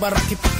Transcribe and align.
sube, 0.00 0.14
que 0.28 0.59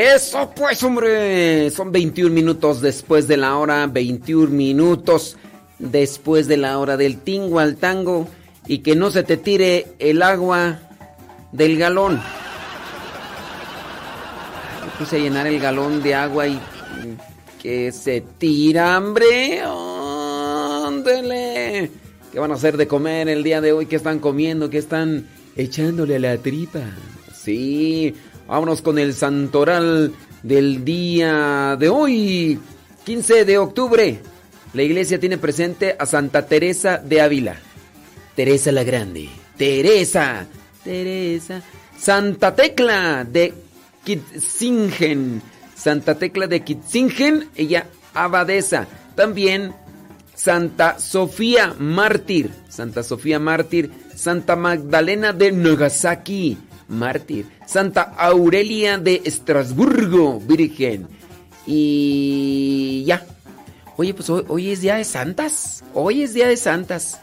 Eso 0.00 0.50
pues, 0.56 0.82
hombre. 0.82 1.68
Son 1.68 1.92
21 1.92 2.34
minutos 2.34 2.80
después 2.80 3.28
de 3.28 3.36
la 3.36 3.58
hora, 3.58 3.86
21 3.86 4.48
minutos 4.48 5.36
después 5.78 6.48
de 6.48 6.56
la 6.56 6.78
hora 6.78 6.96
del 6.96 7.18
tingo 7.18 7.58
al 7.58 7.76
tango 7.76 8.26
y 8.66 8.78
que 8.78 8.96
no 8.96 9.10
se 9.10 9.24
te 9.24 9.36
tire 9.36 9.88
el 9.98 10.22
agua 10.22 10.80
del 11.52 11.76
galón. 11.76 12.18
Puse 14.98 15.16
a 15.16 15.18
llenar 15.18 15.46
el 15.46 15.60
galón 15.60 16.02
de 16.02 16.14
agua 16.14 16.48
y 16.48 16.58
que 17.62 17.92
se 17.92 18.22
tira, 18.38 18.96
hombre. 18.96 19.60
Ándele. 20.86 21.90
¿Qué 22.32 22.38
van 22.38 22.52
a 22.52 22.54
hacer 22.54 22.78
de 22.78 22.88
comer 22.88 23.28
el 23.28 23.42
día 23.42 23.60
de 23.60 23.72
hoy? 23.72 23.84
¿Qué 23.84 23.96
están 23.96 24.18
comiendo? 24.18 24.70
¿Qué 24.70 24.78
están 24.78 25.26
echándole 25.56 26.16
a 26.16 26.20
la 26.20 26.38
tripa? 26.38 26.80
Sí, 27.34 28.14
vámonos 28.50 28.82
con 28.82 28.98
el 28.98 29.14
santoral 29.14 30.12
del 30.42 30.84
día 30.84 31.76
de 31.78 31.88
hoy, 31.88 32.58
15 33.04 33.44
de 33.44 33.58
octubre. 33.58 34.20
La 34.74 34.82
iglesia 34.82 35.20
tiene 35.20 35.38
presente 35.38 35.94
a 35.96 36.04
Santa 36.04 36.46
Teresa 36.46 36.98
de 36.98 37.20
Ávila. 37.20 37.56
Teresa 38.34 38.72
la 38.72 38.82
Grande. 38.82 39.28
Teresa. 39.56 40.46
Teresa. 40.82 41.62
Santa 41.96 42.54
Tecla 42.54 43.24
de 43.24 43.54
Kitzingen. 44.04 45.42
Santa 45.76 46.16
Tecla 46.16 46.48
de 46.48 46.60
Kitzingen, 46.62 47.48
ella 47.54 47.86
abadesa. 48.14 48.86
También 49.14 49.72
Santa 50.34 50.98
Sofía 50.98 51.74
Mártir. 51.78 52.50
Santa 52.68 53.04
Sofía 53.04 53.38
Mártir. 53.38 53.90
Santa 54.16 54.56
Magdalena 54.56 55.32
de 55.32 55.52
Nagasaki. 55.52 56.58
Mártir. 56.90 57.46
Santa 57.66 58.02
Aurelia 58.18 58.98
de 58.98 59.22
Estrasburgo. 59.24 60.40
Virgen. 60.40 61.08
Y 61.66 63.04
ya. 63.06 63.24
Oye, 63.96 64.12
pues 64.14 64.28
hoy, 64.30 64.70
es 64.70 64.80
día 64.80 64.96
de 64.96 65.04
santas. 65.04 65.84
Hoy 65.94 66.22
es 66.22 66.34
día 66.34 66.48
de 66.48 66.56
santas. 66.56 67.18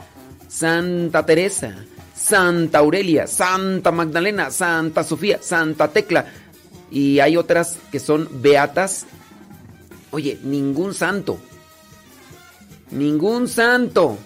Santa 0.48 1.26
Teresa, 1.26 1.76
Santa 2.16 2.80
Aurelia, 2.80 3.28
Santa 3.28 3.92
Magdalena, 3.92 4.50
Santa 4.50 5.04
Sofía, 5.04 5.40
Santa 5.42 5.90
Tecla. 5.90 6.26
Y 6.90 7.20
hay 7.20 7.36
otras 7.36 7.78
que 7.92 8.00
son 8.00 8.30
beatas. 8.42 9.06
Oye, 10.12 10.40
ningún 10.44 10.94
santo. 10.94 11.38
Ningún 12.92 13.48
santo. 13.48 14.18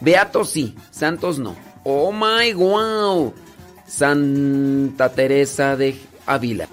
Beatos 0.00 0.50
sí, 0.50 0.74
santos 0.90 1.38
no. 1.38 1.54
Oh 1.84 2.12
my 2.12 2.52
wow. 2.54 3.34
Santa 3.96 5.08
Teresa 5.08 5.74
de 5.74 5.98
Ávila. 6.26 6.68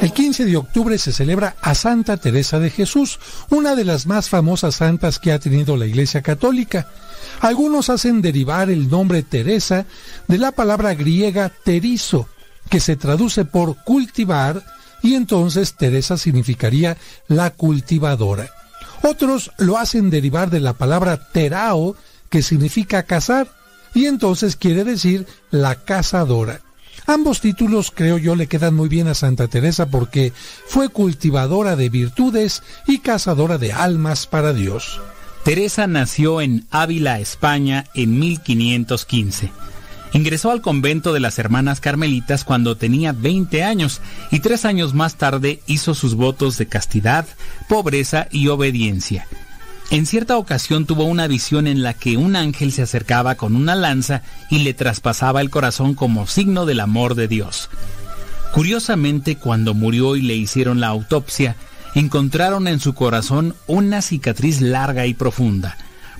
El 0.00 0.12
15 0.12 0.44
de 0.46 0.56
octubre 0.56 0.98
se 0.98 1.12
celebra 1.12 1.54
a 1.60 1.76
Santa 1.76 2.16
Teresa 2.16 2.58
de 2.58 2.70
Jesús, 2.70 3.20
una 3.50 3.76
de 3.76 3.84
las 3.84 4.08
más 4.08 4.28
famosas 4.28 4.74
santas 4.74 5.20
que 5.20 5.30
ha 5.30 5.38
tenido 5.38 5.76
la 5.76 5.86
Iglesia 5.86 6.22
Católica. 6.22 6.88
Algunos 7.40 7.88
hacen 7.88 8.20
derivar 8.20 8.68
el 8.68 8.90
nombre 8.90 9.22
Teresa 9.22 9.86
de 10.26 10.38
la 10.38 10.50
palabra 10.50 10.92
griega 10.94 11.52
terizo, 11.62 12.26
que 12.68 12.80
se 12.80 12.96
traduce 12.96 13.44
por 13.44 13.76
cultivar, 13.84 14.60
y 15.04 15.14
entonces 15.14 15.74
Teresa 15.76 16.16
significaría 16.16 16.96
la 17.28 17.50
cultivadora. 17.50 18.50
Otros 19.02 19.50
lo 19.58 19.78
hacen 19.78 20.10
derivar 20.10 20.50
de 20.50 20.60
la 20.60 20.74
palabra 20.74 21.28
terao, 21.32 21.96
que 22.30 22.42
significa 22.42 23.02
cazar, 23.02 23.48
y 23.94 24.06
entonces 24.06 24.56
quiere 24.56 24.84
decir 24.84 25.26
la 25.50 25.74
cazadora. 25.74 26.60
Ambos 27.06 27.40
títulos 27.40 27.92
creo 27.94 28.16
yo 28.16 28.36
le 28.36 28.46
quedan 28.46 28.74
muy 28.74 28.88
bien 28.88 29.08
a 29.08 29.14
Santa 29.14 29.48
Teresa 29.48 29.86
porque 29.86 30.32
fue 30.66 30.88
cultivadora 30.88 31.74
de 31.74 31.88
virtudes 31.88 32.62
y 32.86 32.98
cazadora 32.98 33.58
de 33.58 33.72
almas 33.72 34.26
para 34.26 34.52
Dios. 34.52 35.00
Teresa 35.42 35.88
nació 35.88 36.40
en 36.40 36.66
Ávila, 36.70 37.18
España, 37.18 37.86
en 37.94 38.20
1515. 38.20 39.50
Ingresó 40.12 40.50
al 40.50 40.60
convento 40.60 41.12
de 41.12 41.20
las 41.20 41.38
Hermanas 41.38 41.80
Carmelitas 41.80 42.44
cuando 42.44 42.76
tenía 42.76 43.12
20 43.12 43.64
años 43.64 44.00
y 44.30 44.40
tres 44.40 44.64
años 44.64 44.92
más 44.92 45.16
tarde 45.16 45.60
hizo 45.66 45.94
sus 45.94 46.14
votos 46.14 46.58
de 46.58 46.66
castidad, 46.66 47.26
pobreza 47.68 48.28
y 48.30 48.48
obediencia. 48.48 49.26
En 49.90 50.06
cierta 50.06 50.36
ocasión 50.36 50.86
tuvo 50.86 51.04
una 51.04 51.26
visión 51.26 51.66
en 51.66 51.82
la 51.82 51.94
que 51.94 52.16
un 52.16 52.36
ángel 52.36 52.72
se 52.72 52.82
acercaba 52.82 53.34
con 53.34 53.56
una 53.56 53.74
lanza 53.74 54.22
y 54.50 54.60
le 54.60 54.74
traspasaba 54.74 55.40
el 55.40 55.50
corazón 55.50 55.94
como 55.94 56.26
signo 56.26 56.66
del 56.66 56.80
amor 56.80 57.14
de 57.14 57.28
Dios. 57.28 57.68
Curiosamente, 58.52 59.36
cuando 59.36 59.72
murió 59.72 60.16
y 60.16 60.22
le 60.22 60.34
hicieron 60.34 60.80
la 60.80 60.88
autopsia, 60.88 61.56
encontraron 61.94 62.68
en 62.68 62.80
su 62.80 62.94
corazón 62.94 63.54
una 63.66 64.02
cicatriz 64.02 64.60
larga 64.60 65.06
y 65.06 65.14
profunda. 65.14 65.76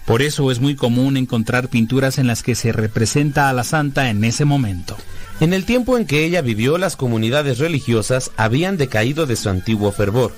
Por 0.06 0.22
eso 0.22 0.50
es 0.50 0.60
muy 0.60 0.74
común 0.74 1.16
encontrar 1.16 1.68
pinturas 1.68 2.18
en 2.18 2.26
las 2.26 2.42
que 2.42 2.54
se 2.54 2.72
representa 2.72 3.48
a 3.48 3.52
la 3.52 3.64
santa 3.64 4.10
en 4.10 4.24
ese 4.24 4.44
momento. 4.44 4.96
En 5.40 5.52
el 5.52 5.64
tiempo 5.64 5.96
en 5.96 6.06
que 6.06 6.24
ella 6.24 6.42
vivió, 6.42 6.78
las 6.78 6.96
comunidades 6.96 7.58
religiosas 7.58 8.30
habían 8.36 8.76
decaído 8.76 9.26
de 9.26 9.36
su 9.36 9.48
antiguo 9.48 9.92
fervor. 9.92 10.32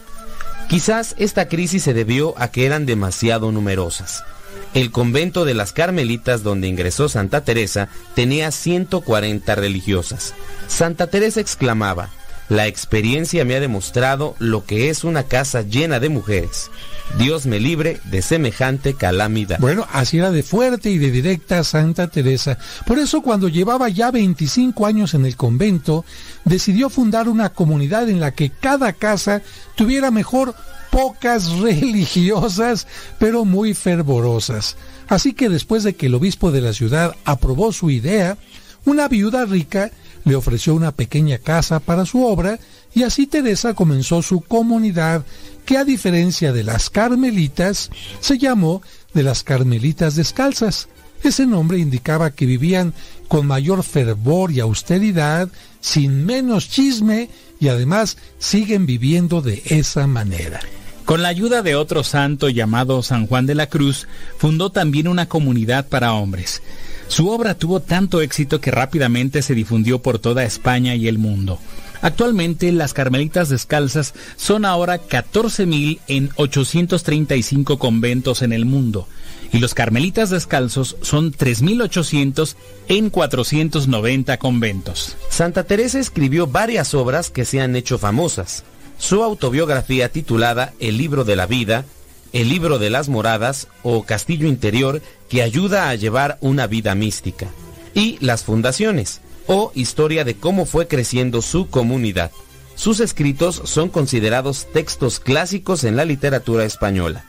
Quizás 0.69 1.15
esta 1.19 1.49
crisis 1.49 1.83
se 1.83 1.95
debió 1.95 2.35
a 2.39 2.49
que 2.49 2.67
eran 2.67 2.87
demasiado 2.87 3.53
numerosas. 3.53 4.25
El 4.73 4.91
convento 4.91 5.45
de 5.45 5.55
las 5.55 5.73
Carmelitas 5.73 6.43
donde 6.43 6.69
ingresó 6.69 7.09
Santa 7.09 7.43
Teresa 7.43 7.89
tenía 8.15 8.51
140 8.51 9.55
religiosas. 9.55 10.35
Santa 10.69 11.07
Teresa 11.07 11.41
exclamaba, 11.41 12.11
la 12.49 12.67
experiencia 12.67 13.45
me 13.45 13.55
ha 13.55 13.61
demostrado 13.61 14.35
lo 14.39 14.65
que 14.65 14.91
es 14.91 15.05
una 15.05 15.25
casa 15.25 15.63
llena 15.63 16.01
de 16.01 16.09
mujeres. 16.09 16.71
Dios 17.19 17.47
me 17.47 17.61
libre 17.61 18.01
de 18.11 18.23
semejante 18.23 18.95
calamidad. 18.95 19.59
Bueno, 19.61 19.87
así 19.93 20.19
era 20.19 20.31
de 20.31 20.43
fuerte 20.43 20.91
y 20.91 20.99
de 20.99 21.11
directa 21.11 21.63
Santa 21.63 22.09
Teresa. 22.09 22.59
Por 22.87 22.99
eso 22.99 23.23
cuando 23.23 23.49
llevaba 23.49 23.89
ya 23.89 24.11
25 24.11 24.85
años 24.85 25.15
en 25.15 25.25
el 25.25 25.37
convento, 25.37 26.05
decidió 26.45 26.91
fundar 26.91 27.29
una 27.29 27.51
comunidad 27.51 28.09
en 28.09 28.19
la 28.19 28.33
que 28.33 28.51
cada 28.51 28.93
casa 28.93 29.43
tuviera 29.77 30.11
mejor 30.11 30.55
pocas 30.91 31.51
religiosas, 31.61 32.87
pero 33.19 33.45
muy 33.45 33.75
fervorosas. 33.75 34.77
Así 35.09 35.35
que 35.35 35.49
después 35.49 35.85
de 35.85 35.95
que 35.95 36.07
el 36.07 36.15
obispo 36.15 36.51
de 36.51 36.63
la 36.63 36.73
ciudad 36.73 37.15
aprobó 37.25 37.73
su 37.73 37.91
idea, 37.91 38.39
una 38.85 39.09
viuda 39.09 39.45
rica 39.45 39.91
le 40.25 40.37
ofreció 40.37 40.75
una 40.75 40.93
pequeña 40.93 41.39
casa 41.39 41.81
para 41.81 42.07
su 42.07 42.25
obra 42.25 42.59
y 42.95 43.03
así 43.03 43.27
Teresa 43.27 43.75
comenzó 43.75 44.23
su 44.23 44.41
comunidad 44.41 45.25
que 45.65 45.79
a 45.79 45.85
diferencia 45.85 46.53
de 46.53 46.65
las 46.65 46.91
carmelitas 46.91 47.91
se 48.21 48.39
llamó 48.39 48.83
de 49.13 49.23
las 49.23 49.43
carmelitas 49.43 50.17
descalzas. 50.17 50.89
Ese 51.23 51.47
nombre 51.47 51.79
indicaba 51.79 52.31
que 52.33 52.45
vivían 52.47 52.93
con 53.29 53.47
mayor 53.47 53.83
fervor 53.83 54.53
y 54.53 54.61
austeridad, 54.61 55.49
sin 55.81 56.27
menos 56.27 56.69
chisme 56.69 57.31
y 57.61 57.69
además 57.69 58.19
siguen 58.39 58.85
viviendo 58.85 59.41
de 59.41 59.63
esa 59.67 60.07
manera. 60.07 60.61
Con 61.05 61.23
la 61.23 61.29
ayuda 61.29 61.63
de 61.63 61.77
otro 61.77 62.03
santo 62.03 62.49
llamado 62.49 63.03
San 63.03 63.27
Juan 63.27 63.45
de 63.45 63.55
la 63.55 63.69
Cruz, 63.69 64.07
fundó 64.39 64.71
también 64.71 65.07
una 65.07 65.29
comunidad 65.29 65.89
para 65.89 66.15
hombres. 66.15 66.63
Su 67.09 67.29
obra 67.29 67.55
tuvo 67.55 67.81
tanto 67.81 68.23
éxito 68.23 68.61
que 68.61 68.71
rápidamente 68.71 69.43
se 69.43 69.55
difundió 69.55 70.01
por 70.01 70.19
toda 70.19 70.45
España 70.45 70.95
y 70.95 71.07
el 71.07 71.19
mundo. 71.19 71.59
Actualmente 72.05 72.71
las 72.71 72.93
Carmelitas 72.93 73.49
Descalzas 73.49 74.13
son 74.37 74.67
ahora 74.67 75.01
14.000 75.01 76.01
en 76.07 76.29
835 76.37 77.79
conventos 77.79 78.43
en 78.43 78.53
el 78.53 78.67
mundo 78.67 79.09
y 79.53 79.59
los 79.59 79.73
Carmelitas 79.73 80.29
Descalzos 80.29 80.99
son 81.01 81.33
3.800 81.33 82.57
en 82.89 83.09
490 83.09 84.37
conventos. 84.37 85.17
Santa 85.31 85.65
Teresa 85.65 85.99
escribió 85.99 86.47
varias 86.47 86.93
obras 86.93 87.31
que 87.31 87.47
se 87.47 87.63
han 87.63 87.75
hecho 87.75 87.97
famosas. 87.97 88.65
Su 88.99 89.23
autobiografía 89.23 90.11
titulada 90.11 90.75
El 90.81 90.99
libro 90.99 91.25
de 91.25 91.37
la 91.37 91.47
vida, 91.47 91.87
El 92.35 92.51
libro 92.51 92.79
de 92.79 92.91
las 92.91 93.09
moradas 93.09 93.69
o 93.83 94.03
Castillo 94.03 94.47
interior 94.47 95.01
que 95.31 95.43
ayuda 95.43 95.89
a 95.89 95.95
llevar 95.95 96.37
una 96.43 96.67
vida 96.67 96.95
mística. 96.95 97.49
Y 97.95 98.19
las 98.21 98.45
fundaciones, 98.45 99.23
o 99.47 99.73
historia 99.75 100.25
de 100.25 100.37
cómo 100.37 100.67
fue 100.67 100.89
creciendo 100.89 101.43
su 101.43 101.69
comunidad. 101.69 102.31
Sus 102.75 103.01
escritos 103.01 103.63
son 103.65 103.89
considerados 103.89 104.67
textos 104.73 105.21
clásicos 105.21 105.85
en 105.85 105.97
la 105.97 106.05
literatura 106.05 106.65
española. 106.65 107.25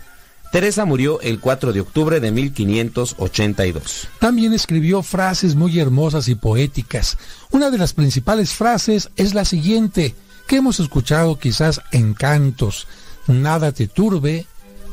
Teresa 0.51 0.85
murió 0.85 1.19
el 1.21 1.39
4 1.39 1.73
de 1.73 1.81
octubre 1.81 2.19
de 2.19 2.31
1582. 2.31 4.07
También 4.19 4.53
escribió 4.53 5.03
frases 5.03 5.55
muy 5.55 5.79
hermosas 5.79 6.29
y 6.29 6.35
poéticas. 6.35 7.17
Una 7.51 7.69
de 7.69 7.77
las 7.77 7.93
principales 7.93 8.53
frases 8.53 9.09
es 9.17 9.33
la 9.33 9.43
siguiente, 9.43 10.15
que 10.47 10.57
hemos 10.57 10.79
escuchado 10.79 11.37
quizás 11.37 11.81
en 11.91 12.13
cantos. 12.13 12.87
Nada 13.27 13.71
te 13.71 13.87
turbe, 13.87 14.45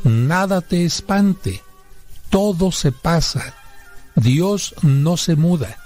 nada 0.03 0.61
te 0.61 0.85
espante, 0.85 1.61
todo 2.29 2.71
se 2.71 2.91
pasa, 2.91 3.55
Dios 4.15 4.75
no 4.81 5.17
se 5.17 5.35
muda, 5.35 5.77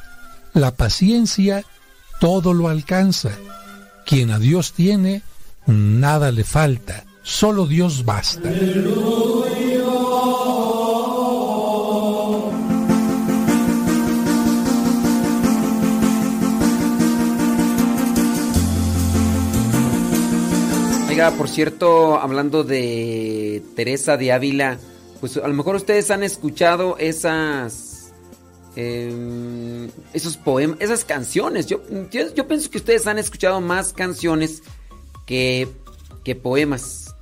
la 0.58 0.76
paciencia 0.76 1.64
todo 2.20 2.54
lo 2.54 2.68
alcanza, 2.68 3.32
quien 4.06 4.32
a 4.32 4.40
Dios 4.40 4.74
tiene, 4.74 5.22
nada 5.66 6.32
le 6.32 6.44
falta, 6.44 7.06
solo 7.24 7.68
Dios 7.68 8.04
basta. 8.06 8.52
por 21.36 21.50
cierto, 21.50 22.20
hablando 22.20 22.64
de 22.64 23.62
Teresa 23.76 24.18
de 24.18 24.32
Ávila, 24.32 24.78
pues 25.20 25.36
a 25.38 25.48
lo 25.48 25.54
mejor 25.54 25.76
ustedes 25.76 26.10
han 26.12 26.24
escuchado 26.24 26.96
esas 27.00 27.87
em, 28.77 29.89
esos 30.13 30.38
poemas, 30.38 30.77
esas 30.79 31.03
canciones. 31.03 31.65
Yo, 31.65 31.81
yo, 32.12 32.48
pienso 32.48 32.69
que 32.69 32.77
ustedes 32.77 33.07
han 33.07 33.17
escuchado 33.17 33.60
más 33.60 33.91
canciones 33.91 34.62
que, 35.25 35.67
que 36.24 36.36
poemas. 36.36 37.15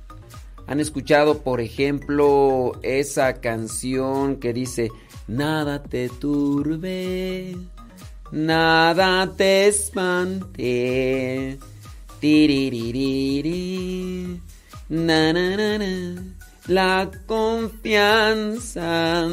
Han 0.66 0.80
escuchado, 0.80 1.42
por 1.42 1.62
ejemplo, 1.62 2.72
esa 2.82 3.40
canción 3.40 4.36
que 4.36 4.52
dice, 4.52 4.90
nada 5.26 5.82
te 5.82 6.10
turbe, 6.10 7.56
nada 8.32 9.32
te 9.36 9.68
espante 9.68 11.58
Na. 14.88 15.32
La 16.68 17.10
confianza 17.26 19.28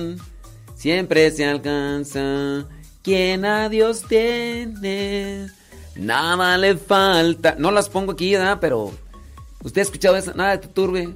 siempre 0.84 1.32
se 1.32 1.46
alcanza. 1.46 2.68
Quien 3.02 3.46
a 3.46 3.70
Dios 3.70 4.04
tiene, 4.06 5.48
nada 5.96 6.58
le 6.58 6.76
falta. 6.76 7.56
No 7.58 7.72
las 7.72 7.88
pongo 7.88 8.12
aquí. 8.12 8.36
Pero 8.60 8.92
usted 9.64 9.80
ha 9.80 9.84
escuchado 9.84 10.18
eso, 10.18 10.34
nada 10.34 10.60
te 10.60 10.68
turbe. 10.68 11.16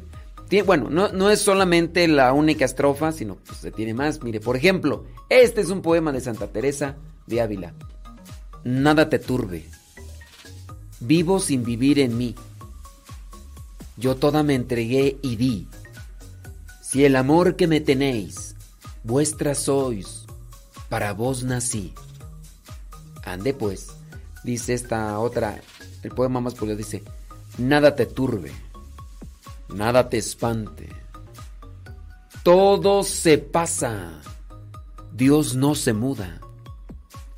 Bueno, 0.65 0.89
no, 0.89 1.09
no, 1.09 1.29
es 1.29 1.41
solamente 1.41 2.07
la 2.07 2.31
única 2.31 2.63
estrofa, 2.63 3.11
sino 3.11 3.35
pues 3.35 3.57
se 3.57 3.71
tiene 3.71 3.93
más. 3.93 4.23
Mire, 4.23 4.39
por 4.39 4.55
ejemplo, 4.55 5.03
este 5.27 5.59
es 5.59 5.69
un 5.69 5.81
poema 5.81 6.13
de 6.13 6.21
Santa 6.21 6.47
Teresa 6.47 6.95
de 7.25 7.41
Ávila. 7.41 7.73
Nada 8.63 9.09
te 9.09 9.19
turbe. 9.19 9.65
Vivo 11.01 11.41
sin 11.41 11.65
vivir 11.65 11.99
en 11.99 12.17
mí. 12.17 12.35
yo 13.97 14.15
toda 14.15 14.43
me 14.43 14.55
entregué 14.55 15.17
y 15.21 15.35
di. 15.35 15.67
Si 16.81 17.03
el 17.03 17.17
amor 17.17 17.57
que 17.57 17.67
me 17.67 17.81
tenéis, 17.81 18.47
vuestra 19.03 19.55
sois, 19.55 20.25
para 20.89 21.13
vos 21.13 21.43
nací. 21.43 21.93
Ande 23.23 23.53
pues, 23.53 23.87
dice 24.43 24.73
esta 24.73 25.19
otra, 25.19 25.59
el 26.03 26.11
poema 26.11 26.39
más 26.39 26.53
popular 26.53 26.77
dice, 26.77 27.03
nada 27.57 27.95
te 27.95 28.05
turbe, 28.05 28.51
nada 29.69 30.09
te 30.09 30.17
espante, 30.17 30.89
todo 32.43 33.03
se 33.03 33.37
pasa, 33.37 34.21
Dios 35.11 35.55
no 35.55 35.75
se 35.75 35.93
muda. 35.93 36.39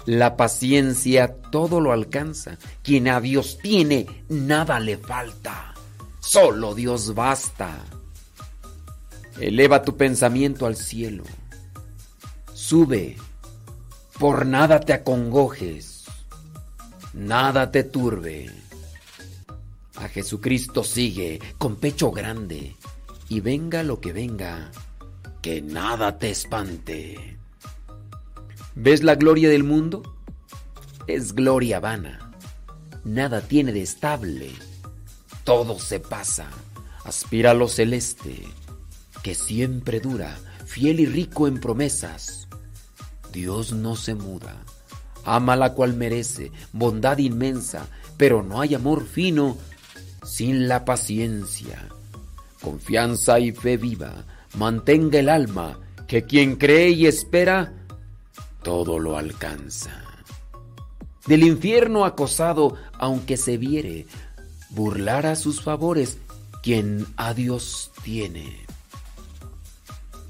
La 0.05 0.37
paciencia 0.37 1.35
todo 1.51 1.81
lo 1.81 1.91
alcanza. 1.91 2.57
Quien 2.83 3.07
a 3.07 3.21
Dios 3.21 3.57
tiene, 3.61 4.25
nada 4.27 4.79
le 4.79 4.97
falta. 4.97 5.73
Solo 6.19 6.73
Dios 6.73 7.13
basta. 7.13 7.79
Eleva 9.39 9.83
tu 9.83 9.97
pensamiento 9.97 10.65
al 10.65 10.75
cielo. 10.75 11.23
Sube. 12.69 13.17
Por 14.19 14.45
nada 14.45 14.79
te 14.79 14.93
acongojes. 14.93 16.05
Nada 17.15 17.71
te 17.71 17.83
turbe. 17.83 18.51
A 19.95 20.07
Jesucristo 20.07 20.83
sigue 20.83 21.39
con 21.57 21.77
pecho 21.77 22.11
grande. 22.11 22.75
Y 23.27 23.39
venga 23.39 23.81
lo 23.81 23.99
que 23.99 24.13
venga, 24.13 24.69
que 25.41 25.63
nada 25.63 26.19
te 26.19 26.29
espante. 26.29 27.39
¿Ves 28.75 29.01
la 29.01 29.15
gloria 29.15 29.49
del 29.49 29.63
mundo? 29.63 30.03
Es 31.07 31.33
gloria 31.33 31.79
vana. 31.79 32.33
Nada 33.03 33.41
tiene 33.41 33.71
de 33.71 33.81
estable. 33.81 34.51
Todo 35.43 35.79
se 35.79 35.99
pasa. 35.99 36.47
Aspira 37.03 37.49
a 37.49 37.55
lo 37.55 37.67
celeste, 37.67 38.43
que 39.23 39.33
siempre 39.33 39.99
dura, 39.99 40.37
fiel 40.67 40.99
y 40.99 41.07
rico 41.07 41.47
en 41.47 41.59
promesas. 41.59 42.38
Dios 43.31 43.73
no 43.73 43.95
se 43.95 44.15
muda. 44.15 44.55
Ama 45.25 45.55
la 45.55 45.73
cual 45.73 45.93
merece, 45.93 46.51
bondad 46.73 47.17
inmensa, 47.17 47.87
pero 48.17 48.43
no 48.43 48.61
hay 48.61 48.75
amor 48.75 49.05
fino 49.05 49.57
sin 50.23 50.67
la 50.67 50.85
paciencia. 50.85 51.87
Confianza 52.61 53.39
y 53.39 53.51
fe 53.51 53.77
viva, 53.77 54.25
mantenga 54.55 55.19
el 55.19 55.29
alma, 55.29 55.79
que 56.07 56.25
quien 56.25 56.55
cree 56.55 56.89
y 56.89 57.07
espera, 57.07 57.73
todo 58.63 58.99
lo 58.99 59.17
alcanza. 59.17 59.91
Del 61.25 61.43
infierno 61.43 62.05
acosado, 62.05 62.75
aunque 62.93 63.37
se 63.37 63.57
viere, 63.57 64.07
burlar 64.69 65.25
a 65.25 65.35
sus 65.35 65.61
favores 65.61 66.17
quien 66.61 67.05
a 67.15 67.33
Dios 67.33 67.91
tiene. 68.03 68.65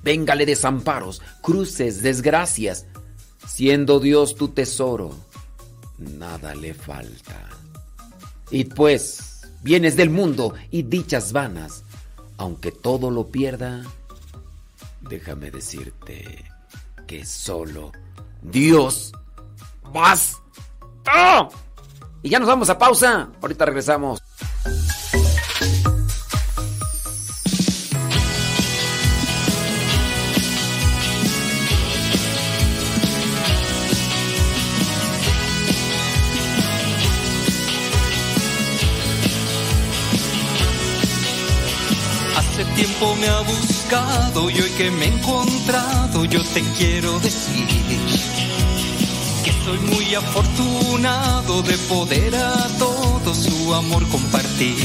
Véngale 0.04 0.46
desamparos, 0.46 1.22
cruces, 1.42 2.02
desgracias, 2.02 2.86
siendo 3.50 4.00
Dios 4.00 4.36
tu 4.36 4.50
tesoro, 4.50 5.14
nada 5.98 6.54
le 6.56 6.74
falta. 6.74 7.50
Y 8.52 8.66
pues, 8.66 9.42
bienes 9.64 9.96
del 9.96 10.10
mundo 10.10 10.54
y 10.72 10.84
dichas 10.84 11.34
vanas, 11.34 11.84
aunque 12.38 12.72
todo 12.72 13.10
lo 13.12 13.28
pierda, 13.28 13.84
déjame 15.02 15.52
decirte 15.52 16.46
que 17.08 17.26
solo 17.26 17.92
Dios 18.42 19.12
vas. 19.92 20.38
Y 22.22 22.30
ya 22.30 22.40
nos 22.40 22.48
vamos 22.48 22.70
a 22.70 22.78
pausa. 22.78 23.30
Ahorita 23.42 23.66
regresamos. 23.66 24.22
Tiempo 42.80 43.14
me 43.16 43.28
ha 43.28 43.42
buscado 43.42 44.50
y 44.50 44.62
hoy 44.62 44.70
que 44.78 44.90
me 44.90 45.06
he 45.06 45.08
encontrado 45.10 46.24
yo 46.24 46.42
te 46.54 46.62
quiero 46.78 47.20
decir 47.20 47.68
que 49.44 49.52
soy 49.66 49.80
muy 49.80 50.16
afortunado 50.16 51.62
de 51.64 51.78
poder 51.90 52.34
a 52.36 52.68
todo 52.78 53.36
su 53.36 53.74
amor 53.74 54.08
compartir. 54.08 54.78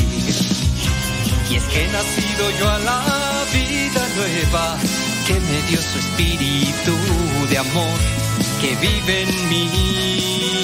Y 1.48 1.54
es 1.54 1.62
que 1.62 1.84
he 1.84 1.88
nacido 1.92 2.50
yo 2.58 2.68
a 2.68 2.78
la 2.80 3.44
vida 3.52 4.02
nueva 4.16 4.76
que 5.28 5.34
me 5.34 5.62
dio 5.68 5.80
su 5.80 5.98
espíritu 5.98 6.94
de 7.48 7.58
amor 7.58 7.98
que 8.60 8.74
vive 8.74 9.22
en 9.22 9.48
mí. 9.48 10.63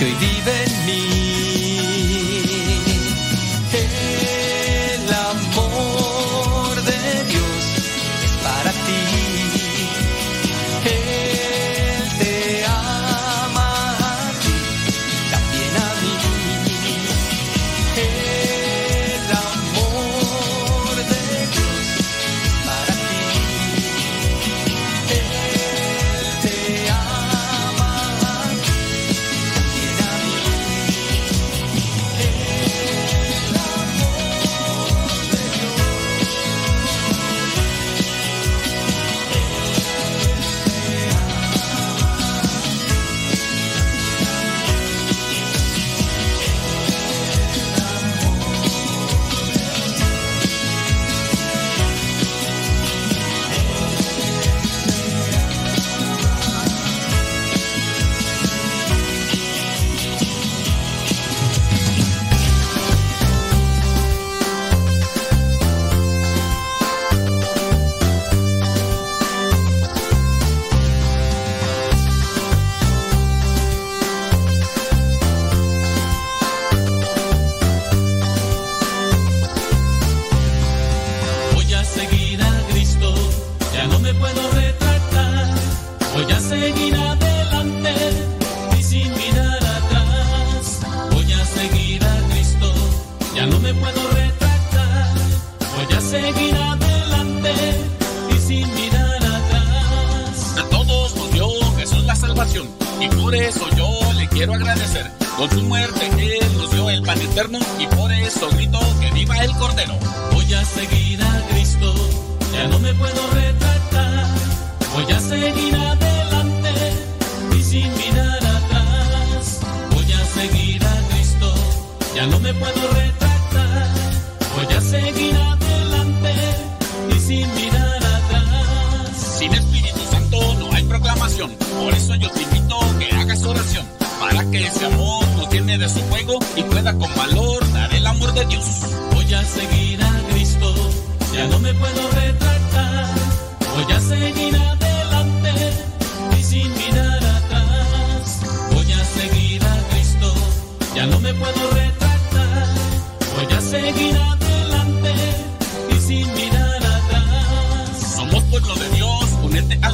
que 0.00 0.06
hoy 0.06 0.14
vive 0.14 0.64
en 0.64 0.86
mí. 0.86 1.19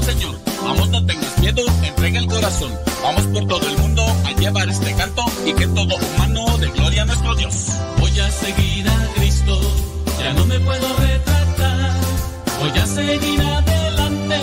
Señor. 0.03 0.37
Vamos, 0.63 0.89
no 0.91 1.05
tengas 1.07 1.39
miedo, 1.39 1.63
entrega 1.83 2.19
el 2.19 2.27
corazón. 2.27 2.73
Vamos 3.03 3.23
por 3.27 3.47
todo 3.47 3.69
el 3.69 3.79
mundo 3.79 4.05
a 4.25 4.33
llevar 4.33 4.69
este 4.69 4.95
canto 4.95 5.25
y 5.45 5.53
que 5.53 5.67
todo 5.69 5.97
humano 5.97 6.59
de 6.59 6.69
gloria 6.71 7.03
a 7.03 7.05
nuestro 7.07 7.35
Dios. 7.35 7.55
Voy 7.99 8.19
a 8.19 8.31
seguir 8.31 8.89
a 8.89 9.09
Cristo, 9.15 9.61
ya 10.19 10.33
no 10.33 10.47
me 10.47 10.59
puedo 10.61 10.97
retratar. 10.97 11.93
Voy 12.61 12.79
a 12.79 12.87
seguir 12.87 13.41
adelante 13.41 14.41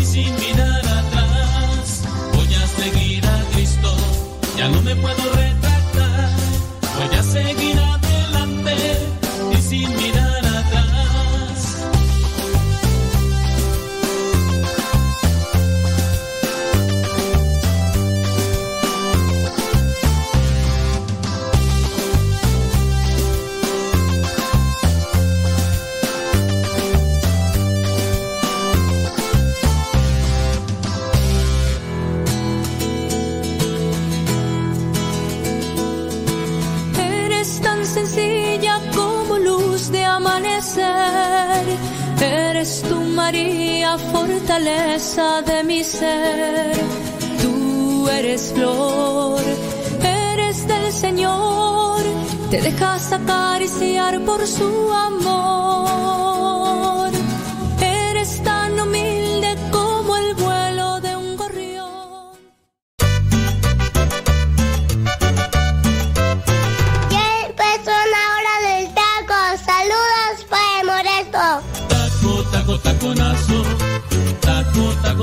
y 0.00 0.04
sin 0.04 0.34
mirar 0.36 0.86
atrás. 0.86 2.02
Voy 2.34 2.54
a 2.54 2.66
seguir 2.66 3.26
a 3.26 3.44
Cristo, 3.52 3.96
ya 4.56 4.68
no 4.68 4.80
me 4.82 4.94
puedo 4.96 5.16
retratar. 5.16 5.51
María, 43.24 43.96
fortaleza 43.98 45.42
de 45.42 45.62
mi 45.62 45.84
ser. 45.84 46.72
Tú 47.40 48.08
eres 48.08 48.52
flor, 48.52 49.40
eres 50.02 50.66
del 50.66 50.92
Señor, 50.92 52.00
te 52.50 52.60
dejas 52.60 53.12
acariciar 53.12 54.20
por 54.24 54.44
su 54.44 54.70
amor. 54.92 55.81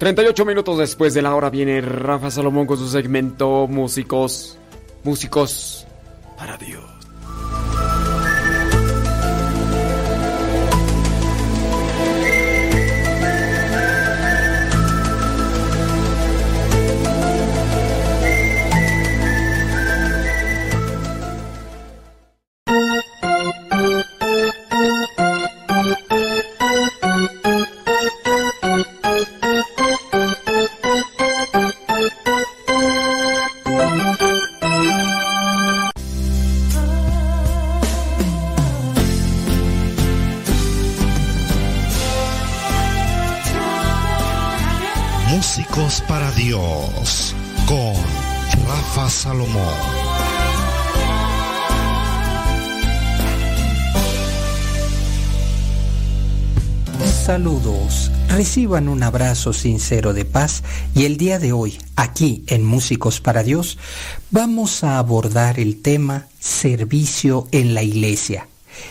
...38 0.00 0.46
minutos 0.46 0.78
después 0.78 1.12
de 1.12 1.20
la 1.20 1.34
hora 1.34 1.50
viene 1.50 1.82
Rafa 1.82 2.30
Salomón 2.30 2.66
con 2.66 2.78
su 2.78 2.88
segmento 2.88 3.68
Músicos... 3.68 4.56
Músicos 5.04 5.86
para 6.38 6.56
Dios. 6.56 6.99
Reciban 58.28 58.88
un 58.88 59.04
abrazo 59.04 59.52
sincero 59.52 60.14
de 60.14 60.24
paz 60.24 60.64
y 60.96 61.04
el 61.04 61.16
día 61.16 61.38
de 61.38 61.52
hoy, 61.52 61.78
aquí 61.94 62.42
en 62.48 62.64
Músicos 62.64 63.20
para 63.20 63.44
Dios, 63.44 63.78
vamos 64.32 64.82
a 64.82 64.98
abordar 64.98 65.60
el 65.60 65.80
tema 65.80 66.26
servicio 66.40 67.46
en 67.52 67.74
la 67.74 67.84
iglesia. 67.84 68.49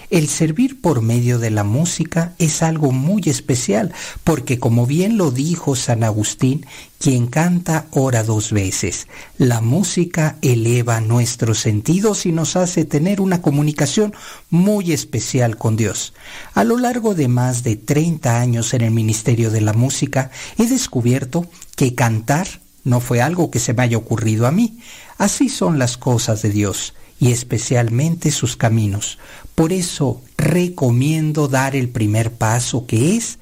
El 0.10 0.28
servir 0.28 0.82
por 0.82 1.02
medio 1.02 1.40
de 1.40 1.50
la 1.50 1.64
música 1.64 2.34
es 2.40 2.64
algo 2.64 2.92
muy 2.92 3.24
especial, 3.26 3.94
porque 4.24 4.60
como 4.60 4.86
bien 4.86 5.18
lo 5.18 5.32
dijo 5.32 5.76
San 5.76 6.04
Agustín, 6.04 6.66
quien 7.00 7.28
canta 7.28 7.88
ora 7.92 8.24
dos 8.24 8.52
veces. 8.52 9.08
La 9.38 9.62
música 9.62 10.38
eleva 10.42 11.00
nuestros 11.00 11.60
sentidos 11.60 12.26
y 12.26 12.32
nos 12.32 12.56
hace 12.56 12.86
tener 12.86 13.22
una 13.22 13.42
comunicación 13.42 14.14
muy 14.50 14.92
especial 14.92 15.58
con 15.58 15.76
Dios. 15.76 16.14
A 16.54 16.64
lo 16.64 16.78
largo 16.78 17.16
de 17.16 17.28
más 17.28 17.64
de 17.64 17.76
30 17.76 18.40
años 18.40 18.74
en 18.74 18.82
el 18.82 18.92
Ministerio 18.92 19.52
de 19.52 19.62
la 19.62 19.74
Música, 19.74 20.32
he 20.58 20.68
descubierto 20.68 21.48
que 21.76 21.96
cantar 21.96 22.48
no 22.84 23.00
fue 23.00 23.22
algo 23.22 23.52
que 23.52 23.60
se 23.60 23.74
me 23.74 23.84
haya 23.84 23.98
ocurrido 23.98 24.48
a 24.48 24.52
mí. 24.52 24.80
Así 25.18 25.50
son 25.50 25.80
las 25.80 25.98
cosas 25.98 26.42
de 26.42 26.50
Dios 26.50 26.94
y 27.20 27.32
especialmente 27.32 28.32
sus 28.32 28.56
caminos. 28.56 29.20
Por 29.60 29.74
eso 29.74 30.22
recomiendo 30.38 31.50
dar 31.50 31.76
el 31.76 31.90
primer 31.90 32.32
paso 32.32 32.88
que 32.88 33.18
es 33.18 33.40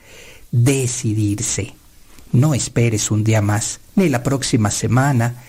decidirse. 0.52 1.76
No 2.32 2.56
esperes 2.56 3.12
un 3.12 3.24
día 3.24 3.44
más, 3.44 3.82
ni 3.94 4.10
la 4.10 4.24
próxima 4.24 4.72
semana. 4.72 5.44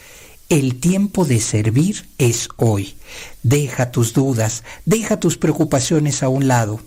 El 0.50 0.78
tiempo 0.78 1.24
de 1.24 1.40
servir 1.40 2.06
es 2.18 2.50
hoy. 2.56 2.96
Deja 3.42 3.90
tus 3.90 4.12
dudas, 4.12 4.62
deja 4.84 5.18
tus 5.18 5.38
preocupaciones 5.38 6.22
a 6.22 6.28
un 6.28 6.48
lado. 6.48 6.82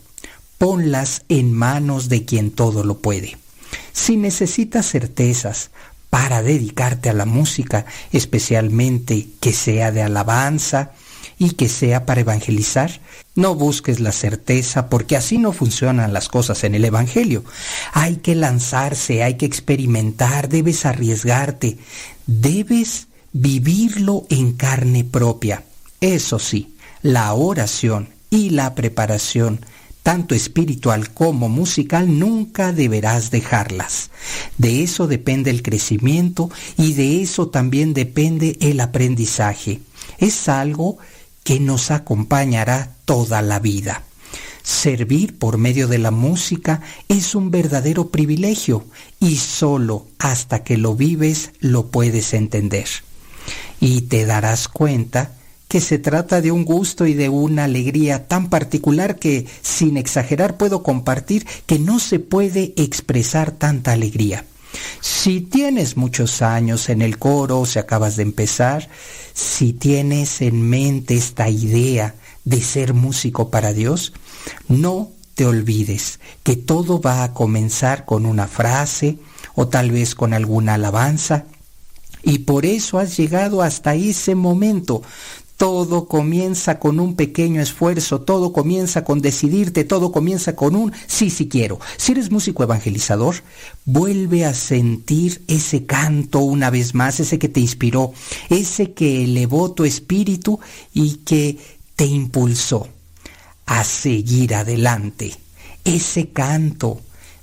Ponlas 0.60 1.24
en 1.28 1.52
manos 1.52 2.08
de 2.08 2.24
quien 2.24 2.52
todo 2.52 2.84
lo 2.84 3.00
puede. 3.00 3.40
Si 3.94 4.16
necesitas 4.16 4.92
certezas 4.92 5.72
para 6.12 6.44
dedicarte 6.44 7.10
a 7.10 7.14
la 7.14 7.26
música, 7.26 7.88
especialmente 8.12 9.28
que 9.40 9.54
sea 9.54 9.92
de 9.92 10.04
alabanza, 10.04 10.92
y 11.42 11.54
que 11.54 11.68
sea 11.68 12.06
para 12.06 12.22
evangelizar. 12.22 13.02
No 13.34 13.56
busques 13.56 14.00
la 14.00 14.12
certeza 14.12 14.90
porque 14.90 15.18
así 15.18 15.40
no 15.40 15.54
funcionan 15.54 16.14
las 16.14 16.30
cosas 16.30 16.64
en 16.64 16.76
el 16.76 16.86
Evangelio. 16.86 17.44
Hay 17.94 18.18
que 18.18 18.36
lanzarse, 18.36 19.24
hay 19.24 19.38
que 19.38 19.48
experimentar, 19.48 20.50
debes 20.50 20.86
arriesgarte, 20.86 21.80
debes 22.28 23.08
vivirlo 23.34 24.28
en 24.30 24.52
carne 24.52 25.04
propia. 25.04 25.64
Eso 26.00 26.38
sí, 26.38 26.76
la 27.02 27.34
oración 27.34 28.10
y 28.30 28.52
la 28.52 28.76
preparación 28.76 29.66
tanto 30.04 30.34
espiritual 30.34 31.12
como 31.12 31.48
musical, 31.48 32.20
nunca 32.20 32.72
deberás 32.72 33.30
dejarlas. 33.30 34.10
De 34.58 34.82
eso 34.84 35.08
depende 35.08 35.50
el 35.52 35.62
crecimiento 35.62 36.50
y 36.76 36.94
de 36.94 37.22
eso 37.22 37.50
también 37.50 37.94
depende 37.94 38.58
el 38.62 38.80
aprendizaje. 38.80 39.80
Es 40.18 40.50
algo 40.50 40.98
que 41.44 41.60
nos 41.60 41.92
acompañará 41.92 42.96
toda 43.06 43.42
la 43.42 43.60
vida. 43.60 44.04
Servir 44.64 45.38
por 45.40 45.58
medio 45.58 45.88
de 45.88 45.98
la 45.98 46.12
música 46.12 46.82
es 47.08 47.34
un 47.34 47.50
verdadero 47.50 48.10
privilegio 48.10 48.86
y 49.20 49.38
solo 49.38 50.06
hasta 50.20 50.64
que 50.64 50.78
lo 50.78 50.96
vives 50.96 51.52
lo 51.60 51.88
puedes 51.88 52.34
entender. 52.34 52.88
Y 53.80 54.02
te 54.02 54.26
darás 54.26 54.68
cuenta 54.68 55.34
que 55.68 55.82
se 55.82 55.98
trata 55.98 56.42
de 56.42 56.52
un 56.52 56.66
gusto 56.66 57.08
y 57.08 57.14
de 57.14 57.30
una 57.30 57.64
alegría 57.64 58.28
tan 58.28 58.50
particular 58.50 59.16
que, 59.16 59.48
sin 59.62 59.98
exagerar, 59.98 60.58
puedo 60.58 60.84
compartir 60.84 61.48
que 61.66 61.80
no 61.80 62.00
se 62.00 62.20
puede 62.20 62.74
expresar 62.76 63.52
tanta 63.52 63.94
alegría. 63.94 64.46
Si 65.00 65.42
tienes 65.42 65.98
muchos 65.98 66.42
años 66.42 66.90
en 66.90 67.02
el 67.02 67.18
coro 67.18 67.66
si 67.66 67.80
acabas 67.80 68.16
de 68.16 68.24
empezar, 68.24 68.90
si 69.34 69.74
tienes 69.74 70.42
en 70.42 70.62
mente 70.62 71.16
esta 71.16 71.50
idea 71.50 72.16
de 72.44 72.62
ser 72.62 72.94
músico 72.94 73.50
para 73.50 73.74
Dios, 73.74 74.14
no 74.68 75.12
te 75.36 75.46
olvides 75.46 76.20
que 76.44 76.56
todo 76.56 77.00
va 77.02 77.24
a 77.24 77.34
comenzar 77.34 78.06
con 78.06 78.26
una 78.26 78.48
frase 78.48 79.18
o 79.56 79.68
tal 79.68 79.92
vez 79.92 80.16
con 80.16 80.34
alguna 80.34 80.76
alabanza. 80.76 81.46
Y 82.24 82.40
por 82.40 82.66
eso 82.66 83.00
has 83.00 83.18
llegado 83.18 83.64
hasta 83.64 83.96
ese 83.96 84.36
momento 84.36 85.02
todo 85.62 86.08
comienza 86.08 86.80
con 86.80 87.00
un 87.00 87.16
pequeño 87.16 87.62
esfuerzo, 87.62 88.22
todo 88.22 88.52
comienza 88.52 89.04
con 89.04 89.22
decidirte, 89.22 89.84
todo 89.84 90.12
comienza 90.12 90.56
con 90.56 90.76
un 90.76 90.92
sí, 91.06 91.30
sí 91.30 91.48
quiero. 91.48 91.80
Si 91.98 92.14
eres 92.14 92.32
músico 92.32 92.64
evangelizador, 92.64 93.36
vuelve 93.86 94.44
a 94.44 94.56
sentir 94.56 95.44
ese 95.48 95.86
canto 95.86 96.40
una 96.40 96.72
vez 96.72 96.96
más, 96.96 97.20
ese 97.20 97.38
que 97.38 97.48
te 97.48 97.60
inspiró, 97.60 98.12
ese 98.50 98.94
que 98.94 99.26
elevó 99.26 99.72
tu 99.72 99.86
espíritu 99.86 100.60
y 100.96 101.18
que 101.18 101.60
te 101.96 102.06
impulsó 102.08 102.88
a 103.68 103.84
seguir 103.84 104.56
adelante. 104.56 105.36
Ese 105.86 106.30
canto, 106.30 107.02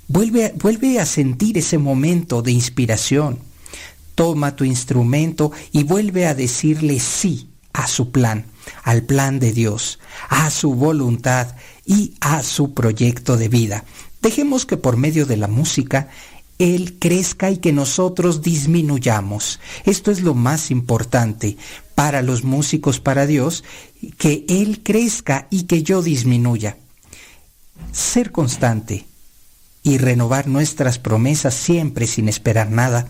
vuelve, 0.09 0.53
vuelve 0.61 0.99
a 0.99 1.05
sentir 1.05 1.57
ese 1.57 1.77
momento 1.77 2.41
de 2.41 2.51
inspiración. 2.51 3.39
Toma 4.13 4.57
tu 4.57 4.65
instrumento 4.65 5.53
y 5.71 5.83
vuelve 5.83 6.27
a 6.27 6.35
decirle 6.35 6.99
sí 6.99 7.48
a 7.79 7.87
su 7.87 8.11
plan, 8.11 8.45
al 8.83 9.03
plan 9.03 9.39
de 9.39 9.53
Dios, 9.53 9.99
a 10.27 10.49
su 10.49 10.75
voluntad 10.75 11.55
y 11.85 12.13
a 12.19 12.43
su 12.43 12.73
proyecto 12.73 13.37
de 13.37 13.47
vida. 13.47 13.85
Dejemos 14.21 14.65
que 14.65 14.75
por 14.75 14.97
medio 14.97 15.25
de 15.25 15.37
la 15.37 15.47
música 15.47 16.09
Él 16.57 16.97
crezca 16.99 17.49
y 17.51 17.57
que 17.59 17.71
nosotros 17.71 18.41
disminuyamos. 18.41 19.61
Esto 19.85 20.11
es 20.11 20.23
lo 20.23 20.33
más 20.33 20.71
importante 20.71 21.55
para 21.95 22.21
los 22.21 22.43
músicos, 22.43 22.99
para 22.99 23.25
Dios, 23.25 23.63
que 24.17 24.43
Él 24.49 24.81
crezca 24.83 25.47
y 25.49 25.63
que 25.63 25.81
yo 25.81 26.01
disminuya. 26.01 26.75
Ser 27.93 28.33
constante 28.33 29.05
y 29.83 29.99
renovar 29.99 30.47
nuestras 30.47 30.99
promesas 30.99 31.53
siempre 31.53 32.07
sin 32.07 32.27
esperar 32.27 32.71
nada, 32.71 33.07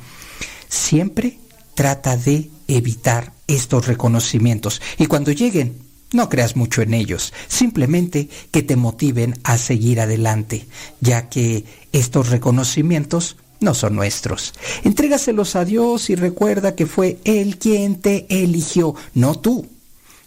siempre 0.68 1.40
trata 1.74 2.18
de 2.18 2.52
evitar 2.68 3.39
estos 3.50 3.88
reconocimientos. 3.88 4.82
Y 4.98 5.08
cuando 5.08 5.32
lleguen, 5.32 5.80
no 6.12 6.30
creas 6.30 6.56
mucho 6.56 6.82
en 6.82 6.94
ellos, 6.94 7.34
simplemente 7.48 8.30
que 8.52 8.64
te 8.64 8.76
motiven 8.76 9.38
a 9.44 9.58
seguir 9.58 10.00
adelante, 10.00 10.68
ya 11.02 11.30
que 11.30 11.66
estos 11.92 12.30
reconocimientos 12.30 13.36
no 13.60 13.74
son 13.74 13.96
nuestros. 13.96 14.54
Entrégaselos 14.84 15.56
a 15.56 15.66
Dios 15.66 16.10
y 16.10 16.16
recuerda 16.16 16.76
que 16.76 16.86
fue 16.86 17.20
Él 17.26 17.58
quien 17.58 17.98
te 17.98 18.26
eligió, 18.30 18.96
no 19.14 19.36
tú. 19.36 19.68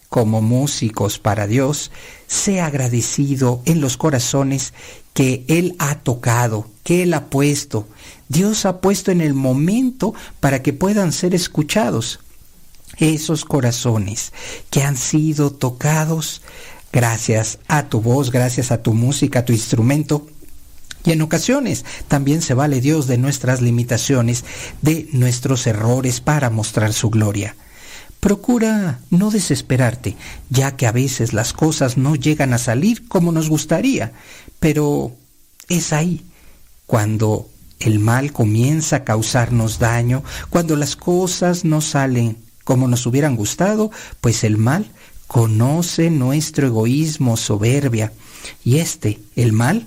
Como 0.08 0.42
músicos 0.42 1.18
para 1.18 1.46
Dios, 1.46 1.90
sea 2.26 2.66
agradecido 2.66 3.62
en 3.64 3.80
los 3.80 3.96
corazones 3.96 4.74
que 5.14 5.44
Él 5.48 5.74
ha 5.78 6.00
tocado, 6.00 6.68
que 6.84 7.02
Él 7.02 7.14
ha 7.14 7.26
puesto. 7.30 7.88
Dios 8.28 8.66
ha 8.66 8.80
puesto 8.82 9.10
en 9.10 9.22
el 9.22 9.32
momento 9.32 10.14
para 10.38 10.62
que 10.62 10.74
puedan 10.74 11.12
ser 11.12 11.34
escuchados. 11.34 12.20
Esos 12.98 13.44
corazones 13.44 14.32
que 14.70 14.82
han 14.82 14.96
sido 14.96 15.50
tocados 15.50 16.42
gracias 16.92 17.58
a 17.68 17.88
tu 17.88 18.00
voz, 18.00 18.30
gracias 18.30 18.70
a 18.70 18.82
tu 18.82 18.92
música, 18.92 19.40
a 19.40 19.44
tu 19.44 19.52
instrumento, 19.52 20.26
y 21.04 21.10
en 21.12 21.22
ocasiones 21.22 21.84
también 22.06 22.42
se 22.42 22.54
vale 22.54 22.80
Dios 22.80 23.06
de 23.06 23.18
nuestras 23.18 23.60
limitaciones, 23.60 24.44
de 24.82 25.08
nuestros 25.12 25.66
errores 25.66 26.20
para 26.20 26.48
mostrar 26.50 26.92
su 26.92 27.10
gloria. 27.10 27.56
Procura 28.20 29.00
no 29.10 29.32
desesperarte, 29.32 30.16
ya 30.48 30.76
que 30.76 30.86
a 30.86 30.92
veces 30.92 31.32
las 31.32 31.52
cosas 31.52 31.96
no 31.96 32.14
llegan 32.14 32.52
a 32.52 32.58
salir 32.58 33.08
como 33.08 33.32
nos 33.32 33.48
gustaría, 33.48 34.12
pero 34.60 35.16
es 35.68 35.92
ahí 35.92 36.24
cuando 36.86 37.48
el 37.80 37.98
mal 37.98 38.32
comienza 38.32 38.96
a 38.96 39.04
causarnos 39.04 39.80
daño, 39.80 40.22
cuando 40.50 40.76
las 40.76 40.94
cosas 40.94 41.64
no 41.64 41.80
salen 41.80 42.36
como 42.64 42.88
nos 42.88 43.06
hubieran 43.06 43.36
gustado, 43.36 43.90
pues 44.20 44.44
el 44.44 44.58
mal 44.58 44.90
conoce 45.26 46.10
nuestro 46.10 46.66
egoísmo, 46.66 47.36
soberbia, 47.36 48.12
y 48.64 48.78
este, 48.78 49.18
el 49.34 49.52
mal, 49.52 49.86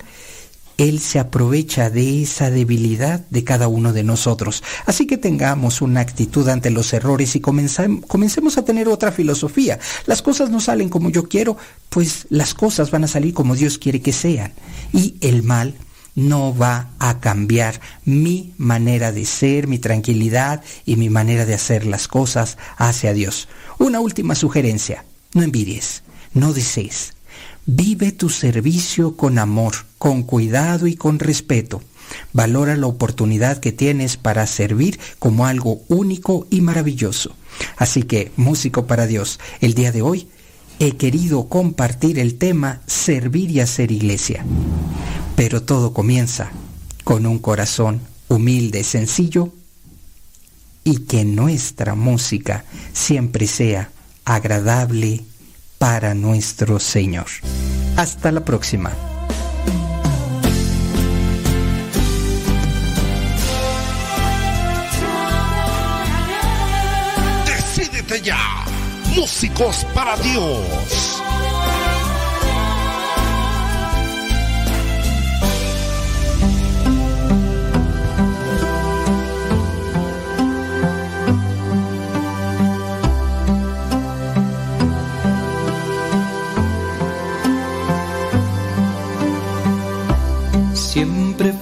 él 0.77 0.99
se 0.99 1.19
aprovecha 1.19 1.89
de 1.89 2.23
esa 2.23 2.49
debilidad 2.49 3.21
de 3.29 3.43
cada 3.43 3.67
uno 3.67 3.93
de 3.93 4.03
nosotros. 4.03 4.63
Así 4.85 5.07
que 5.07 5.17
tengamos 5.17 5.81
una 5.81 6.01
actitud 6.01 6.47
ante 6.49 6.69
los 6.69 6.91
errores 6.93 7.35
y 7.35 7.39
comencemos 7.39 8.57
a 8.57 8.65
tener 8.65 8.87
otra 8.87 9.11
filosofía. 9.11 9.79
Las 10.05 10.21
cosas 10.21 10.49
no 10.49 10.59
salen 10.59 10.89
como 10.89 11.09
yo 11.09 11.29
quiero, 11.29 11.57
pues 11.89 12.27
las 12.29 12.53
cosas 12.53 12.91
van 12.91 13.05
a 13.05 13.07
salir 13.07 13.33
como 13.33 13.55
Dios 13.55 13.77
quiere 13.77 14.01
que 14.01 14.13
sean. 14.13 14.53
Y 14.91 15.15
el 15.21 15.43
mal 15.43 15.75
no 16.15 16.55
va 16.55 16.89
a 16.99 17.19
cambiar 17.19 17.79
mi 18.05 18.53
manera 18.57 19.11
de 19.11 19.25
ser, 19.25 19.67
mi 19.67 19.79
tranquilidad 19.79 20.63
y 20.85 20.95
mi 20.95 21.09
manera 21.09 21.45
de 21.45 21.53
hacer 21.53 21.85
las 21.85 22.07
cosas 22.07 22.57
hacia 22.77 23.13
Dios. 23.13 23.47
Una 23.77 23.99
última 23.99 24.35
sugerencia. 24.35 25.05
No 25.33 25.43
envidies, 25.43 26.03
no 26.33 26.53
desees 26.53 27.15
Vive 27.67 28.11
tu 28.11 28.29
servicio 28.29 29.17
con 29.17 29.39
amor, 29.39 29.73
con 29.97 30.21
cuidado 30.21 30.85
y 30.85 30.95
con 30.95 31.17
respeto. 31.17 31.81
Valora 32.31 32.75
la 32.75 32.85
oportunidad 32.85 33.57
que 33.57 33.71
tienes 33.71 34.17
para 34.17 34.45
servir 34.45 34.99
como 35.17 35.47
algo 35.47 35.81
único 35.87 36.45
y 36.51 36.61
maravilloso. 36.61 37.35
Así 37.75 38.03
que, 38.03 38.31
músico 38.35 38.85
para 38.85 39.07
Dios, 39.07 39.39
el 39.61 39.73
día 39.73 39.91
de 39.91 40.03
hoy 40.03 40.27
he 40.77 40.91
querido 40.91 41.49
compartir 41.49 42.19
el 42.19 42.37
tema 42.37 42.81
servir 42.85 43.49
y 43.49 43.61
hacer 43.61 43.91
iglesia. 43.91 44.45
Pero 45.35 45.63
todo 45.63 45.93
comienza 45.93 46.51
con 47.03 47.25
un 47.25 47.39
corazón 47.39 48.01
humilde, 48.27 48.83
sencillo 48.83 49.51
y 50.83 50.99
que 51.05 51.25
nuestra 51.25 51.95
música 51.95 52.63
siempre 52.93 53.47
sea 53.47 53.89
agradable 54.23 55.23
para 55.77 56.13
nuestro 56.13 56.79
Señor. 56.79 57.27
Hasta 57.97 58.31
la 58.31 58.45
próxima. 58.45 58.91
Decídete 67.45 68.21
ya, 68.21 68.65
músicos 69.15 69.85
para 69.93 70.17
Dios. 70.17 71.24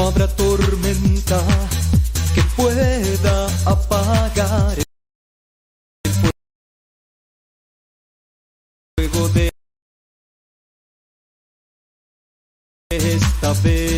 no 0.00 0.08
habrá 0.08 0.26
tormenta 0.28 1.38
que 2.34 2.42
pueda 2.56 3.46
apagar 3.66 4.78
el 4.78 4.84
fuego 8.96 9.28
de 9.28 9.50
esta 12.90 13.52
vela. 13.62 13.89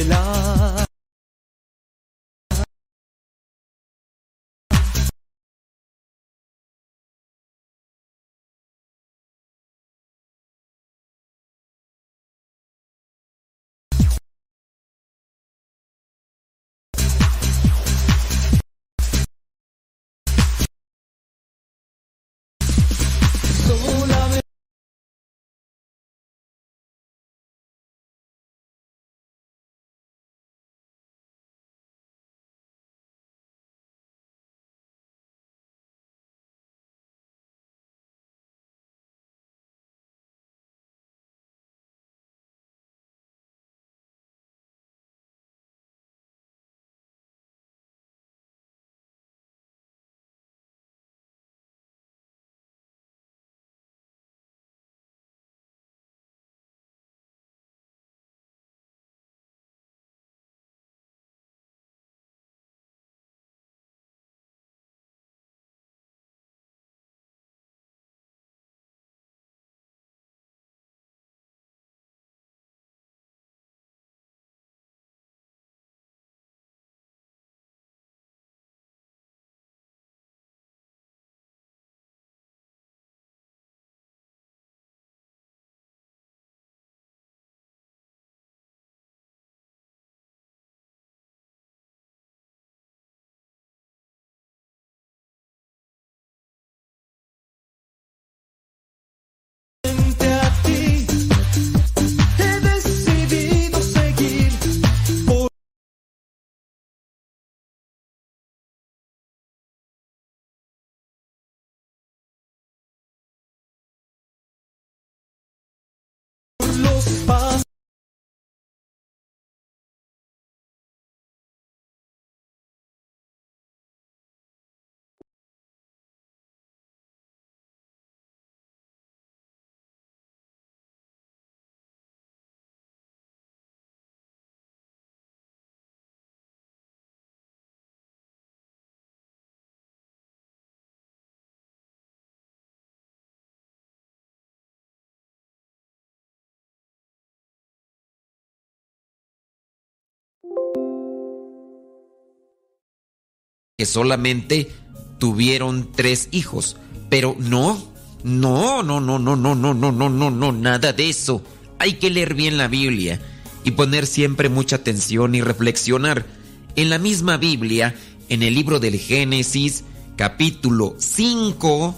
Que 153.76 153.86
solamente 153.86 154.70
tuvieron 155.18 155.92
tres 155.92 156.28
hijos. 156.32 156.76
Pero 157.08 157.36
no, 157.38 157.92
no, 158.24 158.82
no, 158.82 159.00
no, 159.00 159.18
no, 159.18 159.36
no, 159.36 159.54
no, 159.54 159.74
no, 159.74 159.92
no, 159.92 160.08
no, 160.08 160.30
no, 160.30 160.52
nada 160.52 160.92
de 160.92 161.08
eso. 161.08 161.42
Hay 161.78 161.94
que 161.94 162.10
leer 162.10 162.34
bien 162.34 162.58
la 162.58 162.68
Biblia 162.68 163.20
y 163.64 163.72
poner 163.72 164.06
siempre 164.06 164.48
mucha 164.48 164.76
atención 164.76 165.34
y 165.34 165.40
reflexionar. 165.40 166.26
En 166.74 166.90
la 166.90 166.98
misma 166.98 167.36
Biblia, 167.36 167.94
en 168.28 168.42
el 168.42 168.54
libro 168.54 168.80
del 168.80 168.98
Génesis, 168.98 169.84
capítulo 170.16 170.96
5, 170.98 171.94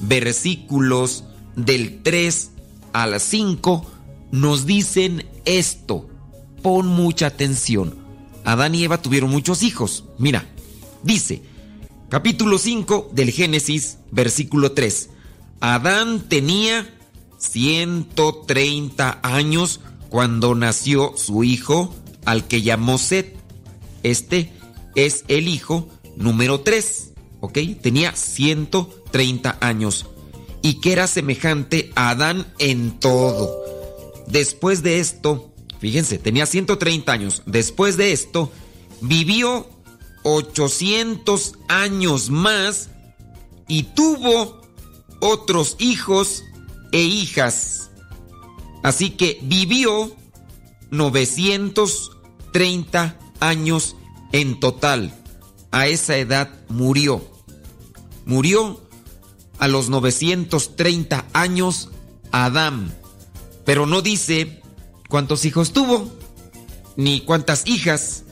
versículos 0.00 1.24
del 1.54 2.02
3 2.02 2.50
al 2.92 3.20
5, 3.20 3.90
nos 4.32 4.66
dicen 4.66 5.26
esto. 5.44 6.09
Pon 6.62 6.86
mucha 6.86 7.26
atención. 7.26 7.96
Adán 8.44 8.74
y 8.74 8.84
Eva 8.84 9.00
tuvieron 9.02 9.30
muchos 9.30 9.62
hijos. 9.62 10.04
Mira, 10.18 10.46
Dice, 11.02 11.42
capítulo 12.10 12.58
5 12.58 13.10
del 13.12 13.30
Génesis, 13.30 13.98
versículo 14.10 14.72
3. 14.72 15.08
Adán 15.60 16.28
tenía 16.28 16.94
130 17.38 19.20
años 19.22 19.80
cuando 20.10 20.54
nació 20.54 21.14
su 21.16 21.42
hijo, 21.42 21.94
al 22.26 22.46
que 22.46 22.60
llamó 22.60 22.98
Set. 22.98 23.34
Este 24.02 24.52
es 24.94 25.24
el 25.28 25.48
hijo 25.48 25.88
número 26.16 26.60
3, 26.60 27.12
¿ok? 27.40 27.58
Tenía 27.80 28.14
130 28.14 29.56
años 29.60 30.06
y 30.62 30.80
que 30.80 30.92
era 30.92 31.06
semejante 31.06 31.92
a 31.94 32.10
Adán 32.10 32.46
en 32.58 32.98
todo. 33.00 33.64
Después 34.26 34.82
de 34.82 35.00
esto, 35.00 35.49
fíjense, 35.80 36.18
tenía 36.18 36.46
130 36.46 37.10
años. 37.10 37.42
Después 37.46 37.96
de 37.96 38.12
esto, 38.12 38.52
vivió 39.00 39.68
800 40.22 41.54
años 41.68 42.30
más 42.30 42.90
y 43.66 43.82
tuvo 43.84 44.60
otros 45.20 45.76
hijos 45.78 46.44
e 46.92 47.00
hijas. 47.00 47.90
Así 48.82 49.10
que 49.10 49.38
vivió 49.42 50.16
930 50.90 53.18
años 53.40 53.96
en 54.32 54.60
total. 54.60 55.14
A 55.70 55.86
esa 55.86 56.16
edad 56.16 56.50
murió. 56.68 57.24
Murió 58.24 58.80
a 59.58 59.68
los 59.68 59.88
930 59.88 61.26
años 61.32 61.90
Adán. 62.32 62.92
Pero 63.64 63.86
no 63.86 64.02
dice 64.02 64.59
cuántos 65.10 65.44
hijos 65.44 65.74
tuvo, 65.74 66.08
ni 66.96 67.20
cuántas 67.20 67.66
hijas. 67.66 68.24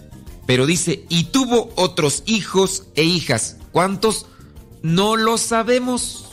Pero 0.47 0.65
dice, 0.65 1.05
y 1.11 1.25
tuvo 1.25 1.71
otros 1.77 2.23
hijos 2.25 2.85
e 2.95 3.05
hijas. 3.05 3.59
¿Cuántos? 3.71 4.25
No 4.83 5.17
lo 5.17 5.37
sabemos. 5.37 6.25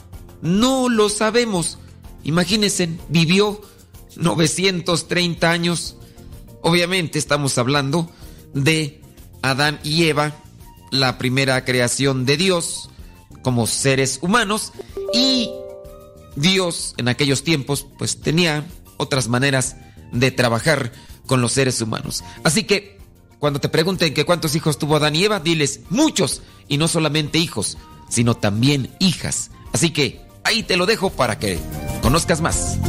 No 0.41 0.88
lo 0.88 1.10
sabemos. 1.10 1.78
Imagínense, 2.24 2.89
vivió 3.10 3.60
930 4.16 5.52
años. 5.52 5.98
Obviamente 6.62 7.20
estamos 7.20 7.58
hablando 7.58 8.10
de 8.54 9.02
Adán 9.41 9.80
y 9.84 10.06
Eva, 10.06 10.34
la 10.91 11.18
primera 11.18 11.66
creación 11.66 12.26
de 12.26 12.38
Dios 12.38 12.89
como 13.41 13.68
seres 13.68 14.20
humanos. 14.22 14.72
Y 15.14 15.50
Dios 16.38 16.96
en 16.98 17.10
aquellos 17.10 17.43
tiempos 17.43 17.86
pues 17.98 18.22
tenía 18.22 18.66
otras 18.98 19.28
maneras 19.28 19.76
de 20.16 20.32
trabajar 20.32 20.91
con 21.26 21.41
los 21.41 21.51
seres 21.51 21.82
humanos. 21.82 22.24
Así 22.43 22.63
que 22.63 22.97
cuando 23.39 23.59
te 23.59 23.70
pregunten 23.70 24.13
que 24.13 24.26
cuántos 24.26 24.55
hijos 24.55 24.80
tuvo 24.80 24.95
Adán 24.95 25.16
y 25.16 25.24
Eva, 25.24 25.39
diles 25.39 25.82
muchos. 25.89 26.41
Y 26.68 26.78
no 26.78 26.88
solamente 26.88 27.38
hijos, 27.38 27.78
sino 28.09 28.36
también 28.36 28.95
hijas. 28.99 29.51
Así 29.72 29.91
que 29.91 30.22
ahí 30.43 30.63
te 30.63 30.78
lo 30.78 30.86
dejo 30.86 31.11
para 31.11 31.38
que 31.38 31.59
conozcas 32.01 32.41
más. 32.41 32.80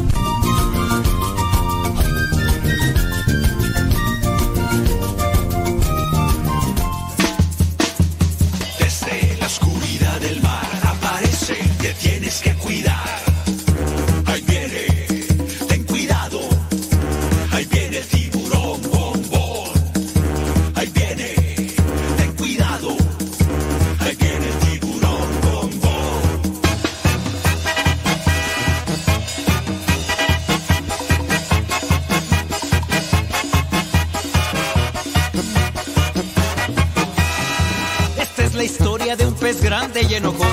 De 39.15 39.25
un 39.25 39.35
pez 39.35 39.63
grande 39.63 40.03
y 40.03 40.15
enojón. 40.15 40.51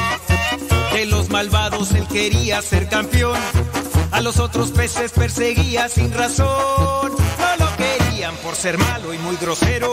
De 0.92 1.08
los 1.08 1.30
malvados 1.30 1.92
él 1.94 2.06
quería 2.08 2.62
ser 2.62 2.88
campeón. 2.88 3.40
A 4.12 4.22
los 4.22 4.38
otros 4.38 4.70
peces 4.70 5.12
perseguía 5.12 5.90
sin 5.90 6.14
razón. 6.14 7.12
No 7.40 7.66
lo 7.66 7.78
querían 7.78 8.36
por 8.38 8.56
ser 8.56 8.78
malo 8.78 9.12
y 9.12 9.18
muy 9.18 9.38
grosero. 9.38 9.92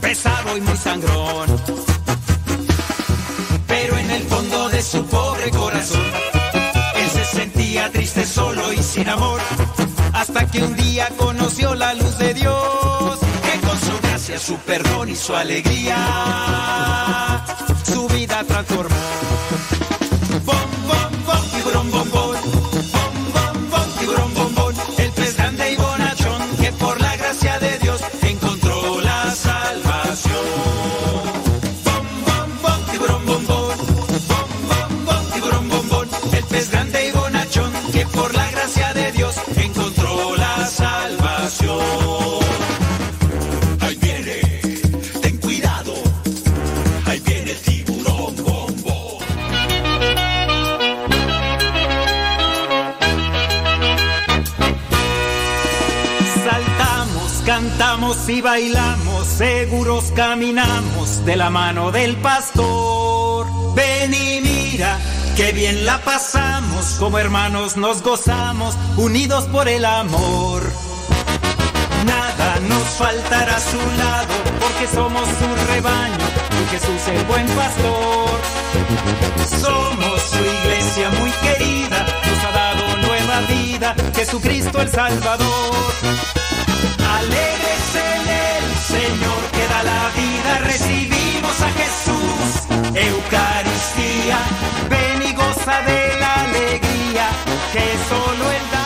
Pesado 0.00 0.56
y 0.56 0.60
muy 0.62 0.76
sangrón. 0.76 1.46
Pero 3.68 3.96
en 3.96 4.10
el 4.10 4.24
fondo 4.24 4.68
de 4.70 4.82
su 4.82 5.06
pobre 5.06 5.50
corazón, 5.50 6.10
él 6.96 7.10
se 7.10 7.24
sentía 7.24 7.92
triste, 7.92 8.26
solo 8.26 8.72
y 8.72 8.82
sin 8.82 9.08
amor. 9.08 9.40
Hasta 10.12 10.50
que 10.50 10.60
un 10.60 10.74
día 10.74 11.08
conoció 11.16 11.76
la 11.76 11.94
luz 11.94 12.18
de 12.18 12.34
Dios 12.34 13.23
su 14.38 14.56
perdón 14.58 15.08
y 15.10 15.16
su 15.16 15.34
alegría, 15.34 15.96
su 17.84 18.08
vida 18.08 18.42
transformó. 18.44 18.96
Bailamos, 58.44 59.26
seguros 59.26 60.12
caminamos 60.14 61.24
de 61.24 61.34
la 61.34 61.48
mano 61.48 61.90
del 61.90 62.14
pastor. 62.16 63.46
Ven 63.74 64.12
y 64.12 64.40
mira, 64.42 64.98
qué 65.34 65.52
bien 65.52 65.86
la 65.86 65.98
pasamos, 66.02 66.96
como 66.98 67.18
hermanos 67.18 67.78
nos 67.78 68.02
gozamos, 68.02 68.76
unidos 68.98 69.46
por 69.46 69.66
el 69.66 69.86
amor. 69.86 70.62
Nada 72.04 72.60
nos 72.68 72.84
faltará 72.98 73.56
a 73.56 73.60
su 73.60 73.78
lado, 73.78 74.34
porque 74.60 74.94
somos 74.94 75.26
su 75.26 75.66
rebaño, 75.72 76.26
y 76.62 76.70
Jesús 76.70 77.08
el 77.08 77.24
buen 77.24 77.46
pastor. 77.46 78.40
Somos 79.58 80.20
su 80.20 80.44
iglesia 80.44 81.08
muy 81.18 81.30
querida, 81.30 82.06
nos 82.28 82.44
ha 82.44 82.52
dado 82.52 82.96
nueva 82.98 83.40
vida, 83.48 83.96
Jesucristo 84.14 84.82
el 84.82 84.90
Salvador. 84.90 85.74
El 87.24 88.13
Señor 88.94 89.42
que 89.50 89.64
da 89.72 89.82
la 89.82 90.02
vida, 90.14 90.58
recibimos 90.70 91.60
a 91.60 91.70
Jesús, 91.80 92.50
Eucaristía, 92.94 94.38
ven 94.88 95.22
y 95.28 95.34
goza 95.34 95.82
de 95.82 96.20
la 96.20 96.34
alegría 96.44 97.26
que 97.72 97.86
solo 98.08 98.52
Él 98.52 98.66
da. 98.70 98.84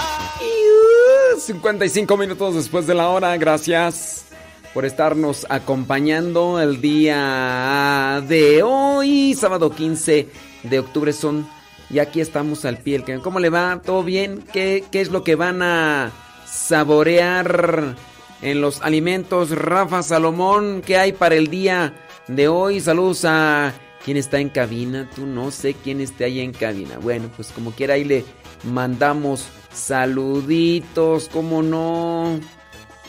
55 1.38 2.16
minutos 2.16 2.54
después 2.54 2.86
de 2.86 2.94
la 2.94 3.08
hora, 3.08 3.36
gracias 3.36 4.24
por 4.72 4.86
estarnos 4.86 5.46
acompañando 5.50 6.58
el 6.58 6.80
día 6.80 8.22
de 8.26 8.62
hoy, 8.62 9.34
sábado 9.34 9.74
15 9.74 10.26
de 10.62 10.78
octubre 10.78 11.12
son, 11.12 11.46
y 11.90 11.98
aquí 11.98 12.22
estamos 12.22 12.64
al 12.64 12.78
pie. 12.78 13.04
¿Cómo 13.22 13.40
le 13.40 13.50
va? 13.50 13.82
¿Todo 13.84 14.02
bien? 14.02 14.42
¿Qué, 14.54 14.84
¿Qué 14.90 15.02
es 15.02 15.10
lo 15.10 15.22
que 15.22 15.34
van 15.34 15.60
a 15.60 16.12
saborear 16.46 17.94
en 18.42 18.60
los 18.60 18.80
alimentos? 18.82 19.50
Rafa 19.50 20.02
Salomón, 20.02 20.82
¿qué 20.84 20.96
hay 20.96 21.12
para 21.12 21.34
el 21.34 21.48
día 21.48 21.94
de 22.26 22.48
hoy? 22.48 22.80
Saludos 22.80 23.24
a 23.24 23.74
quien 24.04 24.16
está 24.16 24.38
en 24.38 24.48
cabina, 24.48 25.08
tú 25.14 25.26
no 25.26 25.50
sé 25.50 25.74
quién 25.74 26.00
esté 26.00 26.24
ahí 26.24 26.40
en 26.40 26.52
cabina. 26.52 26.98
Bueno, 26.98 27.30
pues 27.36 27.48
como 27.48 27.72
quiera 27.72 27.94
ahí 27.94 28.04
le 28.04 28.24
mandamos 28.64 29.46
saluditos, 29.72 31.28
¿cómo 31.32 31.62
no? 31.62 32.40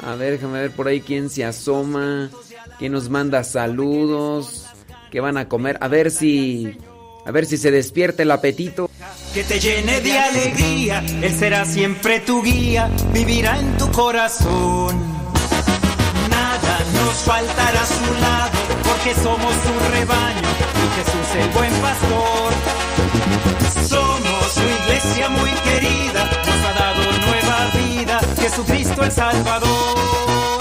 A 0.05 0.15
ver, 0.15 0.33
déjame 0.33 0.59
ver 0.59 0.71
por 0.71 0.87
ahí 0.87 1.01
quién 1.01 1.29
se 1.29 1.45
asoma, 1.45 2.29
quién 2.77 2.93
nos 2.93 3.09
manda 3.09 3.43
saludos, 3.43 4.65
qué 5.11 5.19
van 5.19 5.37
a 5.37 5.47
comer, 5.47 5.77
a 5.81 5.87
ver 5.87 6.11
si 6.11 6.77
a 7.25 7.31
ver 7.31 7.45
si 7.45 7.57
se 7.57 7.69
despierta 7.69 8.23
el 8.23 8.31
apetito. 8.31 8.89
Que 9.33 9.43
te 9.43 9.59
llene 9.59 10.01
de 10.01 10.17
alegría, 10.17 11.03
Él 11.21 11.35
será 11.37 11.65
siempre 11.65 12.21
tu 12.21 12.41
guía, 12.41 12.89
vivirá 13.13 13.59
en 13.59 13.77
tu 13.77 13.91
corazón. 13.91 15.18
Faltará 17.25 17.81
a 17.81 17.85
su 17.85 18.13
lado, 18.21 18.57
porque 18.83 19.13
somos 19.13 19.53
su 19.53 19.91
rebaño, 19.91 20.41
y 20.41 20.87
Jesús 20.97 21.35
el 21.35 21.49
buen 21.51 21.73
pastor. 21.81 22.53
Somos 23.87 24.51
su 24.53 24.61
iglesia 24.61 25.29
muy 25.29 25.51
querida, 25.51 26.23
nos 26.25 26.65
ha 26.65 26.73
dado 26.73 27.01
nueva 27.27 27.71
vida, 27.75 28.19
Jesucristo 28.39 29.03
el 29.03 29.11
Salvador. 29.11 30.59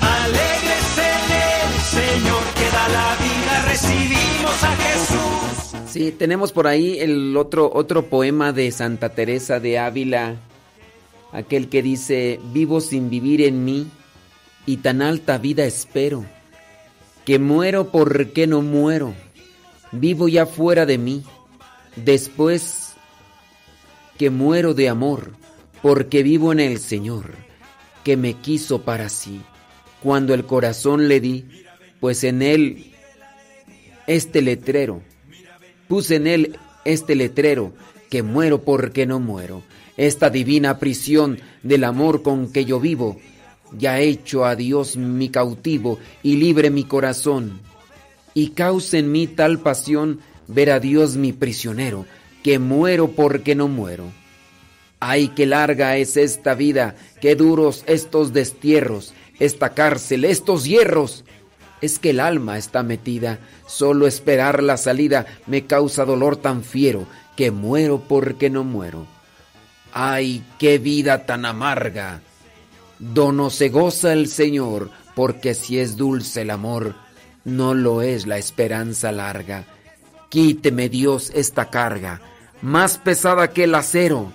Alegres 0.00 0.98
en 0.98 1.24
el 1.36 1.80
Señor 1.82 2.42
que 2.54 2.70
da 2.70 2.88
la 2.88 3.16
vida, 3.16 3.64
recibimos 3.68 4.64
a 4.64 4.76
Jesús. 4.76 5.92
Sí, 5.92 6.12
tenemos 6.12 6.52
por 6.52 6.68
ahí 6.68 6.98
el 7.00 7.36
otro 7.36 7.70
otro 7.74 8.06
poema 8.06 8.52
de 8.52 8.70
Santa 8.70 9.10
Teresa 9.10 9.60
de 9.60 9.78
Ávila, 9.78 10.36
aquel 11.32 11.68
que 11.68 11.82
dice, 11.82 12.40
vivo 12.52 12.80
sin 12.80 13.10
vivir 13.10 13.42
en 13.42 13.64
mí 13.64 13.90
y 14.68 14.76
tan 14.76 15.00
alta 15.00 15.38
vida 15.38 15.64
espero, 15.64 16.26
que 17.24 17.38
muero 17.38 17.90
porque 17.90 18.46
no 18.46 18.60
muero, 18.60 19.14
vivo 19.92 20.28
ya 20.28 20.44
fuera 20.44 20.84
de 20.84 20.98
mí, 20.98 21.22
después 21.96 22.92
que 24.18 24.28
muero 24.28 24.74
de 24.74 24.90
amor, 24.90 25.32
porque 25.80 26.22
vivo 26.22 26.52
en 26.52 26.60
el 26.60 26.80
Señor, 26.80 27.32
que 28.04 28.18
me 28.18 28.34
quiso 28.34 28.82
para 28.82 29.08
sí, 29.08 29.40
cuando 30.02 30.34
el 30.34 30.44
corazón 30.44 31.08
le 31.08 31.20
di, 31.20 31.46
pues 31.98 32.22
en 32.22 32.42
él 32.42 32.92
este 34.06 34.42
letrero, 34.42 35.00
puse 35.88 36.16
en 36.16 36.26
él 36.26 36.58
este 36.84 37.14
letrero, 37.14 37.72
que 38.10 38.22
muero 38.22 38.64
porque 38.64 39.06
no 39.06 39.18
muero, 39.18 39.62
esta 39.96 40.28
divina 40.28 40.78
prisión 40.78 41.40
del 41.62 41.84
amor 41.84 42.22
con 42.22 42.52
que 42.52 42.66
yo 42.66 42.78
vivo, 42.80 43.18
ya 43.72 44.00
hecho 44.00 44.44
a 44.44 44.56
Dios 44.56 44.96
mi 44.96 45.28
cautivo 45.28 45.98
y 46.22 46.36
libre 46.36 46.70
mi 46.70 46.84
corazón, 46.84 47.60
y 48.34 48.50
causa 48.50 48.98
en 48.98 49.10
mí 49.10 49.26
tal 49.26 49.58
pasión 49.60 50.20
ver 50.46 50.70
a 50.70 50.80
Dios 50.80 51.16
mi 51.16 51.32
prisionero, 51.32 52.06
que 52.42 52.58
muero 52.58 53.08
porque 53.08 53.54
no 53.54 53.68
muero. 53.68 54.04
Ay, 55.00 55.28
qué 55.28 55.46
larga 55.46 55.96
es 55.96 56.16
esta 56.16 56.54
vida, 56.54 56.96
qué 57.20 57.36
duros 57.36 57.84
estos 57.86 58.32
destierros, 58.32 59.14
esta 59.38 59.74
cárcel, 59.74 60.24
estos 60.24 60.64
hierros. 60.64 61.24
Es 61.80 62.00
que 62.00 62.10
el 62.10 62.18
alma 62.18 62.58
está 62.58 62.82
metida, 62.82 63.38
solo 63.66 64.08
esperar 64.08 64.62
la 64.62 64.76
salida 64.76 65.26
me 65.46 65.66
causa 65.66 66.04
dolor 66.04 66.36
tan 66.36 66.64
fiero, 66.64 67.06
que 67.36 67.52
muero 67.52 68.02
porque 68.08 68.50
no 68.50 68.64
muero. 68.64 69.06
Ay, 69.92 70.42
qué 70.58 70.78
vida 70.78 71.26
tan 71.26 71.44
amarga. 71.44 72.22
Dono 72.98 73.50
se 73.50 73.68
goza 73.68 74.12
el 74.12 74.28
Señor, 74.28 74.90
porque 75.14 75.54
si 75.54 75.78
es 75.78 75.96
dulce 75.96 76.42
el 76.42 76.50
amor, 76.50 76.94
no 77.44 77.74
lo 77.74 78.02
es 78.02 78.26
la 78.26 78.38
esperanza 78.38 79.12
larga. 79.12 79.64
Quíteme 80.28 80.88
Dios 80.88 81.30
esta 81.34 81.70
carga, 81.70 82.20
más 82.60 82.98
pesada 82.98 83.50
que 83.50 83.64
el 83.64 83.74
acero, 83.74 84.32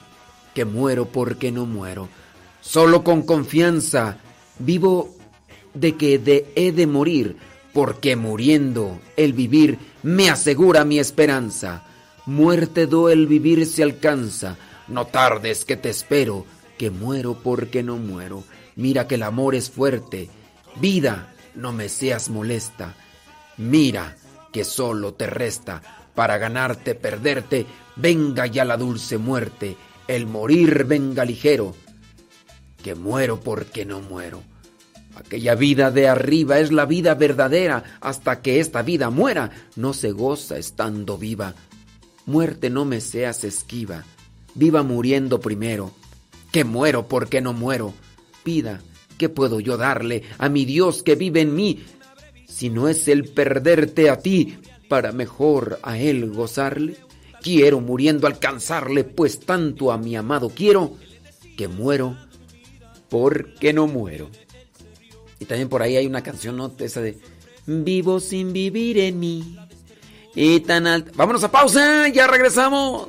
que 0.54 0.66
muero 0.66 1.06
porque 1.06 1.52
no 1.52 1.66
muero. 1.66 2.10
Solo 2.62 3.04
con 3.04 3.24
confianza 3.24 4.18
vivo 4.60 5.14
de 5.74 5.96
que 5.96 6.18
de, 6.18 6.52
he 6.56 6.72
de 6.72 6.88
morir, 6.88 7.36
porque 7.74 8.16
muriendo 8.16 9.00
el 9.18 9.34
vivir 9.34 9.78
me 10.04 10.30
asegura 10.30 10.86
mi 10.86 11.00
esperanza. 11.00 11.84
Muerte 12.26 12.88
do 12.88 13.10
el 13.10 13.28
vivir 13.28 13.66
se 13.66 13.84
alcanza, 13.84 14.58
no 14.88 15.08
tardes 15.08 15.66
que 15.66 15.76
te 15.76 15.90
espero, 15.90 16.46
que 16.78 16.90
muero 16.90 17.36
porque 17.42 17.84
no 17.84 17.98
muero. 17.98 18.44
Mira 18.76 19.08
que 19.08 19.16
el 19.16 19.24
amor 19.24 19.56
es 19.56 19.70
fuerte, 19.70 20.30
vida, 20.80 21.34
no 21.56 21.72
me 21.72 21.90
seas 21.90 22.30
molesta. 22.30 22.96
Mira 23.58 24.16
que 24.52 24.64
solo 24.64 25.14
te 25.14 25.28
resta 25.28 25.82
para 26.16 26.38
ganarte, 26.38 26.96
perderte, 26.96 27.66
venga 27.96 28.46
ya 28.48 28.66
la 28.66 28.78
dulce 28.78 29.18
muerte, 29.18 29.78
el 30.08 30.26
morir 30.28 30.86
venga 30.86 31.26
ligero, 31.26 31.76
que 32.84 32.96
muero 32.96 33.40
porque 33.40 33.86
no 33.86 34.02
muero. 34.02 34.44
Aquella 35.16 35.56
vida 35.56 35.92
de 35.92 36.08
arriba 36.08 36.60
es 36.60 36.72
la 36.72 36.86
vida 36.86 37.14
verdadera. 37.14 37.84
Hasta 38.02 38.42
que 38.42 38.60
esta 38.60 38.82
vida 38.82 39.10
muera, 39.10 39.52
no 39.76 39.94
se 39.94 40.12
goza 40.12 40.58
estando 40.58 41.18
viva. 41.18 41.54
Muerte 42.26 42.70
no 42.70 42.86
me 42.86 43.00
seas 43.00 43.44
esquiva. 43.44 44.04
Viva 44.56 44.82
muriendo 44.82 45.40
primero. 45.40 45.92
Que 46.54 46.64
muero 46.64 47.08
porque 47.08 47.42
no 47.42 47.52
muero. 47.52 47.94
Pida, 48.44 48.82
¿qué 49.18 49.28
puedo 49.28 49.60
yo 49.60 49.76
darle 49.76 50.22
a 50.38 50.50
mi 50.50 50.66
Dios 50.66 51.02
que 51.02 51.16
vive 51.16 51.42
en 51.42 51.56
mí? 51.56 51.84
Si 52.48 52.70
no 52.70 52.88
es 52.88 53.08
el 53.08 53.26
perderte 53.26 54.10
a 54.12 54.20
ti 54.20 54.60
para 54.88 55.12
mejor 55.12 55.80
a 55.82 55.98
Él 55.98 56.32
gozarle. 56.32 56.98
Quiero 57.42 57.82
muriendo 57.82 58.28
alcanzarle, 58.28 59.04
pues 59.04 59.40
tanto 59.40 59.92
a 59.92 59.98
mi 59.98 60.16
amado 60.16 60.50
quiero 60.50 60.96
que 61.58 61.68
muero 61.68 62.16
porque 63.10 63.74
no 63.74 63.88
muero. 63.88 64.30
Y 65.40 65.46
también 65.46 65.70
por 65.70 65.82
ahí 65.82 65.98
hay 65.98 66.06
una 66.06 66.22
canción, 66.22 66.56
¿no? 66.56 66.72
Esa 66.78 67.02
de 67.02 67.18
Vivo 67.66 68.20
sin 68.20 68.54
vivir 68.54 69.00
en 69.00 69.20
mí. 69.20 69.58
Y 70.36 70.60
tan 70.60 70.86
alto. 70.86 71.12
Vámonos 71.16 71.44
a 71.44 71.52
pausa, 71.52 72.08
ya 72.10 72.28
regresamos. 72.28 73.08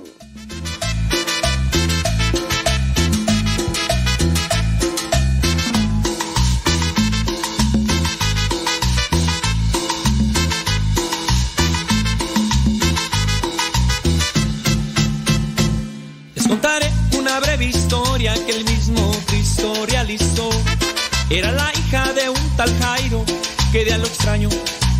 Era 21.28 21.50
la 21.50 21.72
hija 21.72 22.12
de 22.12 22.30
un 22.30 22.56
tal 22.56 22.70
Jairo 22.78 23.24
que 23.72 23.84
de 23.84 23.94
a 23.94 23.98
lo 23.98 24.06
extraño 24.06 24.48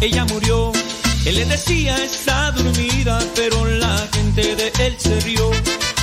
ella 0.01 0.25
murió. 0.25 0.73
Él 1.25 1.37
le 1.37 1.45
decía 1.45 1.97
está 2.03 2.51
dormida, 2.51 3.21
pero 3.37 3.65
la 3.65 3.97
gente 4.13 4.57
de 4.57 4.73
él 4.81 4.97
se 4.99 5.21
rió. 5.21 5.51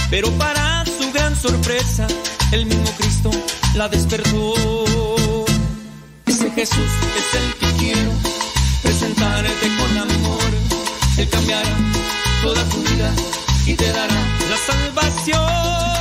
Pero 0.10 0.32
para 0.38 0.86
su 0.86 1.12
gran 1.12 1.36
sorpresa, 1.36 2.08
el 2.54 2.66
mismo 2.66 2.90
Cristo 2.98 3.32
la 3.76 3.90
despertó. 3.90 5.46
Ese 6.28 6.50
Jesús 6.52 6.92
es 7.20 7.42
el 7.42 7.54
que 7.56 7.84
quiero 7.84 8.12
presentarte 8.82 9.68
con 9.78 9.98
amor. 9.98 10.52
Él 11.18 11.30
cambiará 11.30 11.76
toda 12.42 12.64
tu 12.70 12.78
vida 12.78 13.14
y 13.66 13.74
te 13.74 13.92
dará 13.92 14.16
la 14.50 14.58
salvación. 14.58 16.01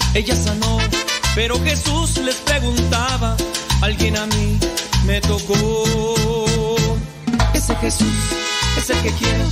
ella 0.13 0.35
sanó. 0.35 0.77
Pero 1.35 1.59
Jesús 1.63 2.17
les 2.17 2.35
preguntaba, 2.35 3.37
alguien 3.81 4.17
a 4.17 4.25
mí 4.27 4.59
me 5.05 5.21
tocó. 5.21 5.85
Ese 7.53 7.75
Jesús 7.75 8.07
es 8.77 8.89
el 8.89 9.01
que 9.01 9.11
quiero 9.11 9.45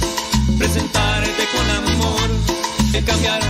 presentarte 0.58 1.44
con 1.56 1.70
amor. 1.70 2.30
Él 2.94 3.06
cambiará 3.06 3.48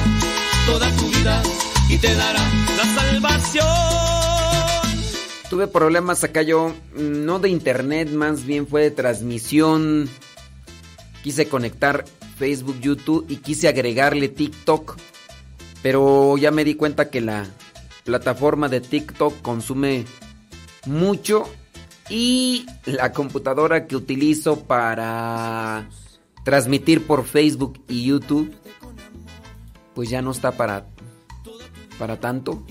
toda 0.65 0.91
tu 0.95 1.07
vida 1.09 1.41
y 1.89 1.97
te 1.97 2.13
dará 2.13 2.41
la 2.77 3.01
salvación. 3.01 3.65
Tuve 5.49 5.67
problemas 5.67 6.23
acá 6.23 6.43
yo, 6.43 6.75
no 6.93 7.39
de 7.39 7.49
internet, 7.49 8.11
más 8.11 8.45
bien 8.45 8.67
fue 8.67 8.83
de 8.83 8.91
transmisión. 8.91 10.07
Quise 11.23 11.47
conectar 11.47 12.05
Facebook, 12.37 12.79
YouTube 12.79 13.25
y 13.27 13.37
quise 13.37 13.67
agregarle 13.67 14.29
TikTok. 14.29 14.97
Pero 15.81 16.37
ya 16.37 16.51
me 16.51 16.63
di 16.63 16.75
cuenta 16.75 17.09
que 17.09 17.21
la 17.21 17.45
plataforma 18.03 18.67
de 18.69 18.81
TikTok 18.81 19.41
consume 19.41 20.05
mucho 20.85 21.47
y 22.09 22.65
la 22.85 23.13
computadora 23.13 23.85
que 23.87 23.95
utilizo 23.95 24.61
para 24.61 25.87
transmitir 26.43 27.05
por 27.05 27.25
Facebook 27.25 27.83
y 27.87 28.05
YouTube 28.05 28.53
pues 29.93 30.09
ya 30.09 30.21
no 30.21 30.31
está 30.31 30.51
para 30.53 30.87
para 31.97 32.19
tanto. 32.19 32.65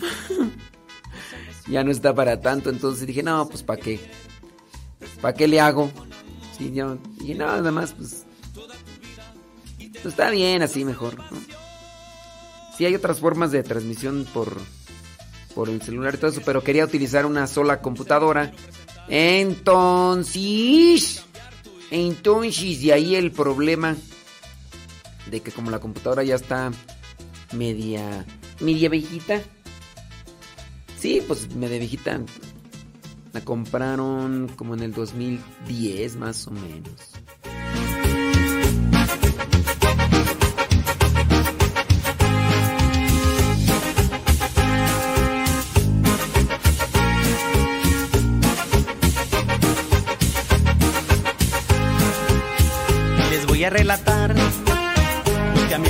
ya 1.68 1.84
no 1.84 1.90
está 1.90 2.14
para 2.14 2.40
tanto, 2.40 2.70
entonces 2.70 3.06
dije, 3.06 3.22
"No, 3.22 3.46
pues 3.48 3.62
para 3.62 3.80
qué? 3.80 4.00
¿Para 5.20 5.34
qué 5.34 5.46
le 5.46 5.60
hago?" 5.60 5.90
Sí, 6.56 6.72
yo 6.72 6.96
"No, 6.96 7.34
nada 7.36 7.70
más 7.70 7.92
pues 7.92 8.24
pues 9.92 10.06
está 10.06 10.30
bien 10.30 10.62
así 10.62 10.84
mejor. 10.84 11.16
Sí 12.78 12.86
hay 12.86 12.94
otras 12.94 13.20
formas 13.20 13.50
de 13.50 13.62
transmisión 13.62 14.24
por 14.32 14.56
por 15.58 15.68
el 15.68 15.82
celular 15.82 16.14
y 16.14 16.18
todo 16.18 16.30
eso, 16.30 16.40
pero 16.44 16.62
quería 16.62 16.84
utilizar 16.84 17.26
una 17.26 17.48
sola 17.48 17.80
computadora. 17.80 18.52
Entonces, 19.08 19.64
entonces, 21.90 22.80
de 22.80 22.92
ahí 22.92 23.16
el 23.16 23.32
problema 23.32 23.96
de 25.28 25.40
que 25.40 25.50
como 25.50 25.72
la 25.72 25.80
computadora 25.80 26.22
ya 26.22 26.36
está 26.36 26.70
media, 27.52 28.24
media 28.60 28.88
viejita. 28.88 29.42
Sí, 30.96 31.24
pues 31.26 31.52
media 31.56 31.78
viejita. 31.78 32.20
La 33.32 33.40
compraron 33.40 34.46
como 34.54 34.74
en 34.74 34.82
el 34.84 34.92
2010 34.92 36.14
más 36.14 36.46
o 36.46 36.52
menos. 36.52 37.17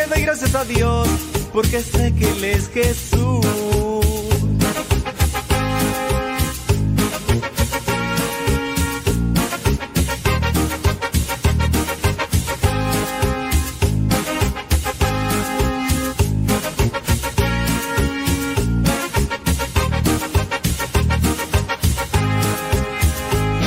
Le 0.00 0.06
doy 0.06 0.22
gracias 0.22 0.54
a 0.54 0.64
Dios, 0.64 1.08
porque 1.52 1.82
sé 1.82 2.14
que 2.14 2.30
Él 2.30 2.44
es 2.44 2.70
Jesús. 2.70 3.44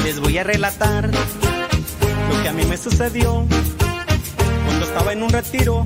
Les 0.03 0.19
voy 0.19 0.39
a 0.39 0.43
relatar 0.43 1.11
lo 1.11 2.41
que 2.41 2.49
a 2.49 2.53
mí 2.53 2.65
me 2.65 2.77
sucedió 2.77 3.45
cuando 4.65 4.83
estaba 4.83 5.13
en 5.13 5.21
un 5.21 5.29
retiro. 5.29 5.85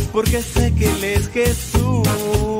porque 0.11 0.41
sé 0.41 0.73
que 0.75 0.89
Él 0.89 1.03
es 1.03 1.29
Jesús. 1.29 2.50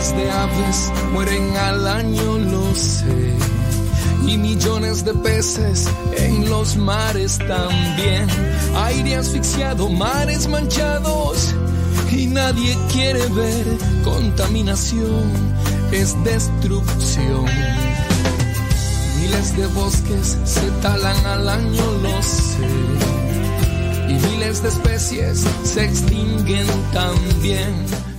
De 0.00 0.30
aves 0.30 0.90
mueren 1.12 1.54
al 1.58 1.86
año, 1.86 2.38
lo 2.38 2.74
sé. 2.74 3.34
Y 4.26 4.38
millones 4.38 5.04
de 5.04 5.12
peces 5.12 5.86
en 6.16 6.48
los 6.48 6.74
mares 6.74 7.36
también. 7.36 8.26
Aire 8.86 9.16
asfixiado, 9.16 9.90
mares 9.90 10.48
manchados. 10.48 11.54
Y 12.10 12.26
nadie 12.26 12.78
quiere 12.90 13.26
ver 13.28 13.66
contaminación, 14.02 15.30
es 15.92 16.16
destrucción. 16.24 17.44
Miles 19.20 19.54
de 19.54 19.66
bosques 19.66 20.38
se 20.44 20.66
talan 20.80 21.26
al 21.26 21.46
año, 21.46 21.84
lo 22.02 22.22
sé. 22.22 22.66
Y 24.08 24.14
miles 24.14 24.62
de 24.62 24.70
especies 24.70 25.44
se 25.62 25.84
extinguen 25.84 26.66
también. 26.90 28.09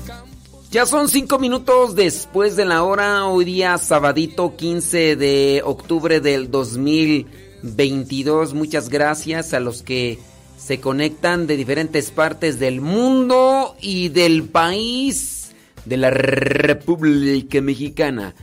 Ya 0.71 0.85
son 0.85 1.09
cinco 1.09 1.37
minutos 1.37 1.95
después 1.95 2.55
de 2.55 2.63
la 2.63 2.83
hora, 2.83 3.25
hoy 3.25 3.43
día 3.43 3.77
sabadito 3.77 4.55
15 4.55 5.17
de 5.17 5.61
octubre 5.65 6.21
del 6.21 6.49
2022. 6.49 8.53
Muchas 8.53 8.87
gracias 8.87 9.53
a 9.53 9.59
los 9.59 9.83
que 9.83 10.17
se 10.57 10.79
conectan 10.79 11.45
de 11.45 11.57
diferentes 11.57 12.09
partes 12.09 12.57
del 12.57 12.79
mundo 12.79 13.75
y 13.81 14.07
del 14.07 14.45
país 14.45 15.51
de 15.83 15.97
la 15.97 16.09
República 16.09 17.59
Mexicana. 17.59 18.33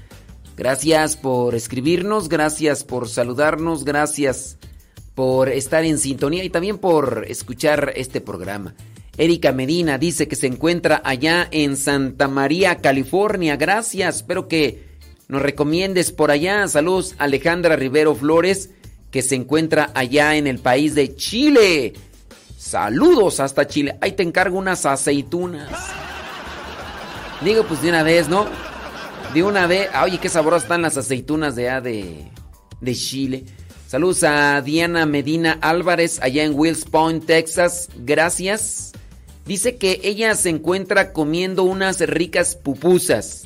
Gracias 0.55 1.17
por 1.17 1.55
escribirnos, 1.55 2.29
gracias 2.29 2.85
por 2.85 3.09
saludarnos, 3.09 3.87
gracias 3.87 4.59
por 5.15 5.49
estar 5.49 5.83
en 5.83 5.97
sintonía 5.97 6.45
y 6.45 6.51
también 6.51 6.77
por 6.77 7.25
escuchar 7.27 7.95
este 7.97 8.21
programa. 8.21 8.75
Erika 9.19 9.51
Medina 9.51 9.99
dice 9.99 10.29
que 10.29 10.37
se 10.37 10.47
encuentra 10.47 11.03
allá 11.05 11.49
en 11.51 11.77
Santa 11.77 12.29
María, 12.29 12.77
California. 12.77 13.57
Gracias, 13.57 14.17
espero 14.17 14.47
que 14.47 14.87
nos 15.27 15.43
recomiendes 15.43 16.13
por 16.13 16.31
allá. 16.31 16.67
Saludos 16.69 17.17
Alejandra 17.19 17.75
Rivero 17.75 18.15
Flores, 18.15 18.71
que 19.11 19.23
se 19.23 19.35
encuentra 19.35 19.91
allá 19.95 20.37
en 20.37 20.47
el 20.47 20.61
país 20.61 20.95
de 20.95 21.17
Chile. 21.17 21.95
Saludos 22.57 23.41
hasta 23.41 23.67
Chile. 23.67 23.99
Ahí 24.01 24.13
te 24.13 24.23
encargo 24.23 24.57
unas 24.57 24.87
aceitunas. 24.87 25.69
Digo, 27.41 27.65
pues 27.65 27.83
de 27.83 27.89
una 27.89 28.05
vez, 28.05 28.29
¿no? 28.29 28.47
De 29.35 29.43
una 29.43 29.67
vez. 29.67 29.89
Oye, 30.01 30.19
qué 30.19 30.29
sabrosas 30.29 30.63
están 30.63 30.83
las 30.83 30.97
aceitunas 30.97 31.57
de 31.57 31.69
allá 31.69 31.81
de, 31.81 32.31
de 32.81 32.95
Chile. 32.95 33.45
Saludos 33.89 34.23
a 34.23 34.61
Diana 34.61 35.07
Medina 35.07 35.59
Álvarez 35.61 36.21
allá 36.23 36.45
en 36.45 36.57
Wills 36.57 36.85
Point, 36.85 37.27
Texas. 37.27 37.89
Gracias. 37.97 38.93
Dice 39.49 39.77
que 39.77 40.03
ella 40.05 40.35
se 40.35 40.51
encuentra 40.51 41.15
comiendo 41.15 41.65
unas 41.65 42.01
ricas 42.01 42.55
pupusas. 42.55 43.45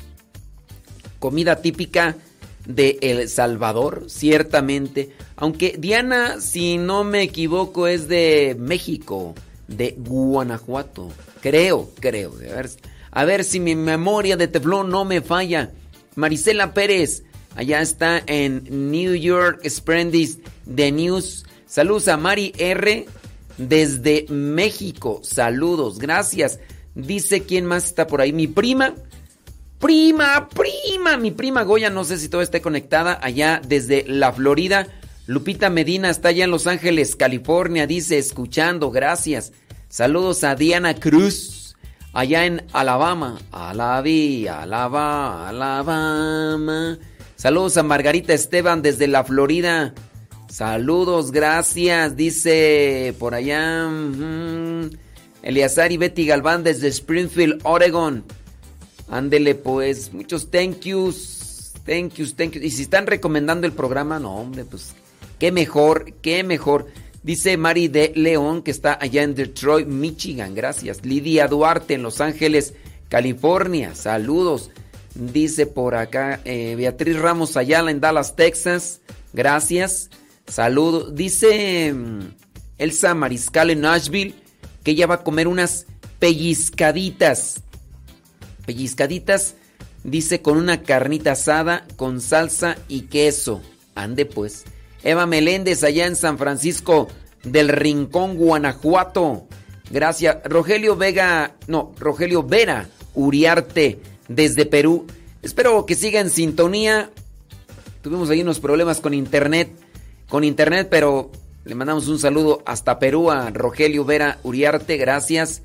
Comida 1.17 1.61
típica 1.61 2.17
de 2.65 2.97
El 2.99 3.29
Salvador, 3.29 4.03
ciertamente. 4.09 5.11
Aunque 5.37 5.77
Diana, 5.79 6.41
si 6.41 6.77
no 6.77 7.05
me 7.05 7.21
equivoco, 7.21 7.87
es 7.87 8.09
de 8.09 8.53
México, 8.59 9.33
de 9.69 9.95
Guanajuato. 9.97 11.09
Creo, 11.39 11.89
creo. 12.01 12.33
A 12.33 12.37
ver, 12.37 12.69
a 13.09 13.23
ver 13.23 13.45
si 13.45 13.61
mi 13.61 13.73
memoria 13.73 14.35
de 14.35 14.49
teflón 14.49 14.89
no 14.89 15.05
me 15.05 15.21
falla. 15.21 15.71
Marisela 16.15 16.73
Pérez, 16.73 17.23
allá 17.55 17.81
está 17.81 18.21
en 18.25 18.91
New 18.91 19.15
York, 19.15 19.65
Sprendis 19.65 20.39
de 20.65 20.91
News. 20.91 21.45
Saludos 21.65 22.09
a 22.09 22.17
Mari 22.17 22.51
R 22.57 23.05
desde 23.57 24.25
México. 24.29 25.19
Saludos, 25.23 25.99
gracias. 25.99 26.59
Dice 26.95 27.43
quién 27.43 27.65
más 27.65 27.85
está 27.85 28.07
por 28.07 28.21
ahí. 28.21 28.33
Mi 28.33 28.47
prima. 28.47 28.93
Prima, 29.79 30.47
prima. 30.49 31.17
Mi 31.17 31.31
prima 31.31 31.63
Goya, 31.63 31.89
no 31.89 32.03
sé 32.03 32.17
si 32.17 32.29
todo 32.29 32.41
esté 32.41 32.61
conectada 32.61 33.19
allá 33.21 33.61
desde 33.65 34.05
la 34.07 34.31
Florida. 34.31 34.87
Lupita 35.25 35.69
Medina 35.69 36.09
está 36.09 36.29
allá 36.29 36.43
en 36.43 36.51
Los 36.51 36.67
Ángeles, 36.67 37.15
California. 37.15 37.87
Dice, 37.87 38.17
escuchando, 38.17 38.91
gracias. 38.91 39.53
Saludos 39.87 40.43
a 40.43 40.55
Diana 40.55 40.95
Cruz, 40.95 41.75
allá 42.13 42.45
en 42.45 42.65
Alabama. 42.73 43.39
Alabí, 43.51 44.47
Alabama, 44.47 45.49
Alabama. 45.49 46.97
Saludos 47.35 47.77
a 47.77 47.83
Margarita 47.83 48.33
Esteban 48.33 48.81
desde 48.81 49.07
la 49.07 49.23
Florida. 49.23 49.93
Saludos, 50.53 51.31
gracias. 51.31 52.15
Dice 52.15 53.15
por 53.17 53.33
allá. 53.33 53.87
Uh, 53.89 54.87
Eliazar 55.41 55.91
y 55.91 55.97
Betty 55.97 56.27
Galván 56.27 56.63
desde 56.63 56.89
Springfield, 56.89 57.61
Oregon. 57.63 58.23
Ándele 59.09 59.55
pues, 59.55 60.13
muchos 60.13 60.51
thank 60.51 60.81
yous. 60.81 61.73
Thank 61.87 62.13
yous, 62.13 62.35
thank 62.35 62.51
yous. 62.51 62.63
Y 62.63 62.69
si 62.69 62.83
están 62.83 63.07
recomendando 63.07 63.65
el 63.65 63.73
programa, 63.73 64.19
no, 64.19 64.35
hombre, 64.35 64.63
pues 64.63 64.93
qué 65.39 65.51
mejor, 65.51 66.13
qué 66.21 66.43
mejor. 66.43 66.85
Dice 67.23 67.57
Mari 67.57 67.87
de 67.87 68.11
León 68.15 68.61
que 68.61 68.69
está 68.69 68.95
allá 69.01 69.23
en 69.23 69.33
Detroit, 69.33 69.87
Michigan. 69.87 70.53
Gracias. 70.53 71.03
Lidia 71.03 71.47
Duarte 71.47 71.95
en 71.95 72.03
Los 72.03 72.21
Ángeles, 72.21 72.75
California. 73.09 73.95
Saludos. 73.95 74.69
Dice 75.15 75.65
por 75.65 75.95
acá 75.95 76.41
eh, 76.45 76.75
Beatriz 76.77 77.17
Ramos 77.17 77.57
Ayala 77.57 77.89
en 77.89 77.99
Dallas, 77.99 78.35
Texas. 78.35 79.01
Gracias. 79.33 80.11
Saludos. 80.47 81.15
Dice 81.15 81.93
mm, 81.93 82.19
Elsa 82.77 83.13
Mariscal 83.13 83.69
en 83.69 83.81
Nashville 83.81 84.35
que 84.83 84.91
ella 84.91 85.07
va 85.07 85.15
a 85.15 85.23
comer 85.23 85.47
unas 85.47 85.85
pellizcaditas. 86.19 87.61
Pellizcaditas, 88.65 89.55
dice, 90.03 90.41
con 90.41 90.57
una 90.57 90.83
carnita 90.83 91.33
asada, 91.33 91.85
con 91.95 92.21
salsa 92.21 92.77
y 92.87 93.03
queso. 93.03 93.61
Ande 93.95 94.25
pues. 94.25 94.63
Eva 95.03 95.25
Meléndez 95.25 95.83
allá 95.83 96.05
en 96.05 96.15
San 96.15 96.37
Francisco 96.37 97.07
del 97.43 97.69
Rincón, 97.69 98.37
Guanajuato. 98.37 99.47
Gracias. 99.89 100.37
Rogelio 100.45 100.95
Vega, 100.95 101.55
no, 101.67 101.93
Rogelio 101.99 102.43
Vera 102.43 102.87
Uriarte 103.15 103.99
desde 104.27 104.65
Perú. 104.65 105.05
Espero 105.41 105.85
que 105.85 105.95
siga 105.95 106.19
en 106.19 106.29
sintonía. 106.29 107.11
Tuvimos 108.01 108.29
ahí 108.29 108.41
unos 108.41 108.59
problemas 108.59 109.01
con 109.01 109.13
internet, 109.13 109.69
con 110.29 110.43
internet, 110.43 110.87
pero 110.89 111.31
le 111.65 111.75
mandamos 111.75 112.07
un 112.07 112.19
saludo 112.19 112.61
hasta 112.65 112.99
Perú 112.99 113.31
a 113.31 113.49
Rogelio 113.49 114.05
Vera 114.05 114.39
Uriarte. 114.43 114.97
Gracias. 114.97 115.61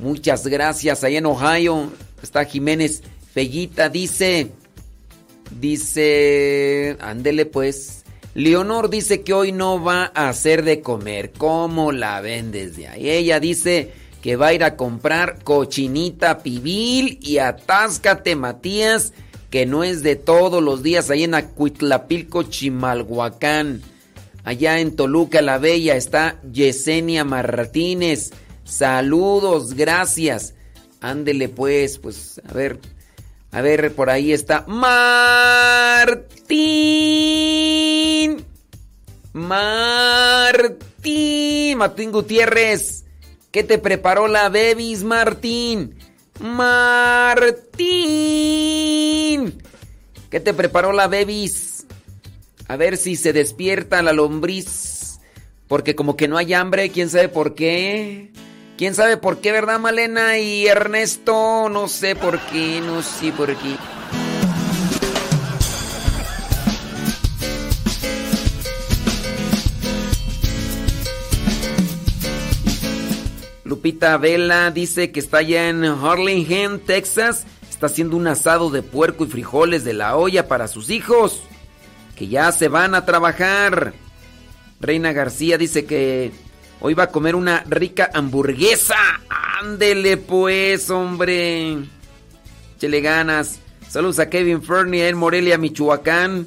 Muchas 0.00 0.46
gracias. 0.46 1.04
Allá 1.04 1.18
en 1.18 1.26
Ohio 1.26 1.90
está 2.22 2.44
Jiménez 2.44 3.02
Fellita. 3.32 3.88
Dice, 3.88 4.52
dice, 5.60 6.96
ándele 7.00 7.46
pues. 7.46 8.04
Leonor 8.34 8.90
dice 8.90 9.22
que 9.22 9.32
hoy 9.32 9.52
no 9.52 9.82
va 9.82 10.12
a 10.14 10.28
hacer 10.28 10.62
de 10.62 10.82
comer. 10.82 11.32
¿Cómo 11.32 11.92
la 11.92 12.20
ven 12.20 12.52
desde 12.52 12.88
ahí? 12.88 13.08
Ella 13.08 13.40
dice 13.40 13.92
que 14.20 14.36
va 14.36 14.48
a 14.48 14.52
ir 14.52 14.64
a 14.64 14.76
comprar 14.76 15.42
cochinita 15.42 16.42
pibil 16.42 17.18
y 17.22 17.38
atáscate 17.38 18.36
Matías, 18.36 19.12
que 19.56 19.64
no 19.64 19.84
es 19.84 20.02
de 20.02 20.16
todos 20.16 20.62
los 20.62 20.82
días 20.82 21.08
ahí 21.08 21.24
en 21.24 21.32
Acuitlapilco, 21.32 22.42
Chimalhuacán. 22.42 23.80
Allá 24.44 24.80
en 24.80 24.94
Toluca 24.94 25.40
la 25.40 25.56
Bella 25.56 25.96
está 25.96 26.38
Yesenia 26.52 27.24
Martínez. 27.24 28.32
Saludos, 28.64 29.72
gracias. 29.72 30.52
Ándele 31.00 31.48
pues, 31.48 31.96
pues 31.96 32.38
a 32.46 32.52
ver. 32.52 32.80
A 33.50 33.62
ver, 33.62 33.94
por 33.94 34.10
ahí 34.10 34.30
está 34.30 34.66
Martín. 34.66 36.26
Martín. 39.32 40.58
Martín 41.78 42.12
Gutiérrez. 42.12 43.06
¿Qué 43.50 43.64
te 43.64 43.78
preparó 43.78 44.28
la 44.28 44.50
Bebis, 44.50 45.02
Martín? 45.02 45.95
Martín. 46.40 47.86
¿Qué 50.30 50.40
te 50.40 50.54
preparó 50.54 50.92
la 50.92 51.06
Bebis? 51.08 51.86
A 52.68 52.76
ver 52.76 52.96
si 52.96 53.16
se 53.16 53.32
despierta 53.32 54.02
la 54.02 54.12
lombriz. 54.12 55.20
Porque 55.68 55.94
como 55.94 56.16
que 56.16 56.28
no 56.28 56.36
hay 56.36 56.54
hambre, 56.54 56.90
quién 56.90 57.10
sabe 57.10 57.28
por 57.28 57.54
qué. 57.54 58.30
¿Quién 58.76 58.94
sabe 58.94 59.16
por 59.16 59.40
qué, 59.40 59.52
verdad, 59.52 59.78
Malena 59.80 60.38
y 60.38 60.66
Ernesto? 60.66 61.68
No 61.70 61.88
sé 61.88 62.14
por 62.14 62.38
qué, 62.46 62.80
no 62.80 63.02
sé 63.02 63.32
por 63.32 63.48
qué. 63.56 63.76
Lupita 73.66 74.16
Vela 74.16 74.70
dice 74.70 75.10
que 75.10 75.18
está 75.18 75.38
allá 75.38 75.68
en 75.68 75.84
Harlingen, 75.84 76.78
Texas. 76.78 77.46
Está 77.68 77.86
haciendo 77.86 78.16
un 78.16 78.28
asado 78.28 78.70
de 78.70 78.82
puerco 78.82 79.24
y 79.24 79.28
frijoles 79.28 79.82
de 79.84 79.92
la 79.92 80.16
olla 80.16 80.46
para 80.46 80.68
sus 80.68 80.88
hijos. 80.88 81.42
Que 82.14 82.28
ya 82.28 82.52
se 82.52 82.68
van 82.68 82.94
a 82.94 83.04
trabajar. 83.04 83.92
Reina 84.80 85.12
García 85.12 85.58
dice 85.58 85.84
que 85.84 86.30
hoy 86.80 86.94
va 86.94 87.04
a 87.04 87.10
comer 87.10 87.34
una 87.34 87.64
rica 87.66 88.08
hamburguesa. 88.14 88.94
Ándele 89.60 90.16
pues, 90.16 90.88
hombre. 90.88 91.78
Chele 92.78 93.00
ganas. 93.00 93.58
Saludos 93.88 94.20
a 94.20 94.30
Kevin 94.30 94.62
Fernie 94.62 95.08
en 95.08 95.16
Morelia, 95.16 95.58
Michoacán. 95.58 96.46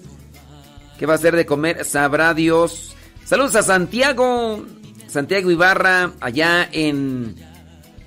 ¿Qué 0.97 1.05
va 1.05 1.13
a 1.13 1.17
hacer 1.17 1.35
de 1.35 1.45
comer? 1.45 1.83
Sabrá 1.83 2.33
Dios. 2.33 2.95
Saludos 3.25 3.57
a 3.57 3.63
Santiago. 3.63 4.65
Santiago 5.09 5.49
Ibarra, 5.49 6.13
allá 6.19 6.69
en. 6.71 7.35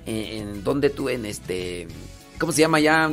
en 0.05 0.63
¿Dónde 0.63 0.89
tú? 0.89 1.09
En 1.09 1.25
este. 1.25 1.87
¿Cómo 2.39 2.51
se 2.51 2.61
llama 2.61 2.77
allá? 2.77 3.11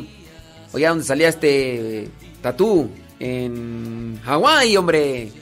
Allá 0.73 0.89
donde 0.91 1.05
salía 1.05 1.29
este. 1.29 2.09
Tatú. 2.41 2.89
En 3.19 4.21
Hawái, 4.25 4.77
hombre. 4.77 5.33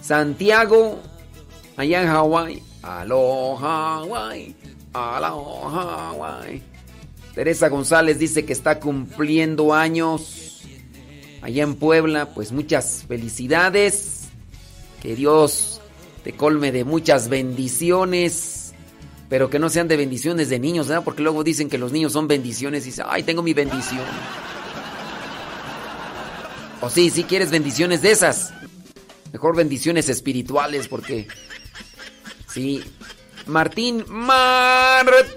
Santiago. 0.00 1.00
Allá 1.76 2.02
en 2.02 2.08
Hawái. 2.08 2.62
Aló, 2.82 3.56
Hawái. 3.56 4.56
Aló, 4.94 5.68
Hawái. 5.68 6.62
Teresa 7.34 7.68
González 7.68 8.18
dice 8.18 8.44
que 8.44 8.54
está 8.54 8.80
cumpliendo 8.80 9.74
años. 9.74 10.62
Allá 11.42 11.62
en 11.62 11.74
Puebla. 11.74 12.26
Pues 12.34 12.52
muchas 12.52 13.04
felicidades. 13.06 14.28
Que 15.02 15.14
Dios 15.14 15.77
colme 16.34 16.72
de 16.72 16.84
muchas 16.84 17.28
bendiciones, 17.28 18.74
pero 19.28 19.50
que 19.50 19.58
no 19.58 19.68
sean 19.68 19.88
de 19.88 19.96
bendiciones 19.96 20.48
de 20.48 20.58
niños, 20.58 20.88
¿verdad? 20.88 21.04
Porque 21.04 21.22
luego 21.22 21.44
dicen 21.44 21.68
que 21.68 21.78
los 21.78 21.92
niños 21.92 22.12
son 22.12 22.28
bendiciones 22.28 22.82
y 22.84 22.86
dicen, 22.86 23.06
ay, 23.08 23.22
tengo 23.22 23.42
mi 23.42 23.54
bendición. 23.54 24.04
O 26.80 26.88
sí, 26.90 27.10
si 27.10 27.24
quieres 27.24 27.50
bendiciones 27.50 28.02
de 28.02 28.12
esas. 28.12 28.52
Mejor 29.32 29.56
bendiciones 29.56 30.08
espirituales, 30.08 30.86
porque. 30.88 31.26
Sí. 32.46 32.82
Martín, 33.46 34.04
Martín 34.08 35.32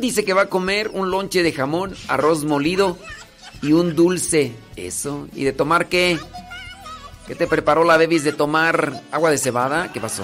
dice 0.00 0.24
que 0.24 0.32
va 0.32 0.42
a 0.42 0.48
comer 0.48 0.90
un 0.92 1.10
lonche 1.10 1.42
de 1.42 1.52
jamón, 1.52 1.94
arroz 2.08 2.44
molido 2.44 2.98
y 3.62 3.72
un 3.72 3.94
dulce. 3.94 4.52
Eso. 4.76 5.28
¿Y 5.34 5.44
de 5.44 5.52
tomar 5.52 5.88
qué? 5.88 6.18
¿Qué 7.26 7.34
te 7.34 7.48
preparó 7.48 7.82
la 7.82 7.96
bebis 7.96 8.22
de 8.22 8.32
tomar 8.32 9.02
agua 9.10 9.30
de 9.30 9.38
cebada? 9.38 9.90
¿Qué 9.92 10.00
pasó? 10.00 10.22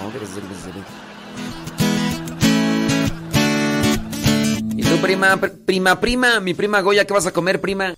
¿Y 4.75 4.83
tu 4.83 4.97
prima, 5.01 5.37
prima, 5.65 5.99
prima, 5.99 6.39
mi 6.39 6.53
prima 6.53 6.79
Goya, 6.81 7.05
qué 7.05 7.13
vas 7.13 7.27
a 7.27 7.33
comer, 7.33 7.59
prima? 7.59 7.93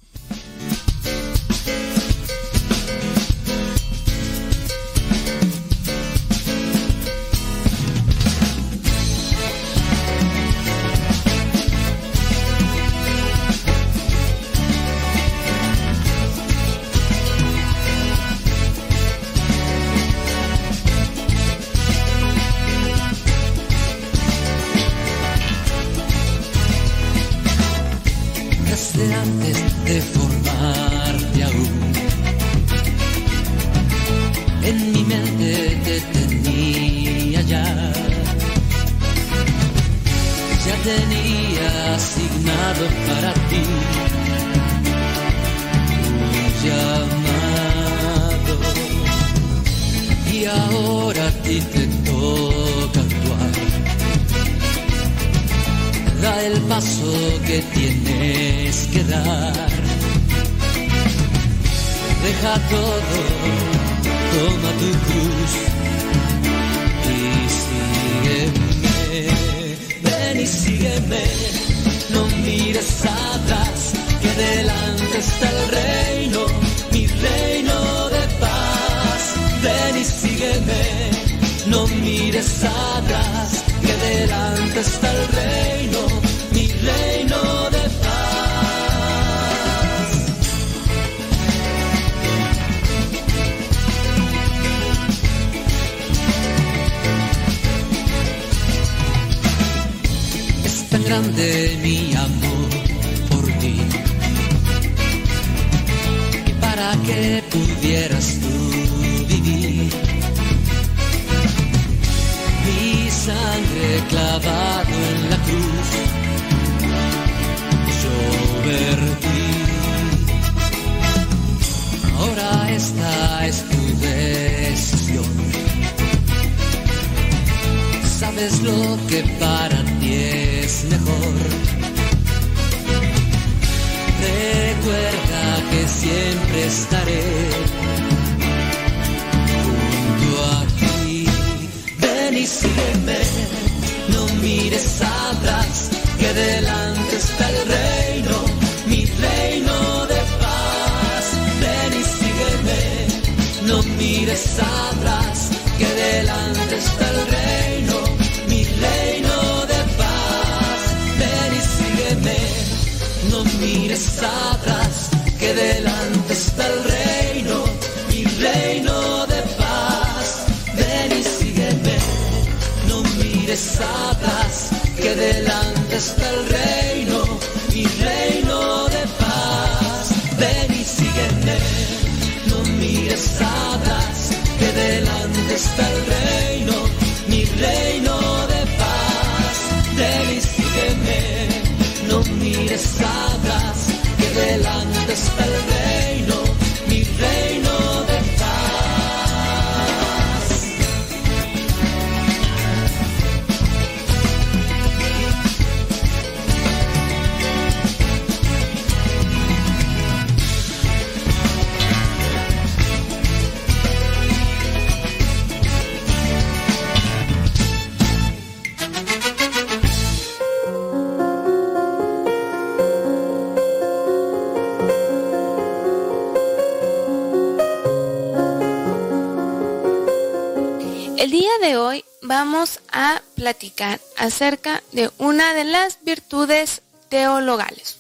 Acerca 234.18 234.84
de 234.92 235.12
una 235.18 235.54
de 235.54 235.66
las 235.66 236.00
virtudes 236.04 236.82
teologales. 237.10 237.98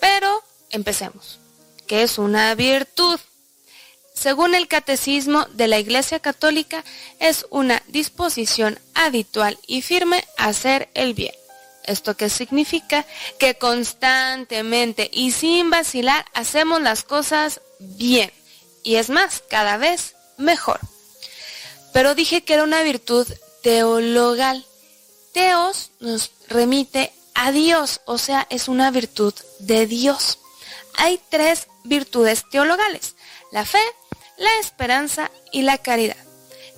Pero 0.00 0.42
empecemos. 0.70 1.38
¿Qué 1.86 2.02
es 2.02 2.18
una 2.18 2.54
virtud? 2.54 3.18
Según 4.14 4.54
el 4.54 4.68
catecismo 4.68 5.46
de 5.46 5.66
la 5.66 5.78
Iglesia 5.78 6.20
Católica, 6.20 6.84
es 7.20 7.46
una 7.50 7.82
disposición 7.88 8.78
habitual 8.94 9.58
y 9.66 9.82
firme 9.82 10.24
a 10.36 10.46
hacer 10.46 10.90
el 10.94 11.14
bien. 11.14 11.34
¿Esto 11.84 12.16
qué 12.16 12.28
significa? 12.28 13.06
Que 13.38 13.54
constantemente 13.54 15.08
y 15.12 15.32
sin 15.32 15.70
vacilar 15.70 16.24
hacemos 16.34 16.82
las 16.82 17.02
cosas 17.02 17.60
bien. 17.78 18.30
Y 18.82 18.96
es 18.96 19.10
más, 19.10 19.42
cada 19.48 19.76
vez 19.76 20.14
mejor. 20.36 20.80
Pero 21.92 22.14
dije 22.14 22.42
que 22.42 22.54
era 22.54 22.64
una 22.64 22.82
virtud 22.82 23.26
teologal. 23.62 24.64
Teos 25.32 25.92
nos 26.00 26.32
remite 26.48 27.12
a 27.34 27.52
Dios, 27.52 28.00
o 28.04 28.18
sea, 28.18 28.46
es 28.50 28.68
una 28.68 28.90
virtud 28.90 29.34
de 29.60 29.86
Dios. 29.86 30.38
Hay 30.94 31.20
tres 31.30 31.68
virtudes 31.84 32.44
teologales, 32.50 33.14
la 33.52 33.64
fe, 33.64 33.82
la 34.36 34.50
esperanza 34.60 35.30
y 35.52 35.62
la 35.62 35.78
caridad. 35.78 36.16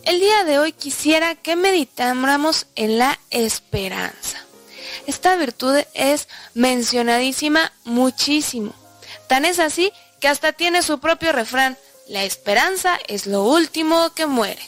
El 0.04 0.20
día 0.20 0.44
de 0.44 0.58
hoy 0.58 0.72
quisiera 0.72 1.34
que 1.34 1.56
meditáramos 1.56 2.66
en 2.74 2.98
la 2.98 3.18
esperanza. 3.30 4.44
Esta 5.06 5.36
virtud 5.36 5.76
es 5.94 6.28
mencionadísima 6.54 7.72
muchísimo. 7.84 8.74
Tan 9.28 9.44
es 9.44 9.58
así 9.58 9.92
que 10.20 10.28
hasta 10.28 10.52
tiene 10.52 10.82
su 10.82 11.00
propio 11.00 11.32
refrán, 11.32 11.78
la 12.08 12.24
esperanza 12.24 12.98
es 13.08 13.26
lo 13.26 13.44
último 13.44 14.12
que 14.14 14.26
muere. 14.26 14.62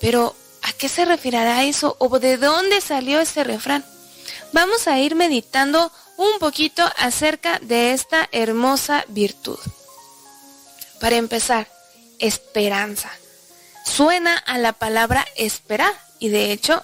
Pero, 0.00 0.36
¿a 0.66 0.72
qué 0.72 0.88
se 0.88 1.04
referirá 1.04 1.62
eso 1.64 1.96
o 1.98 2.18
de 2.18 2.36
dónde 2.36 2.80
salió 2.80 3.20
ese 3.20 3.44
refrán? 3.44 3.84
Vamos 4.52 4.88
a 4.88 4.98
ir 4.98 5.14
meditando 5.14 5.92
un 6.16 6.38
poquito 6.40 6.82
acerca 6.98 7.58
de 7.60 7.92
esta 7.92 8.28
hermosa 8.32 9.04
virtud. 9.08 9.58
Para 11.00 11.16
empezar, 11.16 11.68
esperanza. 12.18 13.10
Suena 13.84 14.36
a 14.36 14.58
la 14.58 14.72
palabra 14.72 15.24
esperar 15.36 15.92
y 16.18 16.30
de 16.30 16.50
hecho 16.52 16.82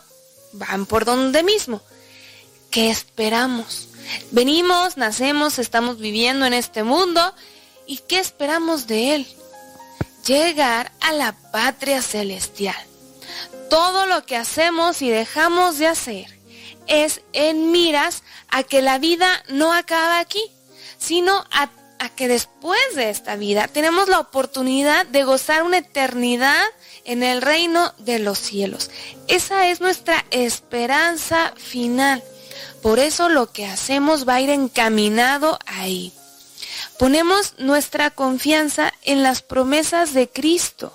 van 0.52 0.86
por 0.86 1.04
donde 1.04 1.42
mismo. 1.42 1.82
¿Qué 2.70 2.90
esperamos? 2.90 3.88
Venimos, 4.30 4.96
nacemos, 4.96 5.58
estamos 5.58 5.98
viviendo 5.98 6.46
en 6.46 6.54
este 6.54 6.84
mundo 6.84 7.34
y 7.86 7.98
¿qué 7.98 8.20
esperamos 8.20 8.86
de 8.86 9.16
él? 9.16 9.26
Llegar 10.24 10.92
a 11.00 11.12
la 11.12 11.32
patria 11.50 12.00
celestial 12.00 12.91
todo 13.72 14.04
lo 14.04 14.26
que 14.26 14.36
hacemos 14.36 15.00
y 15.00 15.08
dejamos 15.08 15.78
de 15.78 15.86
hacer 15.86 16.26
es 16.88 17.22
en 17.32 17.70
miras 17.70 18.22
a 18.50 18.64
que 18.64 18.82
la 18.82 18.98
vida 18.98 19.42
no 19.48 19.72
acaba 19.72 20.18
aquí, 20.18 20.42
sino 20.98 21.42
a, 21.50 21.70
a, 21.98 22.10
que 22.10 22.28
después 22.28 22.78
de 22.94 23.08
esta 23.08 23.36
vida 23.36 23.68
tenemos 23.68 24.08
la 24.08 24.20
oportunidad 24.20 25.06
de 25.06 25.24
gozar 25.24 25.62
una 25.62 25.78
eternidad 25.78 26.62
en 27.06 27.22
el 27.22 27.40
reino 27.40 27.94
de 27.96 28.18
los 28.18 28.38
cielos. 28.38 28.90
Esa 29.26 29.66
es 29.68 29.80
nuestra 29.80 30.22
esperanza 30.30 31.54
final. 31.56 32.22
Por 32.82 32.98
eso 32.98 33.30
lo 33.30 33.52
que 33.52 33.64
hacemos 33.64 34.28
va 34.28 34.34
a 34.34 34.40
ir 34.42 34.50
encaminado 34.50 35.58
ahí. 35.64 36.12
Ponemos 36.98 37.54
nuestra 37.56 38.10
confianza 38.10 38.92
en 39.00 39.22
las 39.22 39.40
promesas 39.40 40.12
de 40.12 40.28
Cristo. 40.28 40.92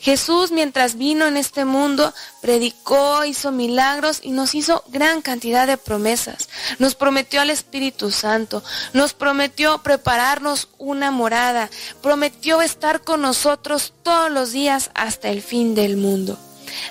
Jesús 0.00 0.52
mientras 0.52 0.96
vino 0.96 1.26
en 1.26 1.36
este 1.36 1.64
mundo 1.64 2.14
predicó, 2.40 3.24
hizo 3.24 3.50
milagros 3.50 4.20
y 4.22 4.30
nos 4.30 4.54
hizo 4.54 4.84
gran 4.88 5.22
cantidad 5.22 5.66
de 5.66 5.76
promesas. 5.76 6.48
Nos 6.78 6.94
prometió 6.94 7.40
al 7.40 7.50
Espíritu 7.50 8.10
Santo, 8.10 8.62
nos 8.92 9.14
prometió 9.14 9.78
prepararnos 9.82 10.68
una 10.78 11.10
morada, 11.10 11.68
prometió 12.02 12.62
estar 12.62 13.02
con 13.02 13.22
nosotros 13.22 13.92
todos 14.02 14.30
los 14.30 14.52
días 14.52 14.90
hasta 14.94 15.28
el 15.28 15.42
fin 15.42 15.74
del 15.74 15.96
mundo. 15.96 16.38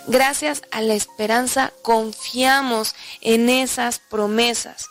Gracias 0.08 0.64
a 0.72 0.82
la 0.82 0.93
esperanza 0.93 1.72
confiamos 1.82 2.95
en 3.22 3.49
esas 3.49 3.99
promesas. 3.99 4.88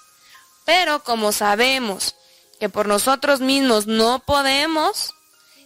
Pero 0.65 1.05
como 1.05 1.33
sabemos 1.33 2.17
que 2.59 2.69
por 2.69 2.87
nosotros 2.87 3.41
mismos 3.41 3.87
no 3.87 4.21
podemos, 4.21 5.16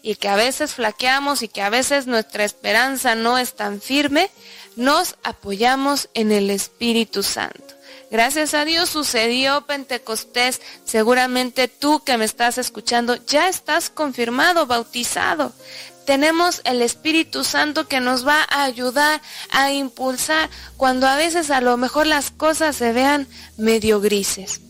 y 0.02 0.16
que 0.16 0.28
a 0.28 0.36
veces 0.36 0.74
flaqueamos 0.74 1.42
y 1.42 1.48
que 1.48 1.62
a 1.62 1.70
veces 1.70 2.06
nuestra 2.06 2.44
esperanza 2.44 3.14
no 3.14 3.38
es 3.38 3.54
tan 3.54 3.80
firme, 3.80 4.30
nos 4.76 5.16
apoyamos 5.22 6.08
en 6.14 6.32
el 6.32 6.50
Espíritu 6.50 7.22
Santo. 7.22 7.74
Gracias 8.10 8.54
a 8.54 8.64
Dios 8.64 8.90
sucedió 8.90 9.66
Pentecostés. 9.66 10.60
Seguramente 10.84 11.68
tú 11.68 12.02
que 12.02 12.16
me 12.16 12.24
estás 12.24 12.58
escuchando 12.58 13.14
ya 13.26 13.48
estás 13.48 13.88
confirmado, 13.88 14.66
bautizado. 14.66 15.52
Tenemos 16.06 16.60
el 16.64 16.82
Espíritu 16.82 17.44
Santo 17.44 17.86
que 17.86 18.00
nos 18.00 18.26
va 18.26 18.44
a 18.48 18.64
ayudar 18.64 19.22
a 19.50 19.70
impulsar 19.72 20.50
cuando 20.76 21.06
a 21.06 21.14
veces 21.14 21.52
a 21.52 21.60
lo 21.60 21.76
mejor 21.76 22.08
las 22.08 22.32
cosas 22.32 22.74
se 22.74 22.92
vean 22.92 23.28
medio 23.56 24.00
grises. 24.00 24.60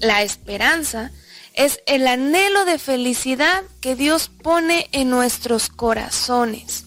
La 0.00 0.22
esperanza 0.22 1.12
es 1.54 1.80
el 1.86 2.06
anhelo 2.06 2.64
de 2.64 2.78
felicidad 2.78 3.62
que 3.80 3.96
Dios 3.96 4.30
pone 4.42 4.88
en 4.92 5.10
nuestros 5.10 5.68
corazones. 5.68 6.84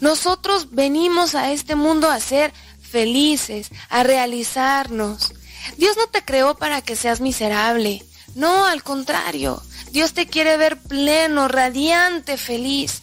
Nosotros 0.00 0.68
venimos 0.70 1.34
a 1.34 1.52
este 1.52 1.74
mundo 1.74 2.10
a 2.10 2.20
ser 2.20 2.52
felices, 2.80 3.68
a 3.88 4.02
realizarnos. 4.02 5.32
Dios 5.76 5.96
no 5.96 6.06
te 6.06 6.24
creó 6.24 6.56
para 6.56 6.82
que 6.82 6.96
seas 6.96 7.20
miserable. 7.20 8.02
No, 8.34 8.66
al 8.66 8.82
contrario. 8.82 9.62
Dios 9.92 10.14
te 10.14 10.26
quiere 10.26 10.56
ver 10.56 10.78
pleno, 10.78 11.48
radiante, 11.48 12.36
feliz. 12.38 13.02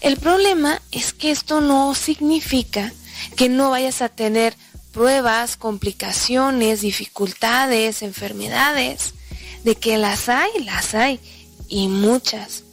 El 0.00 0.16
problema 0.16 0.80
es 0.90 1.12
que 1.12 1.30
esto 1.30 1.60
no 1.60 1.94
significa 1.94 2.92
que 3.36 3.48
no 3.48 3.70
vayas 3.70 4.02
a 4.02 4.08
tener 4.08 4.56
pruebas, 4.92 5.56
complicaciones, 5.56 6.80
dificultades, 6.80 8.02
enfermedades 8.02 9.14
de 9.68 9.74
que 9.74 9.98
las 9.98 10.30
hay, 10.30 10.48
las 10.64 10.94
hay, 10.94 11.20
y 11.68 11.88
muchas. 11.88 12.64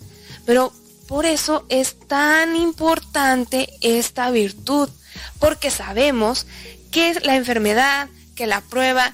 Pero 0.46 0.72
por 1.10 1.26
eso 1.26 1.66
es 1.68 2.00
tan 2.08 2.56
importante 2.56 3.68
esta 3.82 4.32
virtud, 4.32 4.88
porque 5.38 5.72
sabemos 5.72 6.48
que 6.92 7.16
la 7.16 7.36
enfermedad, 7.36 8.08
que 8.34 8.48
la 8.48 8.62
prueba, 8.62 9.14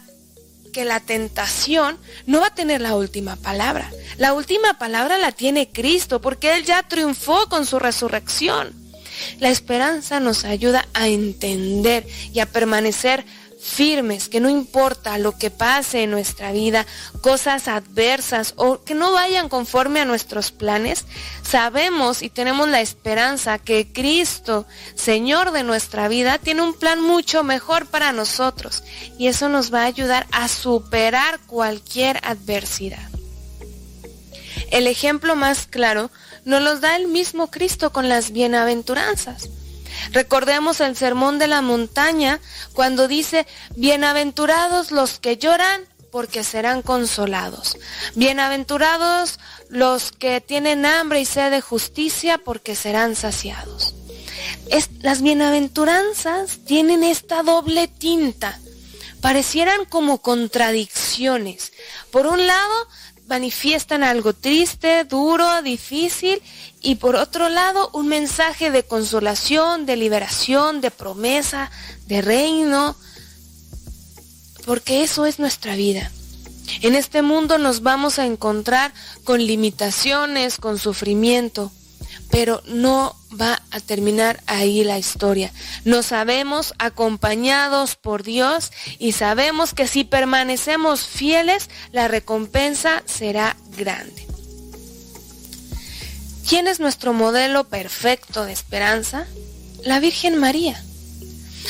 que 0.71 0.85
la 0.85 0.99
tentación 0.99 1.97
no 2.27 2.41
va 2.41 2.47
a 2.47 2.53
tener 2.53 2.81
la 2.81 2.95
última 2.95 3.35
palabra. 3.35 3.89
La 4.17 4.33
última 4.33 4.77
palabra 4.77 5.17
la 5.17 5.31
tiene 5.31 5.67
Cristo, 5.67 6.21
porque 6.21 6.53
Él 6.53 6.65
ya 6.65 6.83
triunfó 6.83 7.49
con 7.49 7.65
su 7.65 7.79
resurrección. 7.79 8.75
La 9.39 9.49
esperanza 9.49 10.19
nos 10.19 10.45
ayuda 10.45 10.87
a 10.93 11.07
entender 11.07 12.05
y 12.31 12.41
a 12.41 12.45
permanecer 12.45 13.25
firmes, 13.61 14.27
que 14.27 14.39
no 14.39 14.49
importa 14.49 15.17
lo 15.19 15.37
que 15.37 15.51
pase 15.51 16.03
en 16.03 16.11
nuestra 16.11 16.51
vida, 16.51 16.87
cosas 17.21 17.67
adversas 17.67 18.53
o 18.57 18.81
que 18.83 18.95
no 18.95 19.11
vayan 19.11 19.49
conforme 19.49 20.01
a 20.01 20.05
nuestros 20.05 20.51
planes, 20.51 21.05
sabemos 21.43 22.23
y 22.23 22.29
tenemos 22.29 22.67
la 22.69 22.81
esperanza 22.81 23.59
que 23.59 23.87
Cristo, 23.93 24.65
Señor 24.95 25.51
de 25.51 25.63
nuestra 25.63 26.07
vida, 26.07 26.39
tiene 26.39 26.63
un 26.63 26.73
plan 26.73 26.99
mucho 27.01 27.43
mejor 27.43 27.85
para 27.85 28.11
nosotros 28.11 28.83
y 29.19 29.27
eso 29.27 29.47
nos 29.47 29.71
va 29.71 29.83
a 29.83 29.85
ayudar 29.85 30.25
a 30.31 30.47
superar 30.47 31.39
cualquier 31.45 32.19
adversidad. 32.23 33.09
El 34.71 34.87
ejemplo 34.87 35.35
más 35.35 35.67
claro 35.67 36.09
nos 36.45 36.63
los 36.63 36.81
da 36.81 36.95
el 36.95 37.07
mismo 37.07 37.51
Cristo 37.51 37.91
con 37.91 38.09
las 38.09 38.31
bienaventuranzas. 38.31 39.49
Recordemos 40.11 40.79
el 40.81 40.95
sermón 40.95 41.39
de 41.39 41.47
la 41.47 41.61
montaña 41.61 42.39
cuando 42.73 43.07
dice, 43.07 43.47
bienaventurados 43.75 44.91
los 44.91 45.19
que 45.19 45.37
lloran 45.37 45.81
porque 46.11 46.43
serán 46.43 46.81
consolados. 46.81 47.77
Bienaventurados 48.15 49.39
los 49.69 50.11
que 50.11 50.41
tienen 50.41 50.85
hambre 50.85 51.21
y 51.21 51.25
sed 51.25 51.51
de 51.51 51.61
justicia 51.61 52.37
porque 52.37 52.75
serán 52.75 53.15
saciados. 53.15 53.95
las 55.01 55.21
bienaventuranzas 55.21 56.59
tienen 56.65 57.03
esta 57.03 57.43
doble 57.43 57.87
tinta. 57.87 58.59
Parecieran 59.21 59.85
como 59.85 60.21
contradicciones. 60.21 61.71
Por 62.11 62.25
un 62.25 62.47
lado, 62.47 62.87
manifiestan 63.31 64.03
algo 64.03 64.33
triste, 64.33 65.05
duro, 65.05 65.61
difícil 65.61 66.41
y 66.81 66.95
por 66.95 67.15
otro 67.15 67.47
lado 67.47 67.89
un 67.93 68.09
mensaje 68.09 68.71
de 68.71 68.83
consolación, 68.83 69.85
de 69.85 69.95
liberación, 69.95 70.81
de 70.81 70.91
promesa, 70.91 71.71
de 72.07 72.21
reino, 72.21 72.97
porque 74.65 75.03
eso 75.03 75.25
es 75.25 75.39
nuestra 75.39 75.77
vida. 75.77 76.11
En 76.81 76.93
este 76.93 77.21
mundo 77.21 77.57
nos 77.57 77.83
vamos 77.83 78.19
a 78.19 78.25
encontrar 78.25 78.93
con 79.23 79.39
limitaciones, 79.41 80.57
con 80.57 80.77
sufrimiento, 80.77 81.71
pero 82.31 82.61
no 82.65 83.15
va 83.39 83.61
a 83.71 83.79
terminar 83.79 84.41
ahí 84.47 84.83
la 84.83 84.97
historia. 84.97 85.51
Nos 85.85 86.07
sabemos 86.07 86.73
acompañados 86.79 87.95
por 87.95 88.23
Dios 88.23 88.71
y 88.97 89.11
sabemos 89.11 89.73
que 89.73 89.87
si 89.87 90.03
permanecemos 90.03 91.05
fieles, 91.05 91.69
la 91.91 92.07
recompensa 92.07 93.03
será 93.05 93.57
grande. 93.77 94.27
¿Quién 96.47 96.67
es 96.67 96.79
nuestro 96.79 97.13
modelo 97.13 97.65
perfecto 97.65 98.45
de 98.45 98.53
esperanza? 98.53 99.27
La 99.83 99.99
Virgen 99.99 100.37
María. 100.37 100.81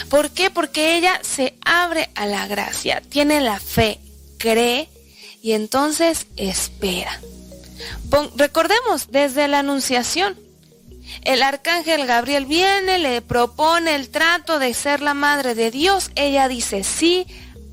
¿Por 0.09 0.31
qué? 0.31 0.49
Porque 0.49 0.95
ella 0.95 1.19
se 1.21 1.55
abre 1.65 2.09
a 2.15 2.25
la 2.25 2.47
gracia, 2.47 3.01
tiene 3.09 3.41
la 3.41 3.59
fe, 3.59 3.99
cree 4.37 4.89
y 5.41 5.51
entonces 5.53 6.27
espera. 6.37 7.19
recordemos 8.35 9.11
desde 9.11 9.47
la 9.47 9.59
Anunciación, 9.59 10.37
el 11.23 11.43
arcángel 11.43 12.05
Gabriel 12.07 12.45
viene, 12.45 12.97
le 12.99 13.21
propone 13.21 13.95
el 13.95 14.09
trato 14.09 14.59
de 14.59 14.73
ser 14.73 15.01
la 15.01 15.13
madre 15.13 15.55
de 15.55 15.71
Dios. 15.71 16.11
Ella 16.15 16.47
dice, 16.47 16.83
sí, 16.83 17.27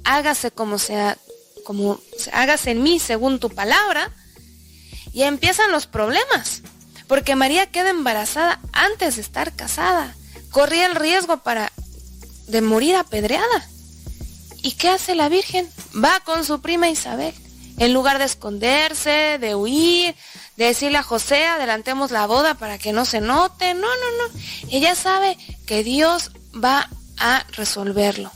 hágase 0.04 0.50
como 0.50 0.78
sea, 0.78 1.16
como 1.64 2.00
hágase 2.32 2.72
en 2.72 2.82
mí 2.82 2.98
según 2.98 3.40
tu 3.40 3.50
palabra. 3.50 4.10
Y 5.12 5.22
empiezan 5.22 5.72
los 5.72 5.86
problemas, 5.86 6.62
porque 7.06 7.36
María 7.36 7.70
queda 7.70 7.90
embarazada 7.90 8.60
antes 8.72 9.16
de 9.16 9.22
estar 9.22 9.54
casada. 9.56 10.14
Corría 10.50 10.86
el 10.86 10.94
riesgo 10.94 11.38
para 11.38 11.72
de 12.46 12.60
morir 12.62 12.96
apedreada. 12.96 13.68
¿Y 14.62 14.72
qué 14.72 14.88
hace 14.88 15.14
la 15.14 15.28
Virgen? 15.28 15.68
Va 15.94 16.20
con 16.20 16.44
su 16.44 16.60
prima 16.60 16.90
Isabel. 16.90 17.34
En 17.78 17.92
lugar 17.92 18.18
de 18.18 18.24
esconderse, 18.24 19.38
de 19.38 19.54
huir, 19.54 20.14
de 20.56 20.64
decirle 20.64 20.98
a 20.98 21.04
José, 21.04 21.44
adelantemos 21.44 22.10
la 22.10 22.26
boda 22.26 22.54
para 22.54 22.78
que 22.78 22.92
no 22.92 23.04
se 23.04 23.20
note. 23.20 23.74
No, 23.74 23.82
no, 23.82 23.86
no. 23.86 24.40
Ella 24.70 24.96
sabe 24.96 25.38
que 25.66 25.84
Dios 25.84 26.32
va 26.52 26.90
a 27.18 27.44
resolverlo. 27.52 28.32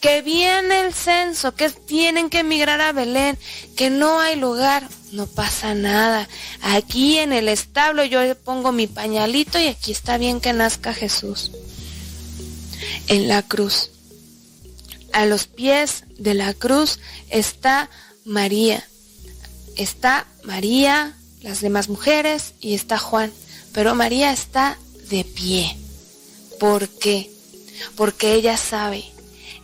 Que 0.00 0.22
viene 0.22 0.80
el 0.80 0.94
censo, 0.94 1.54
que 1.54 1.70
tienen 1.70 2.30
que 2.30 2.40
emigrar 2.40 2.80
a 2.80 2.92
Belén, 2.92 3.38
que 3.76 3.90
no 3.90 4.20
hay 4.20 4.36
lugar. 4.36 4.88
No 5.10 5.26
pasa 5.26 5.74
nada. 5.74 6.28
Aquí 6.62 7.18
en 7.18 7.32
el 7.32 7.48
establo 7.48 8.04
yo 8.04 8.20
pongo 8.36 8.70
mi 8.70 8.86
pañalito 8.86 9.58
y 9.58 9.66
aquí 9.66 9.90
está 9.92 10.18
bien 10.18 10.40
que 10.40 10.52
nazca 10.52 10.94
Jesús. 10.94 11.50
En 13.08 13.28
la 13.28 13.42
cruz. 13.42 13.90
A 15.12 15.26
los 15.26 15.46
pies 15.46 16.04
de 16.18 16.34
la 16.34 16.54
cruz 16.54 16.98
está 17.28 17.90
María. 18.24 18.86
Está 19.76 20.26
María, 20.44 21.16
las 21.40 21.60
demás 21.60 21.88
mujeres 21.88 22.54
y 22.60 22.74
está 22.74 22.98
Juan. 22.98 23.32
Pero 23.72 23.94
María 23.94 24.32
está 24.32 24.78
de 25.08 25.24
pie. 25.24 25.76
¿Por 26.60 26.88
qué? 26.88 27.30
Porque 27.96 28.34
ella 28.34 28.56
sabe. 28.56 29.04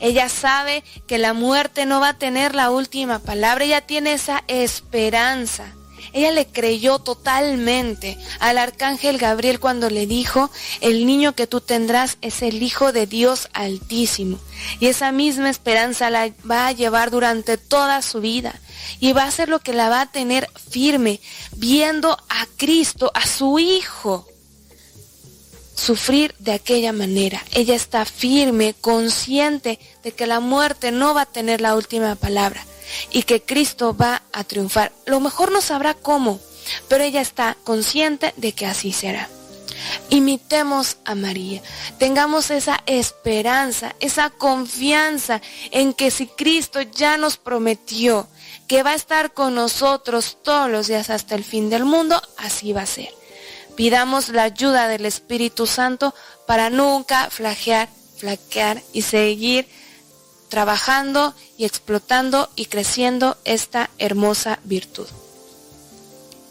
Ella 0.01 0.29
sabe 0.29 0.85
que 1.07 1.19
la 1.19 1.33
muerte 1.33 1.85
no 1.85 2.01
va 2.01 2.11
a 2.11 2.19
tener 2.19 2.55
la 2.55 2.71
última 2.71 3.19
palabra. 3.19 3.65
Ella 3.65 3.81
tiene 3.81 4.13
esa 4.13 4.45
esperanza. 4.47 5.75
Ella 6.13 6.33
le 6.33 6.47
creyó 6.47 6.99
totalmente 6.99 8.19
al 8.41 8.59
arcángel 8.59 9.19
Gabriel 9.19 9.61
cuando 9.61 9.91
le 9.91 10.07
dijo, 10.07 10.51
el 10.81 11.07
niño 11.07 11.35
que 11.35 11.47
tú 11.47 11.61
tendrás 11.61 12.19
es 12.21 12.43
el 12.43 12.63
Hijo 12.63 12.93
de 12.93 13.07
Dios 13.07 13.49
Altísimo. 13.53 14.39
Y 14.81 14.87
esa 14.87 15.13
misma 15.13 15.51
esperanza 15.51 16.11
la 16.11 16.31
va 16.49 16.67
a 16.67 16.73
llevar 16.73 17.11
durante 17.11 17.59
toda 17.59 18.03
su 18.03 18.21
vida 18.21 18.59
y 19.01 19.13
va 19.13 19.25
a 19.25 19.31
ser 19.31 19.49
lo 19.49 19.61
que 19.61 19.73
la 19.73 19.89
va 19.89 20.03
a 20.03 20.11
tener 20.11 20.49
firme, 20.71 21.21
viendo 21.57 22.13
a 22.29 22.47
Cristo, 22.57 23.11
a 23.15 23.27
su 23.27 23.59
Hijo, 23.59 24.27
sufrir 25.79 26.35
de 26.39 26.53
aquella 26.53 26.93
manera. 26.93 27.43
Ella 27.53 27.75
está 27.75 28.05
firme, 28.05 28.75
consciente 28.81 29.79
de 30.03 30.13
que 30.13 30.27
la 30.27 30.41
muerte 30.41 30.91
no 30.91 31.15
va 31.15 31.23
a 31.23 31.27
tener 31.27 31.61
la 31.61 31.77
última 31.77 32.17
palabra 32.17 32.65
y 33.13 33.23
que 33.23 33.43
Cristo 33.43 33.97
va 33.97 34.23
a 34.33 34.45
triunfar. 34.45 34.93
Lo 35.07 35.21
mejor 35.21 35.53
no 35.53 35.61
sabrá 35.61 35.95
cómo, 35.95 36.41
pero 36.89 37.05
ella 37.05 37.21
está 37.21 37.57
consciente 37.65 38.35
de 38.37 38.53
que 38.53 38.67
así 38.67 38.93
será. 38.93 39.29
Imitemos 40.11 40.97
a 41.05 41.15
María, 41.15 41.63
tengamos 41.99 42.51
esa 42.51 42.83
esperanza, 42.87 43.95
esa 44.01 44.31
confianza 44.31 45.41
en 45.71 45.95
que 45.95 46.11
si 46.11 46.27
Cristo 46.27 46.83
ya 46.83 47.17
nos 47.17 47.37
prometió 47.37 48.27
que 48.67 48.83
va 48.83 48.91
a 48.91 48.97
estar 48.97 49.33
con 49.33 49.55
nosotros 49.55 50.39
todos 50.43 50.69
los 50.69 50.89
días 50.89 51.09
hasta 51.09 51.37
el 51.37 51.45
fin 51.45 51.71
del 51.71 51.85
mundo, 51.85 52.21
así 52.37 52.73
va 52.73 52.83
a 52.83 52.87
ser. 52.87 53.18
Pidamos 53.79 54.31
la 54.31 54.43
ayuda 54.43 54.89
del 54.89 55.07
Espíritu 55.07 55.65
Santo 55.65 56.13
para 56.49 56.69
nunca 56.69 57.31
flaquear, 57.31 57.89
flaquear 58.17 58.83
y 58.93 59.03
seguir 59.03 59.69
trabajando 60.49 61.33
y 61.57 61.65
explotando 61.65 62.51
y 62.57 62.65
creciendo 62.65 63.37
esta 63.45 63.89
hermosa 63.99 64.59
virtud. 64.65 65.07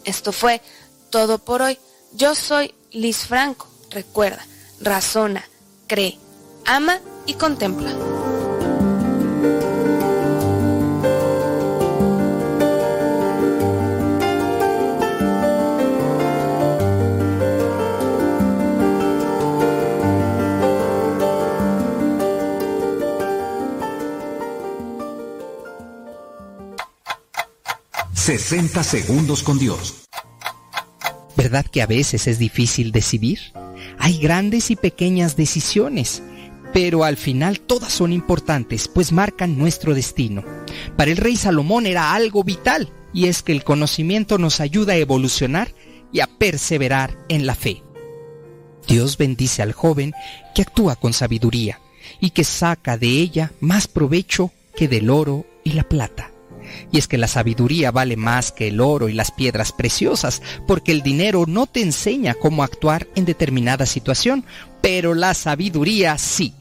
Esto 0.06 0.32
fue 0.32 0.62
todo 1.10 1.38
por 1.38 1.62
hoy. 1.62 1.78
Yo 2.14 2.34
soy 2.34 2.74
Liz 2.92 3.26
Franco. 3.26 3.68
Recuerda, 3.90 4.48
razona, 4.80 5.44
cree, 5.86 6.18
ama 6.66 7.02
y 7.26 7.34
contempla. 7.34 7.92
...60 28.28 28.84
segundos 28.84 29.42
con 29.42 29.58
Dios. 29.58 30.04
¿Verdad 31.38 31.66
que 31.66 31.82
a 31.82 31.86
veces 31.86 32.28
es 32.28 32.38
difícil 32.38 32.92
decidir? 32.92 33.40
Hay 34.00 34.18
grandes 34.18 34.70
y 34.70 34.76
pequeñas 34.76 35.38
decisiones, 35.38 36.22
pero 36.74 37.06
al 37.06 37.16
final 37.16 37.62
todas 37.62 37.94
son 37.94 38.12
importantes, 38.12 38.90
pues 38.90 39.14
marcan 39.14 39.58
nuestro 39.58 39.96
destino. 39.96 40.44
Para 40.98 41.10
el 41.10 41.16
rey 41.16 41.38
Salomón 41.38 41.86
era 41.86 42.14
algo 42.14 42.44
vital, 42.44 42.92
y 43.14 43.28
es 43.28 43.44
que 43.44 43.54
el 43.54 43.64
conocimiento 43.64 44.38
nos 44.38 44.60
ayuda 44.60 44.92
a 44.92 44.98
evolucionar 44.98 45.74
y 46.12 46.20
a 46.20 46.28
perseverar 46.28 47.18
en 47.30 47.46
la 47.46 47.56
fe. 47.56 47.82
Dios 48.90 49.18
bendice 49.18 49.62
al 49.62 49.72
joven 49.72 50.12
que 50.54 50.64
actúa 50.64 50.98
con 50.98 51.14
sabiduría 51.14 51.80
y 52.20 52.32
que 52.32 52.44
saca 52.44 52.98
de 52.98 53.08
ella 53.08 53.54
más 53.62 53.88
provecho 53.88 54.52
que 54.76 54.90
del 54.90 55.12
oro 55.12 55.46
y 55.64 55.72
la 55.72 55.84
plata. 55.84 56.34
Y 56.92 56.98
es 56.98 57.08
que 57.08 57.18
la 57.18 57.28
sabiduría 57.28 57.92
vale 57.92 58.18
más 58.18 58.52
que 58.52 58.68
el 58.68 58.82
oro 58.82 59.10
y 59.10 59.14
las 59.14 59.32
piedras 59.32 59.72
preciosas, 59.72 60.42
porque 60.68 60.92
el 60.92 61.02
dinero 61.02 61.46
no 61.48 61.68
te 61.68 61.82
enseña 61.82 62.34
cómo 62.34 62.64
actuar 62.64 63.08
en 63.16 63.26
determinada 63.26 63.86
situación, 63.86 64.46
pero 64.82 65.14
la 65.14 65.34
sabiduría 65.34 66.18
sí. 66.18 66.54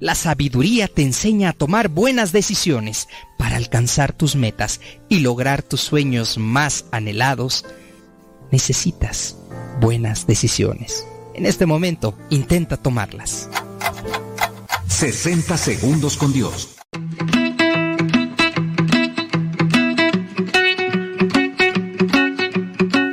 La 0.00 0.14
sabiduría 0.14 0.88
te 0.88 1.02
enseña 1.02 1.50
a 1.50 1.52
tomar 1.52 1.88
buenas 1.88 2.32
decisiones 2.32 3.08
para 3.38 3.56
alcanzar 3.56 4.12
tus 4.12 4.34
metas 4.34 4.80
y 5.08 5.20
lograr 5.20 5.62
tus 5.62 5.80
sueños 5.80 6.38
más 6.38 6.86
anhelados. 6.90 7.64
Necesitas 8.50 9.36
buenas 9.80 10.26
decisiones. 10.26 11.06
En 11.34 11.46
este 11.46 11.66
momento, 11.66 12.18
intenta 12.30 12.76
tomarlas. 12.76 13.48
60 14.88 15.56
segundos 15.56 16.16
con 16.16 16.32
Dios. 16.32 16.71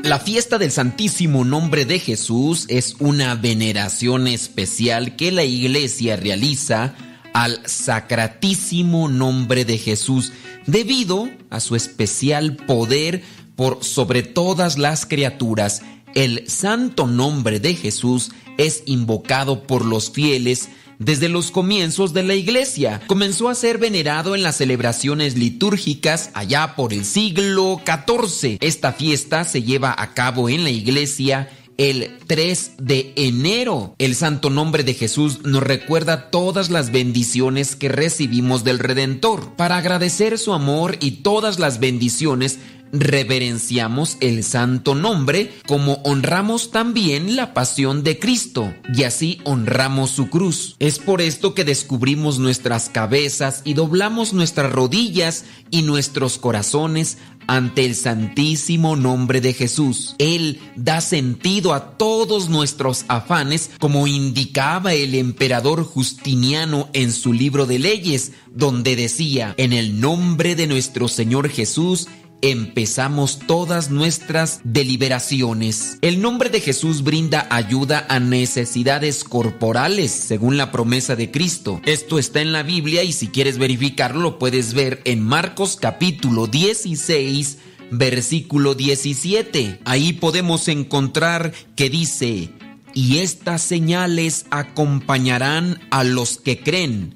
La 0.09 0.19
fiesta 0.19 0.57
del 0.57 0.71
Santísimo 0.71 1.45
Nombre 1.45 1.85
de 1.85 1.99
Jesús 1.99 2.65
es 2.67 2.95
una 2.97 3.35
veneración 3.35 4.25
especial 4.25 5.15
que 5.15 5.31
la 5.31 5.43
iglesia 5.43 6.15
realiza 6.15 6.95
al 7.31 7.61
Sacratísimo 7.67 9.07
Nombre 9.07 9.65
de 9.65 9.77
Jesús 9.77 10.33
debido 10.65 11.29
a 11.51 11.59
su 11.59 11.75
especial 11.75 12.55
poder 12.55 13.21
por 13.55 13.83
sobre 13.83 14.23
todas 14.23 14.79
las 14.79 15.05
criaturas. 15.05 15.83
El 16.15 16.49
santo 16.49 17.05
nombre 17.05 17.59
de 17.59 17.75
Jesús 17.75 18.31
es 18.57 18.81
invocado 18.87 19.67
por 19.67 19.85
los 19.85 20.09
fieles 20.09 20.69
desde 20.99 21.29
los 21.29 21.49
comienzos 21.49 22.13
de 22.13 22.23
la 22.23 22.35
iglesia. 22.35 23.01
Comenzó 23.07 23.49
a 23.49 23.55
ser 23.55 23.79
venerado 23.79 24.35
en 24.35 24.43
las 24.43 24.57
celebraciones 24.57 25.37
litúrgicas 25.37 26.29
allá 26.33 26.75
por 26.75 26.93
el 26.93 27.05
siglo 27.05 27.81
XIV. 27.83 28.57
Esta 28.59 28.93
fiesta 28.93 29.43
se 29.45 29.63
lleva 29.63 29.95
a 29.97 30.13
cabo 30.13 30.49
en 30.49 30.63
la 30.63 30.69
iglesia 30.69 31.49
el 31.79 32.17
3 32.27 32.73
de 32.77 33.13
enero. 33.15 33.95
El 33.99 34.13
santo 34.13 34.49
nombre 34.49 34.83
de 34.83 34.93
Jesús 34.93 35.45
nos 35.45 35.63
recuerda 35.63 36.29
todas 36.29 36.69
las 36.69 36.91
bendiciones 36.91 37.77
que 37.77 37.87
recibimos 37.87 38.65
del 38.65 38.79
Redentor. 38.79 39.55
Para 39.55 39.77
agradecer 39.77 40.37
su 40.37 40.51
amor 40.51 40.97
y 40.99 41.11
todas 41.23 41.57
las 41.57 41.79
bendiciones, 41.79 42.59
reverenciamos 42.91 44.17
el 44.19 44.43
santo 44.43 44.95
nombre 44.95 45.53
como 45.67 45.93
honramos 46.03 46.71
también 46.71 47.35
la 47.35 47.53
pasión 47.53 48.03
de 48.03 48.19
Cristo 48.19 48.73
y 48.93 49.03
así 49.03 49.39
honramos 49.43 50.11
su 50.11 50.29
cruz. 50.29 50.75
Es 50.79 50.99
por 50.99 51.21
esto 51.21 51.53
que 51.53 51.63
descubrimos 51.63 52.39
nuestras 52.39 52.89
cabezas 52.89 53.61
y 53.63 53.73
doblamos 53.73 54.33
nuestras 54.33 54.71
rodillas 54.71 55.45
y 55.71 55.83
nuestros 55.83 56.37
corazones 56.37 57.17
ante 57.49 57.83
el 57.83 57.95
santísimo 57.95 58.95
nombre 58.95 59.41
de 59.41 59.53
Jesús. 59.53 60.15
Él 60.19 60.59
da 60.75 61.01
sentido 61.01 61.73
a 61.73 61.97
todos 61.97 62.47
nuestros 62.47 63.05
afanes 63.07 63.71
como 63.79 64.05
indicaba 64.05 64.93
el 64.93 65.15
emperador 65.15 65.83
Justiniano 65.83 66.89
en 66.93 67.11
su 67.11 67.33
libro 67.33 67.65
de 67.65 67.79
leyes, 67.79 68.33
donde 68.53 68.95
decía, 68.95 69.55
en 69.57 69.73
el 69.73 69.99
nombre 69.99 70.55
de 70.55 70.67
nuestro 70.67 71.07
Señor 71.07 71.49
Jesús, 71.49 72.07
empezamos 72.41 73.39
todas 73.39 73.89
nuestras 73.89 74.61
deliberaciones. 74.63 75.97
El 76.01 76.21
nombre 76.21 76.49
de 76.49 76.61
Jesús 76.61 77.03
brinda 77.03 77.47
ayuda 77.49 78.05
a 78.09 78.19
necesidades 78.19 79.23
corporales, 79.23 80.11
según 80.11 80.57
la 80.57 80.71
promesa 80.71 81.15
de 81.15 81.31
Cristo. 81.31 81.81
Esto 81.85 82.19
está 82.19 82.41
en 82.41 82.51
la 82.51 82.63
Biblia 82.63 83.03
y 83.03 83.13
si 83.13 83.27
quieres 83.27 83.57
verificarlo 83.57 84.19
lo 84.19 84.39
puedes 84.39 84.73
ver 84.73 85.01
en 85.05 85.21
Marcos 85.21 85.77
capítulo 85.79 86.47
16, 86.47 87.57
versículo 87.91 88.75
17. 88.75 89.79
Ahí 89.85 90.13
podemos 90.13 90.67
encontrar 90.67 91.53
que 91.75 91.89
dice, 91.89 92.49
y 92.93 93.17
estas 93.19 93.61
señales 93.61 94.45
acompañarán 94.49 95.79
a 95.91 96.03
los 96.03 96.37
que 96.37 96.59
creen. 96.59 97.15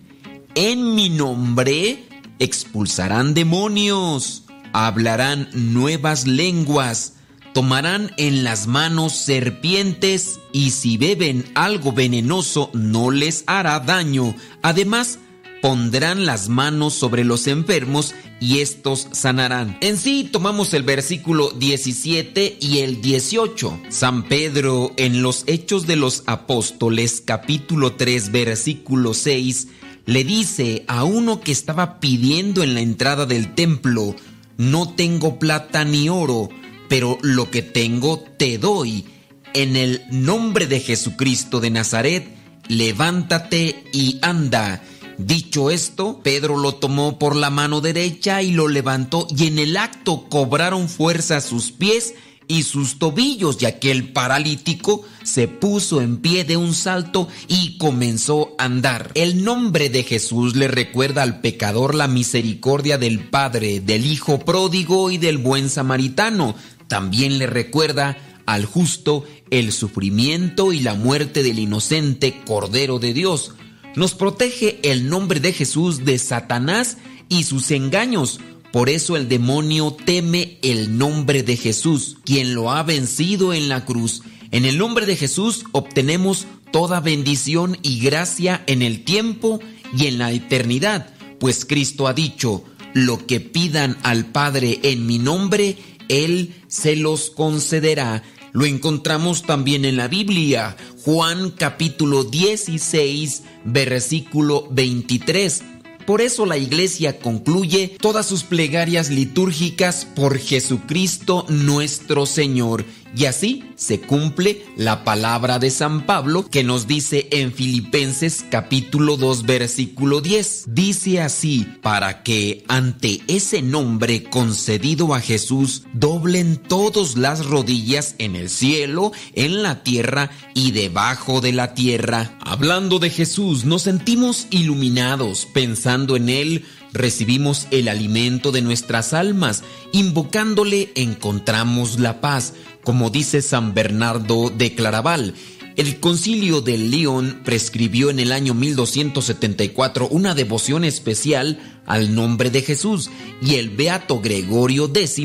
En 0.56 0.96
mi 0.96 1.10
nombre 1.10 2.06
expulsarán 2.40 3.34
demonios 3.34 4.43
hablarán 4.74 5.50
nuevas 5.54 6.28
lenguas, 6.28 7.14
tomarán 7.54 8.12
en 8.18 8.44
las 8.44 8.68
manos 8.68 9.14
serpientes 9.14 10.40
y 10.52 10.72
si 10.72 10.98
beben 10.98 11.46
algo 11.56 11.94
venenoso 11.94 12.70
no 12.74 13.12
les 13.12 13.44
hará 13.48 13.80
daño. 13.80 14.36
Además, 14.62 15.20
pondrán 15.62 16.26
las 16.26 16.50
manos 16.50 16.94
sobre 16.94 17.24
los 17.24 17.48
enfermos 17.48 18.14
y 18.42 18.60
estos 18.60 19.08
sanarán. 19.12 19.78
En 19.80 19.98
sí 19.98 20.28
tomamos 20.30 20.74
el 20.74 20.84
versículo 20.84 21.52
17 21.52 22.58
y 22.60 22.80
el 22.80 23.02
18. 23.02 23.80
San 23.88 24.24
Pedro 24.24 24.92
en 24.98 25.22
los 25.22 25.46
Hechos 25.48 25.88
de 25.88 25.96
los 25.96 26.24
Apóstoles 26.26 27.24
capítulo 27.26 27.94
3 27.94 28.34
versículo 28.34 29.14
6 29.14 29.68
le 30.06 30.26
dice 30.26 30.84
a 30.88 31.06
uno 31.06 31.40
que 31.40 31.54
estaba 31.54 32.02
pidiendo 32.02 32.62
en 32.62 32.74
la 32.74 32.82
entrada 32.82 33.26
del 33.26 33.56
templo, 33.56 34.16
no 34.58 34.90
tengo 34.90 35.40
plata 35.40 35.84
ni 35.84 36.10
oro, 36.10 36.50
pero 36.90 37.18
lo 37.22 37.50
que 37.50 37.62
tengo 37.62 38.20
te 38.20 38.58
doy. 38.58 39.06
En 39.54 39.76
el 39.76 40.02
nombre 40.10 40.68
de 40.68 40.80
Jesucristo 40.80 41.60
de 41.60 41.70
Nazaret, 41.70 42.28
levántate 42.68 43.84
y 43.92 44.20
anda. 44.22 44.82
Dicho 45.18 45.70
esto, 45.70 46.22
Pedro 46.24 46.58
lo 46.58 46.76
tomó 46.76 47.20
por 47.20 47.36
la 47.36 47.50
mano 47.50 47.82
derecha 47.82 48.42
y 48.42 48.52
lo 48.52 48.68
levantó 48.68 49.28
y 49.36 49.48
en 49.48 49.60
el 49.60 49.78
acto 49.78 50.28
cobraron 50.28 50.90
fuerza 50.90 51.40
sus 51.40 51.72
pies 51.72 52.16
y 52.48 52.64
sus 52.64 53.00
tobillos, 53.00 53.62
y 53.62 53.66
aquel 53.66 54.12
paralítico 54.12 55.04
se 55.24 55.48
puso 55.48 56.02
en 56.02 56.18
pie 56.18 56.44
de 56.44 56.58
un 56.58 56.74
salto 56.74 57.28
y 57.48 57.78
comenzó 57.78 58.56
a 58.58 58.66
andar. 58.66 59.12
El 59.16 59.44
nombre 59.44 59.90
de 59.90 60.04
Jesús 60.04 60.56
le 60.56 60.68
recuerda 60.68 61.24
al 61.24 61.42
pecador 61.42 61.96
la 61.96 62.08
misericordia 62.08 62.98
del 62.98 63.20
Padre, 63.30 63.80
del 63.80 64.06
Hijo 64.06 64.40
pródigo 64.40 65.12
y 65.12 65.18
del 65.18 65.38
buen 65.38 65.70
samaritano. 65.70 66.56
También 66.88 67.40
le 67.40 67.48
recuerda 67.48 68.18
al 68.46 68.66
justo 68.66 69.26
el 69.50 69.72
sufrimiento 69.72 70.74
y 70.74 70.80
la 70.80 70.96
muerte 70.96 71.44
del 71.44 71.60
inocente 71.60 72.42
Cordero 72.46 73.00
de 73.00 73.14
Dios. 73.14 73.54
Nos 73.96 74.16
protege 74.16 74.80
el 74.84 75.08
nombre 75.08 75.40
de 75.40 75.54
Jesús 75.54 76.04
de 76.04 76.18
Satanás 76.18 76.98
y 77.30 77.44
sus 77.44 77.72
engaños 77.72 78.40
por 78.74 78.90
eso 78.90 79.16
el 79.16 79.30
demonio 79.30 79.96
teme 80.04 80.58
el 80.64 80.98
nombre 80.98 81.44
de 81.44 81.58
Jesús, 81.58 82.18
quien 82.26 82.56
lo 82.56 82.72
ha 82.72 82.82
vencido 82.82 83.54
en 83.54 83.70
la 83.70 83.86
cruz. 83.86 84.24
En 84.50 84.66
el 84.66 84.80
nombre 84.80 85.06
de 85.06 85.16
Jesús 85.16 85.66
obtenemos 85.74 86.48
toda 86.72 87.00
bendición 87.00 87.78
y 87.84 88.00
gracia 88.00 88.64
en 88.66 88.82
el 88.82 89.04
tiempo 89.04 89.60
y 89.96 90.08
en 90.08 90.18
la 90.18 90.32
eternidad, 90.32 91.14
pues 91.40 91.66
Cristo 91.66 92.08
ha 92.08 92.16
dicho, 92.16 92.64
lo 92.96 93.28
que 93.28 93.40
pidan 93.40 93.96
al 94.02 94.26
Padre 94.26 94.80
en 94.82 95.06
mi 95.06 95.20
nombre, 95.20 95.78
Él 96.10 96.56
se 96.68 96.96
los 96.96 97.30
concederá. 97.30 98.24
Lo 98.54 98.66
encontramos 98.66 99.44
también 99.44 99.86
en 99.86 99.98
la 99.98 100.08
Biblia, 100.08 100.76
Juan 101.04 101.52
capítulo 101.52 102.24
16, 102.24 103.44
versículo 103.66 104.68
23 104.72 105.73
por 106.06 106.22
eso 106.22 106.46
la 106.46 106.58
iglesia 106.58 107.20
concluye 107.20 107.96
todas 108.00 108.26
sus 108.26 108.44
plegarias 108.44 109.10
litúrgicas 109.10 110.06
por 110.06 110.38
Jesucristo 110.38 111.46
nuestro 111.50 112.26
Señor. 112.26 112.86
Y 113.16 113.26
así 113.26 113.64
se 113.76 114.02
cumple 114.02 114.66
la 114.76 115.04
palabra 115.04 115.60
de 115.60 115.70
San 115.70 116.06
Pablo 116.06 116.48
que 116.50 116.64
nos 116.64 116.88
dice 116.88 117.28
en 117.32 117.54
Filipenses 117.54 118.44
capítulo 118.50 119.18
2 119.18 119.44
versículo 119.44 120.20
10. 120.20 120.66
Dice 120.70 121.22
así, 121.22 121.68
para 121.82 122.24
que 122.24 122.64
ante 122.68 123.22
ese 123.28 123.62
nombre 123.62 124.24
concedido 124.24 125.14
a 125.14 125.20
Jesús 125.20 125.84
doblen 125.94 126.58
todos 126.58 127.16
las 127.16 127.46
rodillas 127.46 128.16
en 128.18 128.36
el 128.36 128.50
cielo, 128.50 129.12
en 129.34 129.62
la 129.62 129.84
tierra 129.84 130.32
y 130.56 130.72
debajo 130.72 131.40
de 131.40 131.52
la 131.52 131.76
tierra. 131.76 132.38
Hablando 132.42 132.98
de 132.98 133.12
Jesús, 133.12 133.64
nos 133.64 133.84
sentimos 133.84 134.48
iluminados 134.50 135.48
pensando 135.54 136.16
en 136.16 136.30
Él 136.30 136.66
recibimos 136.94 137.68
el 137.72 137.88
alimento 137.88 138.52
de 138.52 138.62
nuestras 138.62 139.14
almas, 139.14 139.64
invocándole 139.92 140.92
encontramos 140.96 142.00
la 142.00 142.22
paz, 142.22 142.54
como 142.84 143.10
dice 143.10 143.42
San 143.42 143.74
Bernardo 143.74 144.50
de 144.50 144.76
Claraval. 144.76 145.34
El 145.76 146.00
concilio 146.00 146.62
de 146.62 146.78
León 146.78 147.42
prescribió 147.44 148.12
en 148.12 148.20
el 148.20 148.32
año 148.32 148.54
1274 148.54 150.08
una 150.08 150.36
devoción 150.36 150.84
especial 150.84 151.82
al 151.88 152.14
nombre 152.14 152.52
de 152.52 152.62
Jesús 152.62 153.10
y 153.42 153.56
el 153.56 153.72
beato 153.72 154.22
Gregorio 154.22 154.92
X 154.94 155.20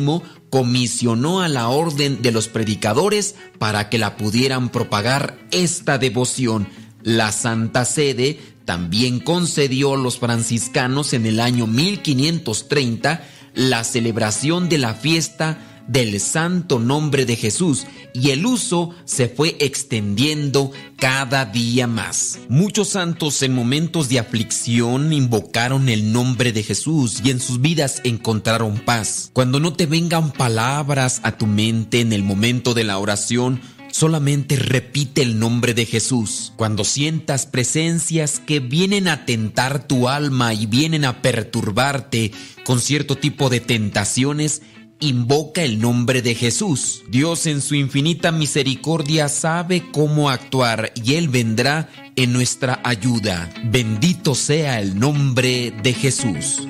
comisionó 0.49 1.43
a 1.43 1.49
la 1.49 1.69
orden 1.69 2.23
de 2.23 2.33
los 2.33 2.49
predicadores 2.49 3.35
para 3.59 3.91
que 3.91 3.99
la 3.99 4.17
pudieran 4.17 4.71
propagar 4.71 5.39
esta 5.51 5.99
devoción. 5.99 6.67
La 7.03 7.31
Santa 7.31 7.85
Sede 7.85 8.39
también 8.69 9.19
concedió 9.19 9.95
a 9.95 9.97
los 9.97 10.19
franciscanos 10.19 11.15
en 11.15 11.25
el 11.25 11.41
año 11.41 11.67
1530 11.67 13.25
la 13.55 13.83
celebración 13.83 14.69
de 14.69 14.77
la 14.77 14.93
fiesta 14.93 15.85
del 15.89 16.21
santo 16.21 16.79
nombre 16.79 17.25
de 17.25 17.37
Jesús 17.37 17.87
y 18.13 18.29
el 18.29 18.45
uso 18.45 18.91
se 19.07 19.31
fue 19.31 19.57
extendiendo 19.61 20.71
cada 20.97 21.47
día 21.47 21.87
más. 21.87 22.41
Muchos 22.51 22.91
santos 22.91 23.41
en 23.43 23.55
momentos 23.55 24.11
de 24.11 24.19
aflicción 24.19 25.15
invocaron 25.15 25.89
el 25.89 26.13
nombre 26.13 26.53
de 26.53 26.63
Jesús 26.63 27.23
y 27.25 27.31
en 27.31 27.41
sus 27.41 27.63
vidas 27.63 28.03
encontraron 28.05 28.81
paz. 28.81 29.31
Cuando 29.33 29.61
no 29.61 29.73
te 29.73 29.87
vengan 29.87 30.31
palabras 30.31 31.23
a 31.23 31.39
tu 31.39 31.47
mente 31.47 32.01
en 32.01 32.13
el 32.13 32.23
momento 32.23 32.75
de 32.75 32.85
la 32.85 32.99
oración, 32.99 33.63
Solamente 33.99 34.55
repite 34.55 35.23
el 35.23 35.41
nombre 35.41 35.75
de 35.75 35.85
Jesús. 35.85 36.53
Cuando 36.55 36.85
sientas 36.85 37.47
presencias 37.47 38.39
que 38.39 38.61
vienen 38.61 39.09
a 39.09 39.25
tentar 39.25 39.89
tu 39.89 40.09
alma 40.09 40.55
y 40.55 40.67
vienen 40.67 41.05
a 41.05 41.21
perturbarte 41.21 42.31
con 42.65 42.81
cierto 42.81 43.17
tipo 43.17 43.51
de 43.51 43.59
tentaciones, 43.59 44.63
invoca 45.01 45.65
el 45.65 45.81
nombre 45.81 46.23
de 46.23 46.37
Jesús. 46.37 47.03
Dios 47.09 47.47
en 47.47 47.61
su 47.61 47.75
infinita 47.75 48.31
misericordia 48.31 49.29
sabe 49.29 49.91
cómo 49.91 50.31
actuar 50.31 50.93
y 50.95 51.15
Él 51.15 51.27
vendrá 51.29 51.89
en 52.15 52.33
nuestra 52.33 52.81
ayuda. 52.85 53.51
Bendito 53.65 54.37
sea 54.37 54.81
el 54.81 54.97
nombre 54.97 55.73
de 55.83 55.93
Jesús. 55.93 56.69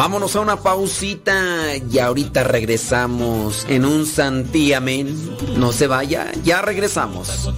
Vámonos 0.00 0.34
a 0.34 0.40
una 0.40 0.56
pausita 0.56 1.76
y 1.76 1.98
ahorita 1.98 2.42
regresamos 2.42 3.66
en 3.68 3.84
un 3.84 4.06
santiamén. 4.06 5.14
No 5.58 5.72
se 5.72 5.88
vaya, 5.88 6.32
ya 6.42 6.62
regresamos. 6.62 7.50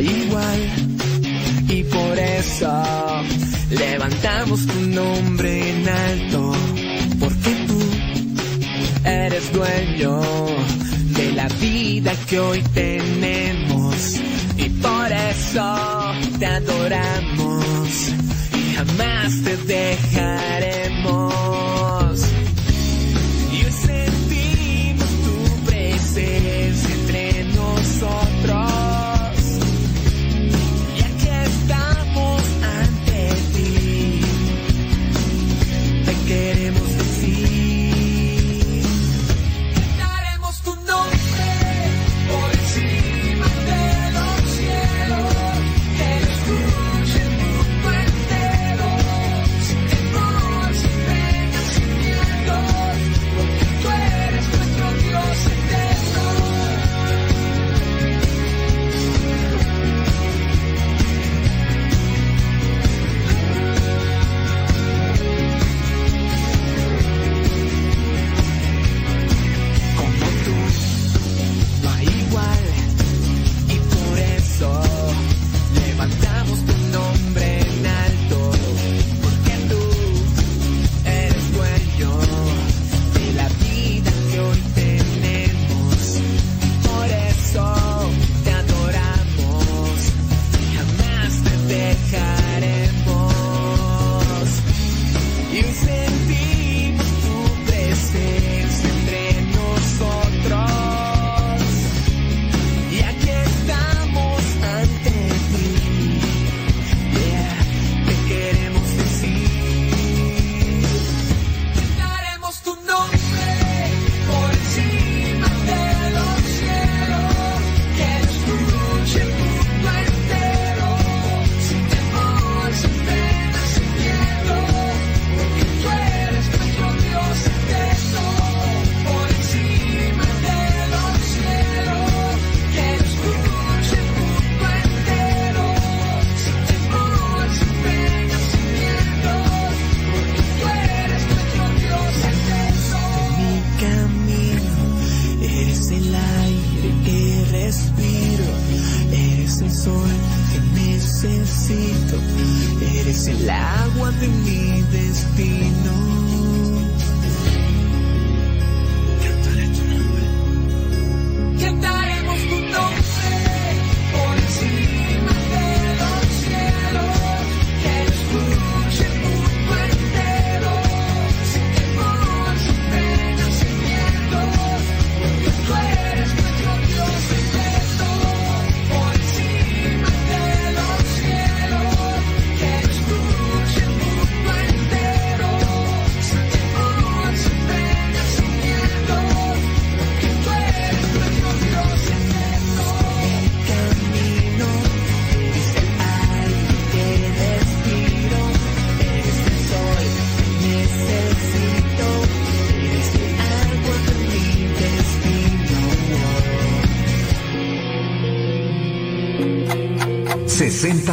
Igual. 0.00 0.60
Y 1.68 1.84
por 1.84 2.18
eso 2.18 2.82
levantamos 3.70 4.66
tu 4.66 4.80
nombre 4.80 5.70
en 5.70 5.88
alto. 5.88 6.52
Porque 7.18 7.50
tú 7.66 7.80
eres 9.04 9.52
dueño 9.52 10.20
de 11.16 11.32
la 11.32 11.48
vida 11.60 12.12
que 12.28 12.40
hoy 12.40 12.62
tenemos. 12.74 14.16
Y 14.56 14.68
por 14.68 15.12
eso 15.12 16.12
te 16.38 16.46
adoramos 16.46 18.08
y 18.52 18.74
jamás 18.76 19.42
te 19.44 19.56
dejaremos. 19.56 20.89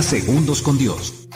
Segundos 0.07 0.61
con 0.61 0.77
Dios. 0.77 1.27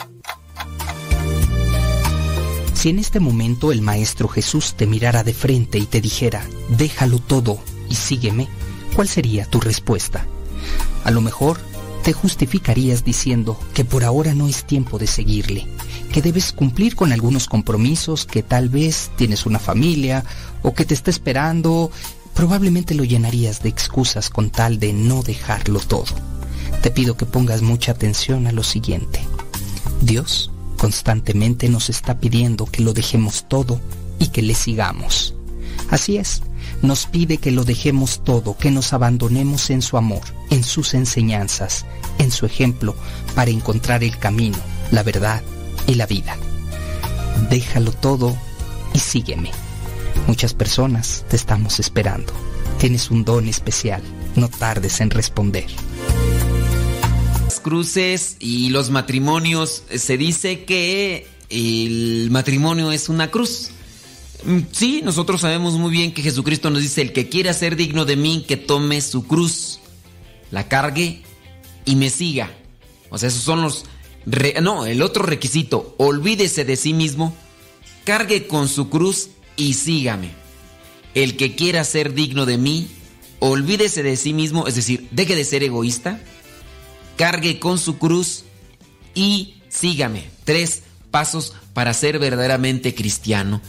Si 2.74 2.88
en 2.88 3.00
este 3.00 3.20
momento 3.20 3.74
el 3.74 3.82
Maestro 3.82 4.30
Jesús 4.30 4.76
te 4.76 4.88
mirara 4.88 5.26
de 5.26 5.34
frente 5.34 5.78
y 5.78 5.86
te 5.86 6.00
dijera, 6.00 6.42
déjalo 6.70 7.20
todo 7.20 7.60
y 7.90 7.96
sígueme, 7.96 8.48
¿cuál 8.96 9.10
sería 9.10 9.46
tu 9.46 9.60
respuesta? 9.60 10.26
A 11.04 11.12
lo 11.12 11.20
mejor 11.20 11.60
te 12.06 12.14
justificarías 12.14 13.04
diciendo 13.04 13.60
que 13.74 13.84
por 13.84 14.06
ahora 14.06 14.34
no 14.36 14.48
es 14.48 14.64
tiempo 14.64 14.98
de 14.98 15.08
seguirle, 15.08 15.68
que 16.14 16.22
debes 16.22 16.54
cumplir 16.54 16.96
con 16.96 17.12
algunos 17.12 17.48
compromisos, 17.48 18.26
que 18.26 18.42
tal 18.42 18.70
vez 18.70 19.12
tienes 19.18 19.46
una 19.46 19.60
familia 19.60 20.24
o 20.62 20.74
que 20.74 20.86
te 20.86 20.94
está 20.94 21.12
esperando, 21.12 21.92
probablemente 22.34 22.96
lo 22.96 23.04
llenarías 23.04 23.64
de 23.64 23.68
excusas 23.70 24.30
con 24.30 24.50
tal 24.50 24.80
de 24.80 24.94
no 24.94 25.24
dejarlo 25.24 25.82
todo. 25.82 26.31
Te 26.82 26.92
pido 26.92 27.16
que 27.16 27.26
pongas 27.26 27.62
mucha 27.62 27.92
atención 27.92 28.48
a 28.48 28.52
lo 28.52 28.64
siguiente. 28.64 29.22
Dios 30.02 30.52
constantemente 30.78 31.70
nos 31.70 31.90
está 31.90 32.20
pidiendo 32.20 32.66
que 32.66 32.82
lo 32.82 32.94
dejemos 32.94 33.48
todo 33.48 33.80
y 34.20 34.28
que 34.28 34.42
le 34.42 34.56
sigamos. 34.56 35.36
Así 35.90 36.18
es, 36.18 36.42
nos 36.82 37.06
pide 37.06 37.38
que 37.38 37.52
lo 37.52 37.64
dejemos 37.64 38.24
todo, 38.24 38.58
que 38.58 38.72
nos 38.72 38.94
abandonemos 38.94 39.70
en 39.70 39.82
su 39.82 39.98
amor, 39.98 40.22
en 40.50 40.64
sus 40.64 40.94
enseñanzas, 40.94 41.86
en 42.18 42.32
su 42.32 42.46
ejemplo, 42.46 42.96
para 43.36 43.52
encontrar 43.52 44.04
el 44.04 44.18
camino, 44.18 44.58
la 44.92 45.04
verdad 45.04 45.44
y 45.86 45.96
la 45.96 46.08
vida. 46.08 46.38
Déjalo 47.50 47.92
todo 47.92 48.36
y 48.94 49.00
sígueme. 49.00 49.52
Muchas 50.28 50.54
personas 50.54 51.26
te 51.30 51.36
estamos 51.36 51.80
esperando. 51.80 52.34
Tienes 52.80 53.12
un 53.12 53.24
don 53.24 53.48
especial. 53.48 54.02
No 54.36 54.48
tardes 54.48 55.02
en 55.02 55.10
responder. 55.10 55.68
Cruces 57.62 58.38
y 58.40 58.70
los 58.70 58.90
matrimonios, 58.90 59.84
se 59.94 60.18
dice 60.18 60.64
que 60.66 61.28
el 61.50 62.30
matrimonio 62.32 62.92
es 62.92 63.10
una 63.10 63.30
cruz. 63.30 63.70
Mm, 64.46 64.60
Sí, 64.72 65.02
nosotros 65.04 65.42
sabemos 65.42 65.74
muy 65.74 65.92
bien 65.92 66.14
que 66.14 66.22
Jesucristo 66.22 66.70
nos 66.70 66.82
dice, 66.82 67.02
el 67.02 67.14
que 67.14 67.30
quiera 67.30 67.54
ser 67.54 67.76
digno 67.76 68.06
de 68.06 68.16
mí, 68.16 68.46
que 68.48 68.58
tome 68.58 69.02
su 69.02 69.28
cruz, 69.28 69.80
la 70.52 70.68
cargue 70.68 71.22
y 71.86 71.96
me 71.96 72.10
siga. 72.10 72.52
O 73.10 73.18
sea, 73.18 73.30
esos 73.30 73.44
son 73.44 73.62
los... 73.62 73.86
no, 74.62 74.86
el 74.86 75.02
otro 75.02 75.24
requisito, 75.24 75.96
olvídese 75.98 76.66
de 76.66 76.76
sí 76.76 76.94
mismo, 76.94 77.36
cargue 78.04 78.48
con 78.48 78.68
su 78.68 78.90
cruz 78.90 79.30
y 79.56 79.74
sígame. 79.74 80.32
El 81.14 81.36
que 81.36 81.56
quiera 81.56 81.84
ser 81.84 82.14
digno 82.14 82.46
de 82.46 82.58
mí, 82.58 82.88
olvídese 83.40 84.02
de 84.04 84.16
sí 84.16 84.34
mismo, 84.34 84.68
es 84.68 84.76
decir, 84.76 85.08
deje 85.12 85.36
de 85.36 85.44
ser 85.44 85.64
egoísta, 85.64 86.22
cargue 87.18 87.60
con 87.60 87.78
su 87.78 87.98
cruz 87.98 88.44
y 89.14 89.56
sígame. 89.70 90.30
Tres 90.44 90.84
pasos 91.12 91.54
para 91.74 91.94
ser 91.94 92.20
verdaderamente 92.20 92.96
cristiano. 92.96 93.62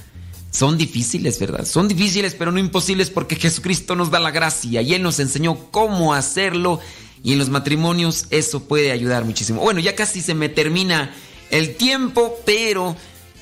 Son 0.51 0.77
difíciles, 0.77 1.39
¿verdad? 1.39 1.64
Son 1.64 1.89
difíciles, 1.89 2.35
pero 2.35 2.52
no 2.52 2.59
imposibles 2.59 3.10
porque 3.10 3.36
Jesucristo 3.36 3.97
nos 3.97 4.10
da 4.10 4.20
la 4.20 4.31
gracia 4.31 4.82
y 4.82 4.94
Él 4.94 5.02
nos 5.02 5.19
enseñó 5.19 5.70
cómo 5.70 6.12
hacerlo 6.12 6.81
y 7.24 7.32
en 7.32 7.39
los 7.39 7.48
matrimonios 7.48 8.27
eso 8.31 8.64
puede 8.64 8.93
ayudar 8.93 9.24
muchísimo. 9.24 9.62
Bueno, 9.62 9.81
ya 9.81 9.94
casi 9.94 10.20
se 10.20 10.35
me 10.35 10.48
termina 10.48 11.14
el 11.51 11.77
tiempo, 11.77 12.36
pero 12.44 12.97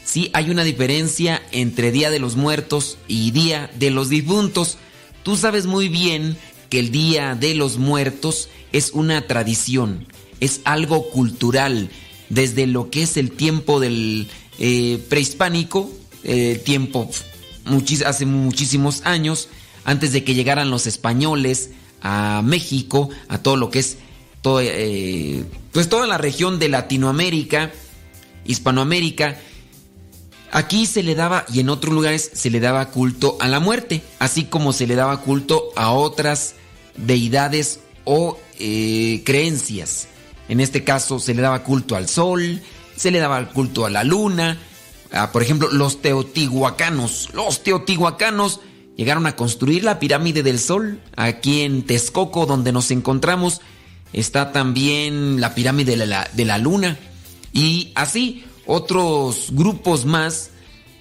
sí 0.04 0.30
hay 0.34 0.50
una 0.50 0.64
diferencia 0.64 1.42
entre 1.50 1.90
Día 1.90 2.10
de 2.10 2.18
los 2.18 2.36
Muertos 2.36 2.98
y 3.08 3.30
Día 3.30 3.70
de 3.78 3.90
los 3.90 4.08
Difuntos. 4.08 4.76
Tú 5.22 5.36
sabes 5.36 5.66
muy 5.66 5.88
bien 5.88 6.36
que 6.70 6.78
el 6.78 6.90
Día 6.90 7.34
de 7.34 7.54
los 7.54 7.76
Muertos 7.76 8.48
es 8.72 8.92
una 8.92 9.26
tradición, 9.26 10.06
es 10.40 10.60
algo 10.64 11.10
cultural, 11.10 11.90
desde 12.30 12.66
lo 12.66 12.88
que 12.90 13.02
es 13.02 13.16
el 13.16 13.32
tiempo 13.32 13.80
del 13.80 14.28
eh, 14.58 15.04
prehispánico, 15.08 15.90
eh, 16.22 16.60
tiempo 16.64 17.10
hace 18.06 18.26
muchísimos 18.26 19.02
años, 19.04 19.48
antes 19.84 20.12
de 20.12 20.24
que 20.24 20.34
llegaran 20.34 20.70
los 20.70 20.86
españoles 20.86 21.70
a 22.02 22.42
México, 22.44 23.10
a 23.28 23.38
todo 23.38 23.56
lo 23.56 23.70
que 23.70 23.80
es 23.80 23.98
todo, 24.42 24.60
eh, 24.62 25.44
pues 25.72 25.88
toda 25.88 26.06
la 26.06 26.18
región 26.18 26.58
de 26.58 26.68
Latinoamérica, 26.68 27.72
Hispanoamérica. 28.44 29.38
Aquí 30.52 30.86
se 30.86 31.02
le 31.02 31.14
daba, 31.14 31.44
y 31.52 31.60
en 31.60 31.68
otros 31.68 31.94
lugares 31.94 32.30
se 32.32 32.50
le 32.50 32.58
daba 32.58 32.90
culto 32.90 33.36
a 33.40 33.48
la 33.48 33.60
muerte, 33.60 34.02
así 34.18 34.44
como 34.44 34.72
se 34.72 34.86
le 34.86 34.96
daba 34.96 35.20
culto 35.20 35.70
a 35.76 35.92
otras 35.92 36.54
deidades 36.96 37.80
o 38.04 38.38
eh, 38.58 39.22
creencias. 39.24 40.08
En 40.48 40.60
este 40.60 40.84
caso 40.84 41.18
se 41.18 41.34
le 41.34 41.42
daba 41.42 41.62
culto 41.62 41.96
al 41.96 42.08
sol, 42.08 42.60
se 42.96 43.10
le 43.10 43.20
daba 43.20 43.48
culto 43.50 43.86
a 43.86 43.90
la 43.90 44.04
luna. 44.04 44.58
Por 45.32 45.42
ejemplo, 45.42 45.68
los 45.72 46.02
teotihuacanos. 46.02 47.30
Los 47.34 47.62
teotihuacanos 47.62 48.60
llegaron 48.96 49.26
a 49.26 49.34
construir 49.34 49.84
la 49.84 49.98
pirámide 49.98 50.42
del 50.42 50.58
sol. 50.58 51.00
Aquí 51.16 51.62
en 51.62 51.84
Texcoco, 51.84 52.46
donde 52.46 52.72
nos 52.72 52.90
encontramos, 52.90 53.60
está 54.12 54.52
también 54.52 55.40
la 55.40 55.54
pirámide 55.54 55.96
de 55.96 56.44
la 56.44 56.58
luna. 56.58 56.98
Y 57.52 57.90
así 57.94 58.44
otros 58.66 59.48
grupos 59.50 60.04
más 60.04 60.50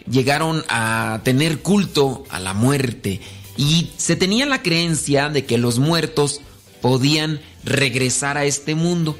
llegaron 0.10 0.64
a 0.70 1.22
tener 1.24 1.60
culto 1.60 2.24
a 2.30 2.40
la 2.40 2.53
muerte. 2.53 3.22
Y 3.58 3.92
se 3.98 4.16
tenía 4.16 4.46
la 4.46 4.62
creencia 4.62 5.30
de 5.30 5.46
que 5.46 5.58
los 5.58 5.80
muertos 5.80 6.42
podían 6.82 7.42
regresar 7.64 8.38
a 8.38 8.46
este 8.46 8.76
mundo. 8.76 9.18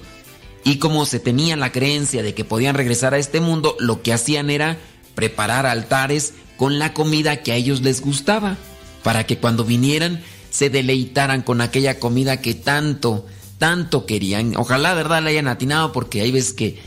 Y 0.64 0.78
como 0.78 1.06
se 1.06 1.20
tenía 1.20 1.56
la 1.56 1.72
creencia 1.72 2.24
de 2.24 2.34
que 2.34 2.46
podían 2.46 2.76
regresar 2.76 3.14
a 3.14 3.18
este 3.18 3.42
mundo, 3.42 3.76
lo 3.80 4.02
que 4.02 4.14
hacían 4.14 4.50
era 4.50 4.78
preparar 5.16 5.66
altares 5.66 6.34
con 6.58 6.80
la 6.80 6.94
comida 6.94 7.42
que 7.44 7.52
a 7.52 7.56
ellos 7.56 7.82
les 7.82 8.02
gustaba, 8.02 8.58
para 9.04 9.26
que 9.26 9.38
cuando 9.38 9.64
vinieran 9.64 10.22
se 10.50 10.70
deleitaran 10.70 11.42
con 11.42 11.62
aquella 11.62 12.00
comida 12.00 12.42
que 12.42 12.54
tanto, 12.54 13.26
tanto 13.58 14.06
querían. 14.06 14.56
Ojalá, 14.58 14.94
¿verdad?, 14.94 15.24
le 15.24 15.30
hayan 15.32 15.48
atinado, 15.48 15.92
porque 15.92 16.22
hay 16.22 16.32
veces 16.32 16.54
que 16.54 16.80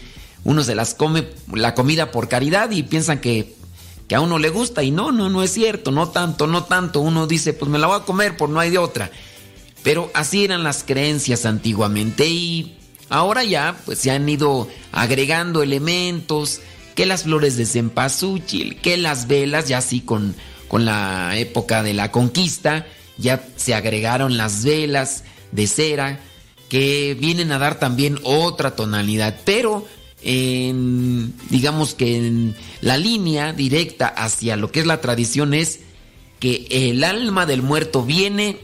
uno 0.44 0.62
se 0.62 0.74
las 0.74 0.94
come 0.94 1.28
la 1.52 1.74
comida 1.74 2.10
por 2.10 2.28
caridad 2.28 2.70
y 2.70 2.82
piensan 2.82 3.20
que, 3.20 3.54
que 4.12 4.16
a 4.16 4.20
uno 4.20 4.38
le 4.38 4.50
gusta 4.50 4.82
y 4.82 4.90
no, 4.90 5.10
no, 5.10 5.30
no 5.30 5.42
es 5.42 5.52
cierto, 5.54 5.90
no 5.90 6.10
tanto, 6.10 6.46
no 6.46 6.64
tanto. 6.64 7.00
Uno 7.00 7.26
dice, 7.26 7.54
pues 7.54 7.70
me 7.70 7.78
la 7.78 7.86
voy 7.86 7.98
a 7.98 8.04
comer 8.04 8.36
por 8.36 8.50
no 8.50 8.60
hay 8.60 8.68
de 8.68 8.76
otra. 8.76 9.10
Pero 9.82 10.10
así 10.12 10.44
eran 10.44 10.62
las 10.62 10.84
creencias 10.84 11.46
antiguamente 11.46 12.28
y 12.28 12.76
ahora 13.08 13.42
ya 13.42 13.74
pues 13.86 14.00
se 14.00 14.10
han 14.10 14.28
ido 14.28 14.68
agregando 14.92 15.62
elementos, 15.62 16.60
que 16.94 17.06
las 17.06 17.22
flores 17.22 17.56
de 17.56 17.64
cempasúchil, 17.64 18.82
que 18.82 18.98
las 18.98 19.28
velas, 19.28 19.68
ya 19.68 19.78
así 19.78 20.02
con, 20.02 20.36
con 20.68 20.84
la 20.84 21.38
época 21.38 21.82
de 21.82 21.94
la 21.94 22.12
conquista, 22.12 22.86
ya 23.16 23.42
se 23.56 23.74
agregaron 23.74 24.36
las 24.36 24.62
velas 24.62 25.24
de 25.52 25.66
cera, 25.66 26.20
que 26.68 27.16
vienen 27.18 27.50
a 27.50 27.58
dar 27.58 27.78
también 27.78 28.18
otra 28.24 28.76
tonalidad, 28.76 29.40
pero 29.46 29.86
en, 30.24 31.34
digamos 31.50 31.94
que 31.94 32.16
en 32.16 32.54
la 32.80 32.96
línea 32.96 33.52
directa 33.52 34.06
hacia 34.06 34.56
lo 34.56 34.70
que 34.70 34.80
es 34.80 34.86
la 34.86 35.00
tradición 35.00 35.54
es 35.54 35.80
que 36.38 36.66
el 36.70 37.04
alma 37.04 37.46
del 37.46 37.62
muerto 37.62 38.04
viene 38.04 38.56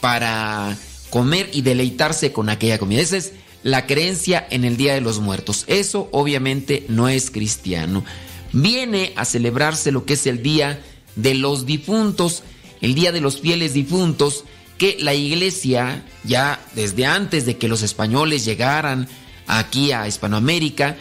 para 0.00 0.76
comer 1.10 1.50
y 1.52 1.62
deleitarse 1.62 2.32
con 2.32 2.48
aquella 2.48 2.78
comida. 2.78 3.00
Esa 3.00 3.18
es 3.18 3.32
la 3.62 3.86
creencia 3.86 4.46
en 4.50 4.64
el 4.64 4.76
Día 4.76 4.94
de 4.94 5.00
los 5.00 5.20
Muertos. 5.20 5.64
Eso 5.66 6.08
obviamente 6.12 6.84
no 6.88 7.08
es 7.08 7.30
cristiano. 7.30 8.04
Viene 8.52 9.12
a 9.16 9.24
celebrarse 9.24 9.92
lo 9.92 10.04
que 10.04 10.14
es 10.14 10.26
el 10.26 10.42
Día 10.42 10.82
de 11.16 11.34
los 11.34 11.66
Difuntos, 11.66 12.42
el 12.80 12.94
Día 12.94 13.12
de 13.12 13.20
los 13.20 13.40
Fieles 13.40 13.74
Difuntos, 13.74 14.44
que 14.78 14.96
la 15.00 15.14
iglesia 15.14 16.04
ya 16.24 16.64
desde 16.74 17.06
antes 17.06 17.46
de 17.46 17.56
que 17.56 17.68
los 17.68 17.82
españoles 17.82 18.44
llegaran 18.44 19.08
aquí 19.46 19.92
a 19.92 20.06
Hispanoamérica, 20.06 20.96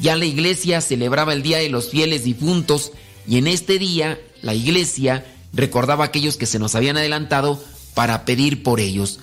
ya 0.00 0.16
la 0.16 0.24
iglesia 0.24 0.80
celebraba 0.80 1.32
el 1.32 1.42
Día 1.42 1.58
de 1.58 1.68
los 1.68 1.90
Fieles 1.90 2.24
Difuntos 2.24 2.92
y 3.26 3.38
en 3.38 3.46
este 3.46 3.78
día 3.78 4.18
la 4.42 4.54
iglesia 4.54 5.26
recordaba 5.52 6.04
a 6.04 6.06
aquellos 6.08 6.36
que 6.36 6.46
se 6.46 6.58
nos 6.58 6.74
habían 6.74 6.96
adelantado 6.96 7.62
para 7.94 8.24
pedir 8.24 8.62
por 8.62 8.80
ellos. 8.80 9.20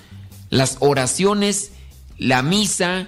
Las 0.49 0.77
oraciones, 0.79 1.71
la 2.17 2.41
misa, 2.43 3.07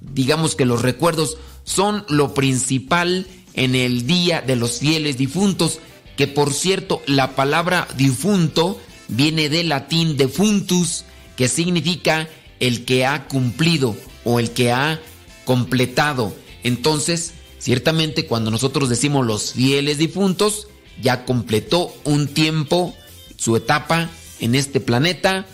digamos 0.00 0.54
que 0.56 0.64
los 0.64 0.82
recuerdos 0.82 1.38
son 1.64 2.04
lo 2.08 2.34
principal 2.34 3.26
en 3.54 3.74
el 3.74 4.06
Día 4.06 4.40
de 4.40 4.56
los 4.56 4.78
Fieles 4.78 5.18
Difuntos, 5.18 5.80
que 6.16 6.26
por 6.26 6.52
cierto 6.52 7.02
la 7.06 7.34
palabra 7.36 7.88
difunto 7.96 8.80
viene 9.08 9.48
del 9.48 9.68
latín 9.68 10.16
defuntus, 10.16 11.04
que 11.36 11.48
significa 11.48 12.28
el 12.62 12.84
que 12.84 13.04
ha 13.04 13.26
cumplido 13.26 13.96
o 14.24 14.38
el 14.38 14.52
que 14.52 14.70
ha 14.70 15.00
completado. 15.44 16.32
Entonces, 16.62 17.32
ciertamente 17.58 18.26
cuando 18.26 18.52
nosotros 18.52 18.88
decimos 18.88 19.26
los 19.26 19.52
fieles 19.52 19.98
difuntos, 19.98 20.68
ya 21.02 21.24
completó 21.24 21.92
un 22.04 22.28
tiempo, 22.28 22.94
su 23.36 23.56
etapa 23.56 24.08
en 24.38 24.54
este 24.54 24.78
planeta 24.78 25.44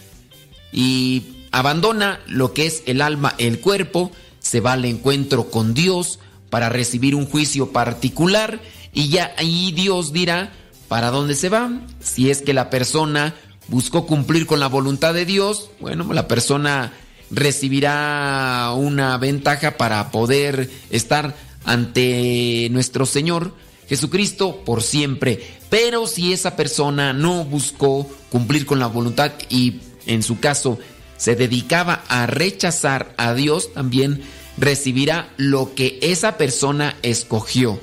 y 0.70 1.22
abandona 1.50 2.20
lo 2.26 2.52
que 2.52 2.66
es 2.66 2.82
el 2.84 3.00
alma, 3.00 3.34
el 3.38 3.60
cuerpo, 3.60 4.12
se 4.38 4.60
va 4.60 4.74
al 4.74 4.84
encuentro 4.84 5.50
con 5.50 5.72
Dios 5.72 6.18
para 6.50 6.68
recibir 6.68 7.14
un 7.14 7.24
juicio 7.24 7.72
particular 7.72 8.60
y 8.92 9.08
ya 9.08 9.34
ahí 9.38 9.72
Dios 9.72 10.12
dirá 10.12 10.52
para 10.88 11.10
dónde 11.10 11.34
se 11.34 11.48
va. 11.48 11.70
Si 12.00 12.30
es 12.30 12.42
que 12.42 12.52
la 12.52 12.68
persona 12.68 13.34
buscó 13.68 14.06
cumplir 14.06 14.46
con 14.46 14.60
la 14.60 14.66
voluntad 14.66 15.14
de 15.14 15.24
Dios, 15.24 15.70
bueno, 15.80 16.12
la 16.12 16.26
persona 16.26 16.92
recibirá 17.30 18.72
una 18.74 19.16
ventaja 19.18 19.76
para 19.76 20.10
poder 20.10 20.70
estar 20.90 21.36
ante 21.64 22.68
nuestro 22.70 23.06
Señor 23.06 23.54
Jesucristo 23.88 24.62
por 24.64 24.82
siempre. 24.82 25.58
Pero 25.70 26.06
si 26.06 26.32
esa 26.32 26.56
persona 26.56 27.12
no 27.12 27.44
buscó 27.44 28.08
cumplir 28.30 28.66
con 28.66 28.78
la 28.78 28.86
voluntad 28.86 29.32
y 29.48 29.80
en 30.06 30.22
su 30.22 30.40
caso 30.40 30.78
se 31.16 31.36
dedicaba 31.36 32.04
a 32.08 32.26
rechazar 32.26 33.14
a 33.16 33.34
Dios, 33.34 33.72
también 33.74 34.22
recibirá 34.56 35.30
lo 35.36 35.74
que 35.74 35.98
esa 36.00 36.38
persona 36.38 36.96
escogió. 37.02 37.78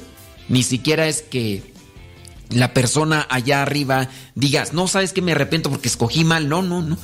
Ni 0.49 0.63
siquiera 0.63 1.07
es 1.07 1.21
que 1.21 1.74
la 2.49 2.73
persona 2.73 3.25
allá 3.29 3.61
arriba 3.61 4.09
diga, 4.35 4.65
no 4.73 4.87
sabes 4.87 5.13
que 5.13 5.21
me 5.21 5.31
arrepiento 5.33 5.69
porque 5.69 5.87
escogí 5.87 6.23
mal. 6.23 6.49
No, 6.49 6.61
no, 6.61 6.81
no. 6.81 6.97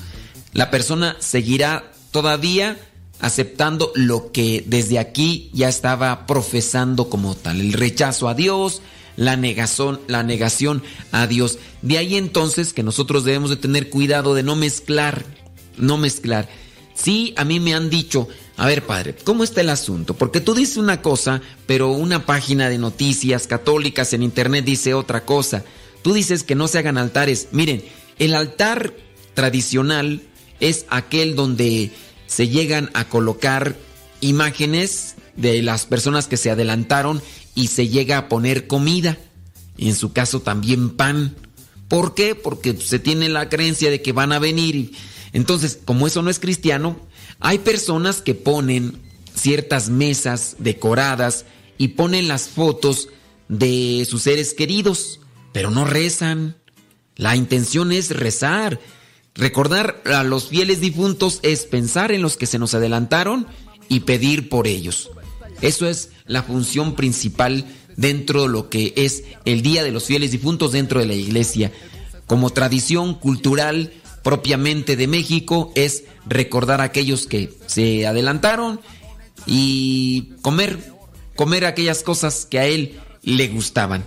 La 0.53 0.69
persona 0.71 1.15
seguirá 1.19 1.91
todavía 2.11 2.77
aceptando 3.19 3.91
lo 3.95 4.31
que 4.31 4.63
desde 4.67 4.99
aquí 4.99 5.49
ya 5.53 5.69
estaba 5.69 6.25
profesando 6.25 7.09
como 7.09 7.35
tal, 7.35 7.61
el 7.61 7.73
rechazo 7.73 8.27
a 8.27 8.33
Dios, 8.33 8.81
la 9.15 9.37
negación, 9.37 10.01
la 10.07 10.23
negación 10.23 10.83
a 11.11 11.27
Dios. 11.27 11.59
De 11.81 11.97
ahí 11.97 12.15
entonces 12.15 12.73
que 12.73 12.83
nosotros 12.83 13.23
debemos 13.23 13.49
de 13.51 13.57
tener 13.57 13.89
cuidado 13.89 14.33
de 14.33 14.43
no 14.43 14.55
mezclar, 14.55 15.23
no 15.77 15.97
mezclar. 15.97 16.49
Sí, 16.95 17.33
a 17.37 17.45
mí 17.45 17.59
me 17.59 17.73
han 17.73 17.89
dicho, 17.89 18.27
a 18.57 18.67
ver 18.67 18.85
padre, 18.85 19.15
¿cómo 19.23 19.43
está 19.43 19.61
el 19.61 19.69
asunto? 19.69 20.13
Porque 20.13 20.41
tú 20.41 20.53
dices 20.53 20.77
una 20.77 21.01
cosa, 21.01 21.41
pero 21.65 21.91
una 21.91 22.25
página 22.25 22.69
de 22.69 22.77
noticias 22.77 23.47
católicas 23.47 24.13
en 24.13 24.23
internet 24.23 24.65
dice 24.65 24.93
otra 24.93 25.25
cosa. 25.25 25.63
Tú 26.01 26.13
dices 26.13 26.43
que 26.43 26.55
no 26.55 26.67
se 26.67 26.79
hagan 26.79 26.97
altares. 26.97 27.49
Miren, 27.51 27.83
el 28.19 28.35
altar 28.35 28.93
tradicional 29.33 30.21
es 30.59 30.85
aquel 30.89 31.35
donde 31.35 31.91
se 32.27 32.47
llegan 32.49 32.89
a 32.93 33.09
colocar 33.09 33.75
imágenes 34.19 35.15
de 35.35 35.61
las 35.61 35.85
personas 35.85 36.27
que 36.27 36.37
se 36.37 36.51
adelantaron 36.51 37.21
y 37.55 37.67
se 37.67 37.87
llega 37.87 38.17
a 38.17 38.29
poner 38.29 38.67
comida. 38.67 39.17
Y 39.77 39.89
en 39.89 39.95
su 39.95 40.13
caso 40.13 40.41
también 40.41 40.91
pan. 40.91 41.35
¿Por 41.87 42.13
qué? 42.13 42.35
Porque 42.35 42.77
se 42.77 42.99
tiene 42.99 43.27
la 43.29 43.49
creencia 43.49 43.89
de 43.89 44.01
que 44.01 44.13
van 44.13 44.31
a 44.31 44.39
venir. 44.39 44.91
Entonces, 45.33 45.79
como 45.83 46.07
eso 46.07 46.21
no 46.21 46.29
es 46.29 46.39
cristiano, 46.39 46.99
hay 47.41 47.59
personas 47.59 48.21
que 48.21 48.35
ponen 48.35 49.01
ciertas 49.35 49.89
mesas 49.89 50.55
decoradas 50.59 51.45
y 51.77 51.89
ponen 51.89 52.27
las 52.27 52.47
fotos 52.47 53.09
de 53.49 54.07
sus 54.09 54.21
seres 54.21 54.53
queridos, 54.53 55.19
pero 55.51 55.71
no 55.71 55.83
rezan. 55.83 56.55
La 57.15 57.35
intención 57.35 57.91
es 57.91 58.11
rezar. 58.11 58.79
Recordar 59.33 60.01
a 60.05 60.23
los 60.23 60.49
fieles 60.49 60.81
difuntos 60.81 61.39
es 61.41 61.65
pensar 61.65 62.11
en 62.11 62.21
los 62.21 62.37
que 62.37 62.45
se 62.45 62.59
nos 62.59 62.75
adelantaron 62.75 63.47
y 63.89 64.01
pedir 64.01 64.47
por 64.47 64.67
ellos. 64.67 65.09
Eso 65.61 65.87
es 65.87 66.09
la 66.25 66.43
función 66.43 66.95
principal 66.95 67.65
dentro 67.97 68.43
de 68.43 68.49
lo 68.49 68.69
que 68.69 68.93
es 68.95 69.23
el 69.45 69.61
Día 69.61 69.83
de 69.83 69.91
los 69.91 70.05
Fieles 70.05 70.31
Difuntos 70.31 70.71
dentro 70.71 70.99
de 70.99 71.07
la 71.07 71.13
iglesia. 71.13 71.71
Como 72.27 72.51
tradición 72.51 73.15
cultural 73.15 73.91
propiamente 74.23 74.95
de 74.95 75.07
México 75.07 75.71
es 75.75 76.03
recordar 76.25 76.81
a 76.81 76.85
aquellos 76.85 77.27
que 77.27 77.53
se 77.67 78.05
adelantaron 78.05 78.79
y 79.45 80.33
comer, 80.41 80.77
comer 81.35 81.65
aquellas 81.65 82.03
cosas 82.03 82.45
que 82.45 82.59
a 82.59 82.65
él 82.65 82.99
le 83.23 83.47
gustaban. 83.47 84.03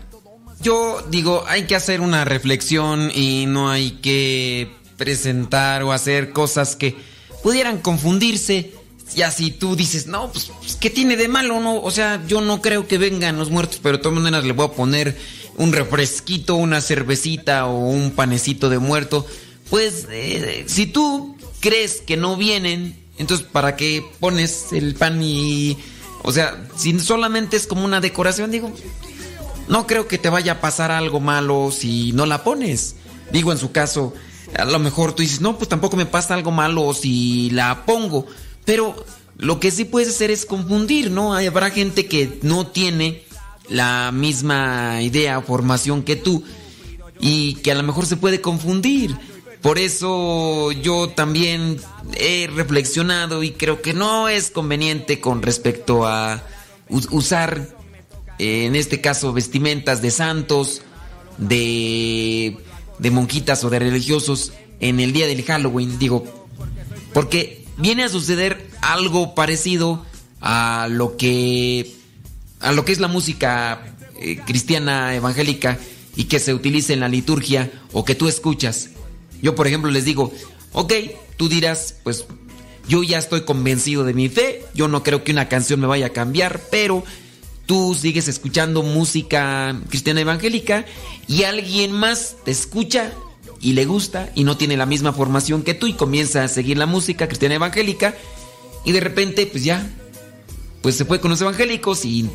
Yo 0.60 1.04
digo, 1.10 1.44
hay 1.46 1.64
que 1.64 1.76
hacer 1.76 2.00
una 2.00 2.24
reflexión 2.24 3.10
y 3.14 3.46
no 3.46 3.70
hay 3.70 3.92
que 4.02 4.70
presentar 4.96 5.82
o 5.82 5.92
hacer 5.92 6.32
cosas 6.32 6.76
que 6.76 6.96
pudieran 7.42 7.78
confundirse. 7.78 8.72
Ya 9.14 9.30
si 9.30 9.50
tú 9.50 9.76
dices, 9.76 10.06
no, 10.06 10.32
pues, 10.32 10.50
¿qué 10.80 10.90
tiene 10.90 11.16
de 11.16 11.28
malo? 11.28 11.60
No, 11.60 11.80
o 11.80 11.90
sea, 11.90 12.24
yo 12.26 12.40
no 12.40 12.62
creo 12.62 12.88
que 12.88 12.98
vengan 12.98 13.36
los 13.36 13.50
muertos, 13.50 13.80
pero 13.82 13.98
de 13.98 14.02
todas 14.02 14.18
maneras 14.18 14.44
le 14.44 14.52
voy 14.52 14.66
a 14.66 14.72
poner 14.72 15.16
un 15.56 15.72
refresquito, 15.72 16.56
una 16.56 16.80
cervecita 16.80 17.66
o 17.66 17.78
un 17.90 18.12
panecito 18.12 18.70
de 18.70 18.78
muerto. 18.78 19.26
Pues, 19.70 20.06
eh, 20.10 20.64
si 20.66 20.86
tú 20.86 21.36
crees 21.60 22.00
que 22.00 22.16
no 22.16 22.36
vienen, 22.36 22.96
entonces, 23.18 23.46
¿para 23.46 23.76
qué 23.76 24.04
pones 24.20 24.72
el 24.72 24.94
pan 24.94 25.22
y... 25.22 25.78
O 26.22 26.32
sea, 26.32 26.66
si 26.76 26.98
solamente 27.00 27.56
es 27.56 27.66
como 27.66 27.84
una 27.84 28.00
decoración, 28.00 28.50
digo, 28.50 28.72
no 29.68 29.86
creo 29.86 30.08
que 30.08 30.18
te 30.18 30.30
vaya 30.30 30.52
a 30.52 30.60
pasar 30.60 30.90
algo 30.90 31.20
malo 31.20 31.70
si 31.70 32.12
no 32.12 32.26
la 32.26 32.42
pones. 32.44 32.96
Digo, 33.30 33.52
en 33.52 33.58
su 33.58 33.72
caso, 33.72 34.14
a 34.56 34.64
lo 34.64 34.78
mejor 34.78 35.14
tú 35.14 35.22
dices, 35.22 35.40
no, 35.40 35.56
pues 35.58 35.68
tampoco 35.68 35.96
me 35.96 36.06
pasa 36.06 36.34
algo 36.34 36.50
malo 36.50 36.92
si 36.94 37.50
la 37.50 37.84
pongo. 37.84 38.26
Pero 38.64 39.04
lo 39.36 39.60
que 39.60 39.70
sí 39.70 39.84
puedes 39.84 40.08
hacer 40.08 40.30
es 40.30 40.46
confundir, 40.46 41.10
¿no? 41.10 41.34
Habrá 41.34 41.70
gente 41.70 42.06
que 42.06 42.38
no 42.42 42.66
tiene 42.66 43.24
la 43.68 44.10
misma 44.12 45.02
idea 45.02 45.38
o 45.38 45.42
formación 45.42 46.02
que 46.02 46.16
tú 46.16 46.42
y 47.20 47.54
que 47.56 47.72
a 47.72 47.74
lo 47.74 47.82
mejor 47.82 48.06
se 48.06 48.16
puede 48.16 48.40
confundir. 48.40 49.16
Por 49.64 49.78
eso 49.78 50.72
yo 50.72 51.08
también 51.08 51.80
he 52.18 52.48
reflexionado 52.48 53.42
y 53.42 53.52
creo 53.52 53.80
que 53.80 53.94
no 53.94 54.28
es 54.28 54.50
conveniente 54.50 55.22
con 55.22 55.40
respecto 55.40 56.06
a 56.06 56.42
usar, 56.90 57.74
eh, 58.38 58.66
en 58.66 58.76
este 58.76 59.00
caso, 59.00 59.32
vestimentas 59.32 60.02
de 60.02 60.10
santos, 60.10 60.82
de, 61.38 62.58
de 62.98 63.10
monjitas 63.10 63.64
o 63.64 63.70
de 63.70 63.78
religiosos 63.78 64.52
en 64.80 65.00
el 65.00 65.14
día 65.14 65.26
del 65.26 65.42
Halloween. 65.42 65.98
Digo, 65.98 66.46
porque 67.14 67.64
viene 67.78 68.04
a 68.04 68.10
suceder 68.10 68.68
algo 68.82 69.34
parecido 69.34 70.04
a 70.42 70.88
lo 70.90 71.16
que 71.16 71.90
a 72.60 72.72
lo 72.72 72.84
que 72.84 72.92
es 72.92 73.00
la 73.00 73.08
música 73.08 73.96
eh, 74.20 74.36
cristiana 74.44 75.14
evangélica 75.14 75.78
y 76.16 76.24
que 76.24 76.38
se 76.38 76.52
utiliza 76.52 76.92
en 76.92 77.00
la 77.00 77.08
liturgia 77.08 77.72
o 77.94 78.04
que 78.04 78.14
tú 78.14 78.28
escuchas. 78.28 78.90
Yo, 79.42 79.54
por 79.54 79.66
ejemplo, 79.66 79.90
les 79.90 80.04
digo, 80.04 80.32
ok, 80.72 80.92
tú 81.36 81.48
dirás, 81.48 81.96
pues 82.02 82.26
yo 82.88 83.02
ya 83.02 83.18
estoy 83.18 83.42
convencido 83.42 84.04
de 84.04 84.14
mi 84.14 84.28
fe, 84.28 84.64
yo 84.74 84.88
no 84.88 85.02
creo 85.02 85.24
que 85.24 85.32
una 85.32 85.48
canción 85.48 85.80
me 85.80 85.86
vaya 85.86 86.06
a 86.06 86.10
cambiar, 86.10 86.60
pero 86.70 87.04
tú 87.66 87.96
sigues 87.98 88.28
escuchando 88.28 88.82
música 88.82 89.74
cristiana 89.88 90.20
evangélica 90.20 90.84
y 91.26 91.44
alguien 91.44 91.92
más 91.92 92.36
te 92.44 92.50
escucha 92.50 93.12
y 93.60 93.72
le 93.72 93.86
gusta 93.86 94.30
y 94.34 94.44
no 94.44 94.56
tiene 94.56 94.76
la 94.76 94.86
misma 94.86 95.12
formación 95.12 95.62
que 95.62 95.72
tú 95.72 95.86
y 95.86 95.94
comienza 95.94 96.44
a 96.44 96.48
seguir 96.48 96.76
la 96.76 96.86
música 96.86 97.26
cristiana 97.26 97.54
evangélica 97.54 98.14
y 98.84 98.92
de 98.92 99.00
repente 99.00 99.46
pues 99.46 99.64
ya 99.64 99.88
pues 100.82 100.96
se 100.96 101.06
fue 101.06 101.20
con 101.20 101.30
los 101.30 101.40
evangélicos 101.40 102.04
y 102.04 102.28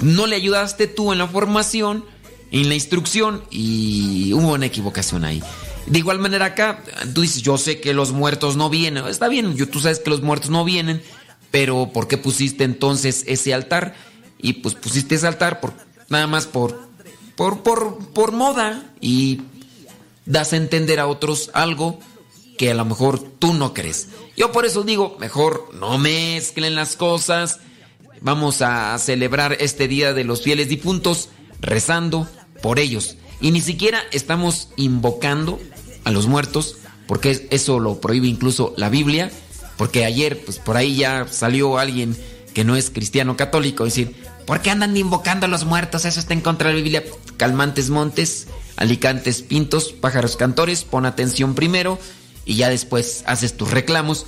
no 0.00 0.26
le 0.26 0.36
ayudaste 0.36 0.86
tú 0.86 1.12
en 1.12 1.18
la 1.18 1.28
formación, 1.28 2.06
en 2.50 2.70
la 2.70 2.74
instrucción 2.74 3.44
y 3.50 4.32
hubo 4.32 4.54
una 4.54 4.66
equivocación 4.66 5.26
ahí. 5.26 5.42
De 5.90 5.98
igual 5.98 6.20
manera 6.20 6.44
acá, 6.44 6.84
tú 7.12 7.22
dices, 7.22 7.42
yo 7.42 7.58
sé 7.58 7.80
que 7.80 7.94
los 7.94 8.12
muertos 8.12 8.56
no 8.56 8.70
vienen. 8.70 9.04
Está 9.08 9.26
bien, 9.26 9.56
tú 9.66 9.80
sabes 9.80 9.98
que 9.98 10.08
los 10.08 10.22
muertos 10.22 10.48
no 10.48 10.64
vienen, 10.64 11.02
pero 11.50 11.90
¿por 11.92 12.06
qué 12.06 12.16
pusiste 12.16 12.62
entonces 12.62 13.24
ese 13.26 13.52
altar? 13.52 13.96
Y 14.38 14.52
pues 14.54 14.76
pusiste 14.76 15.16
ese 15.16 15.26
altar 15.26 15.58
por, 15.58 15.74
nada 16.08 16.28
más 16.28 16.46
por, 16.46 16.80
por, 17.34 17.64
por, 17.64 17.98
por 18.10 18.30
moda 18.30 18.84
y 19.00 19.40
das 20.26 20.52
a 20.52 20.58
entender 20.58 21.00
a 21.00 21.08
otros 21.08 21.50
algo 21.54 21.98
que 22.56 22.70
a 22.70 22.74
lo 22.74 22.84
mejor 22.84 23.18
tú 23.18 23.52
no 23.52 23.74
crees. 23.74 24.10
Yo 24.36 24.52
por 24.52 24.66
eso 24.66 24.84
digo, 24.84 25.16
mejor 25.18 25.70
no 25.74 25.98
mezclen 25.98 26.76
las 26.76 26.94
cosas. 26.94 27.58
Vamos 28.20 28.62
a 28.62 28.96
celebrar 28.98 29.56
este 29.58 29.88
Día 29.88 30.14
de 30.14 30.22
los 30.22 30.42
Fieles 30.42 30.68
Difuntos 30.68 31.30
rezando 31.60 32.28
por 32.62 32.78
ellos. 32.78 33.16
Y 33.40 33.50
ni 33.50 33.60
siquiera 33.60 34.02
estamos 34.12 34.68
invocando 34.76 35.58
a 36.04 36.10
los 36.10 36.26
muertos, 36.26 36.76
porque 37.06 37.48
eso 37.50 37.80
lo 37.80 38.00
prohíbe 38.00 38.28
incluso 38.28 38.74
la 38.76 38.88
Biblia, 38.88 39.30
porque 39.76 40.04
ayer 40.04 40.44
pues 40.44 40.58
por 40.58 40.76
ahí 40.76 40.96
ya 40.96 41.26
salió 41.30 41.78
alguien 41.78 42.16
que 42.54 42.64
no 42.64 42.76
es 42.76 42.90
cristiano 42.90 43.36
católico 43.36 43.84
decir, 43.84 44.14
¿por 44.46 44.60
qué 44.60 44.70
andan 44.70 44.96
invocando 44.96 45.46
a 45.46 45.48
los 45.48 45.64
muertos? 45.64 46.04
Eso 46.04 46.20
está 46.20 46.34
en 46.34 46.40
contra 46.40 46.68
de 46.68 46.74
la 46.74 46.82
Biblia. 46.82 47.04
Calmantes 47.36 47.90
montes, 47.90 48.48
alicantes 48.76 49.42
pintos, 49.42 49.92
pájaros 49.92 50.36
cantores, 50.36 50.84
pon 50.84 51.06
atención 51.06 51.54
primero 51.54 51.98
y 52.44 52.56
ya 52.56 52.68
después 52.68 53.22
haces 53.26 53.56
tus 53.56 53.70
reclamos. 53.70 54.26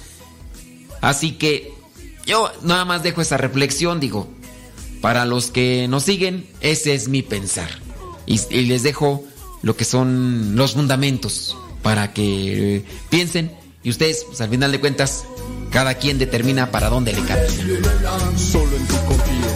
Así 1.01 1.32
que 1.32 1.73
yo 2.24 2.51
nada 2.62 2.85
más 2.85 3.03
dejo 3.03 3.20
esa 3.20 3.36
reflexión, 3.36 3.99
digo, 3.99 4.28
para 5.01 5.24
los 5.24 5.51
que 5.51 5.89
nos 5.89 6.05
siguen, 6.05 6.49
ese 6.61 6.94
es 6.94 7.09
mi 7.09 7.23
pensar. 7.23 7.69
Y, 8.24 8.40
y 8.51 8.66
les 8.66 8.85
dejo 8.85 9.24
lo 9.62 9.76
que 9.76 9.84
son 9.84 10.56
los 10.56 10.72
fundamentos 10.74 11.56
para 11.82 12.12
que 12.12 12.84
piensen 13.10 13.51
y 13.84 13.90
ustedes, 13.90 14.24
pues, 14.24 14.40
al 14.40 14.48
final 14.51 14.70
de 14.70 14.80
cuentas, 14.80 15.24
cada 15.70 15.94
quien 15.94 16.18
determina 16.18 16.70
para 16.70 16.89
dónde 16.89 17.12
le 17.12 17.22
camina. 17.22 17.89
Solo 18.36 18.76
en 18.76 18.86
ti 18.86 18.94
confío. 19.09 19.47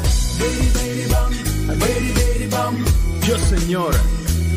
Yo, 3.26 3.38
Señor, 3.38 3.94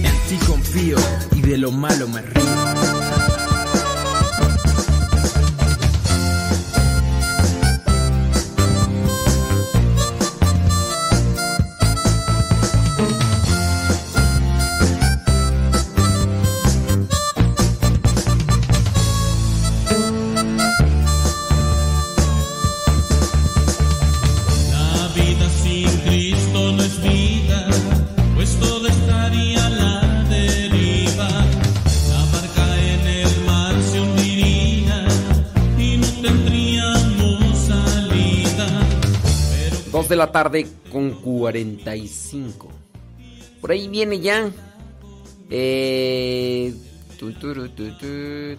en 0.03 0.30
ti 0.30 0.45
confío 0.45 0.97
y 1.35 1.41
de 1.41 1.57
lo 1.57 1.71
malo 1.71 2.07
me 2.07 2.21
río. 2.21 2.68
de 40.10 40.15
la 40.15 40.31
tarde 40.31 40.68
con 40.91 41.11
45. 41.11 42.69
Por 43.61 43.72
ahí 43.72 43.88
viene 43.88 44.19
ya. 44.19 44.49
Eh, 45.49 46.73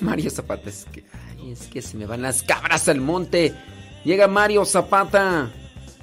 Mario 0.00 0.30
Zapata, 0.30 0.68
es 0.68 0.86
que, 0.92 1.04
es 1.50 1.66
que 1.66 1.82
se 1.82 1.96
me 1.96 2.06
van 2.06 2.22
las 2.22 2.42
cabras 2.42 2.88
al 2.88 3.00
monte. 3.00 3.54
Llega 4.04 4.28
Mario 4.28 4.64
Zapata, 4.64 5.50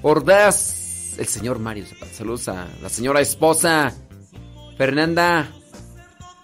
Ordaz, 0.02 1.18
el 1.18 1.26
señor 1.26 1.58
Mario 1.58 1.84
Zapata. 1.86 2.12
Saludos 2.12 2.48
a 2.48 2.68
la 2.80 2.88
señora 2.88 3.20
esposa, 3.20 3.94
Fernanda. 4.76 5.50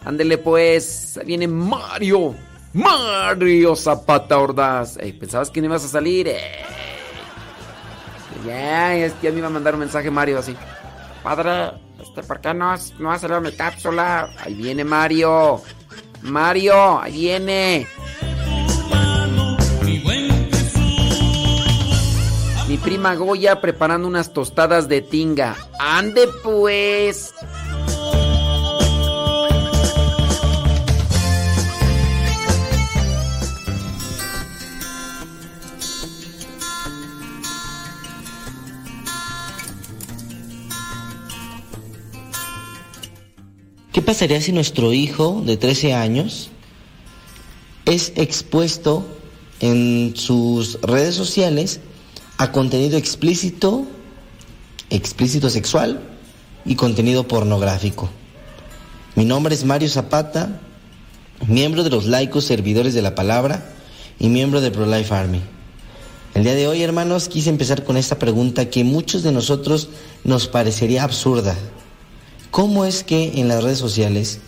Ándele 0.05 0.39
pues, 0.39 1.17
ahí 1.17 1.27
viene 1.27 1.49
Mario. 1.49 2.35
Mario 2.73 3.77
Zapata 3.77 4.39
Ordaz. 4.39 4.97
Ey, 4.99 5.13
¿Pensabas 5.13 5.51
que 5.51 5.61
no 5.61 5.67
ibas 5.67 5.85
a 5.85 5.89
salir? 5.89 6.29
Eh. 6.29 6.74
Ya, 8.47 8.95
que 8.95 9.13
ya 9.23 9.31
me 9.33 9.39
iba 9.39 9.47
a 9.47 9.51
mandar 9.51 9.75
un 9.75 9.81
mensaje 9.81 10.11
Mario 10.11 10.39
así. 10.39 10.57
Padre, 11.23 11.73
este, 12.03 12.23
¿por 12.23 12.41
qué 12.41 12.53
no, 12.53 12.71
has- 12.73 12.93
no 12.99 13.11
ha 13.11 13.19
salido 13.19 13.41
mi 13.41 13.53
cápsula? 13.53 14.29
Ahí 14.45 14.55
viene 14.55 14.85
Mario. 14.85 15.63
Mario, 16.23 17.01
ahí 17.01 17.13
viene. 17.13 17.87
Mi 22.69 22.79
prima 22.79 23.15
Goya 23.15 23.61
preparando 23.61 24.09
unas 24.09 24.33
tostadas 24.33 24.89
de 24.89 25.03
tinga. 25.03 25.55
Ande 25.79 26.29
pues. 26.43 27.35
¿Qué 43.95 44.03
pasaría 44.03 44.41
si 44.41 44.51
nuestro 44.51 44.93
hijo 44.93 45.41
de 45.47 45.57
13 45.57 45.95
años 45.95 46.51
es 47.87 48.13
expuesto 48.17 49.07
en 49.61 50.15
sus 50.17 50.81
redes 50.83 51.15
sociales 51.15 51.79
a 52.37 52.51
contenido 52.51 52.99
explícito, 52.99 53.87
explícito 54.91 55.49
sexual 55.49 56.03
y 56.65 56.75
contenido 56.75 57.29
pornográfico? 57.29 58.11
Mi 59.15 59.25
nombre 59.25 59.55
es 59.55 59.65
Mario 59.65 59.89
Zapata, 59.89 60.61
miembro 61.47 61.85
de 61.85 61.91
los 61.91 62.07
laicos 62.07 62.47
servidores 62.47 62.95
de 62.95 63.03
la 63.03 63.15
palabra 63.15 63.73
y 64.19 64.29
miembro 64.29 64.61
de 64.61 64.73
ProLife 64.73 65.15
Army. 65.15 65.41
El 66.35 66.43
día 66.43 66.57
de 66.57 66.67
hoy, 66.67 66.83
hermanos, 66.83 67.29
quise 67.29 67.49
empezar 67.49 67.85
con 67.85 67.97
esta 67.97 68.19
pregunta 68.19 68.71
que 68.71 68.83
muchos 68.83 69.23
de 69.23 69.31
nosotros 69.31 69.89
nos 70.25 70.49
parecería 70.49 71.05
absurda. 71.05 71.57
¿Cómo 72.55 72.85
es 72.85 73.03
que 73.03 73.41
en 73.41 73.49
las 73.49 73.65
redes 73.65 73.81
sociales 73.81 74.39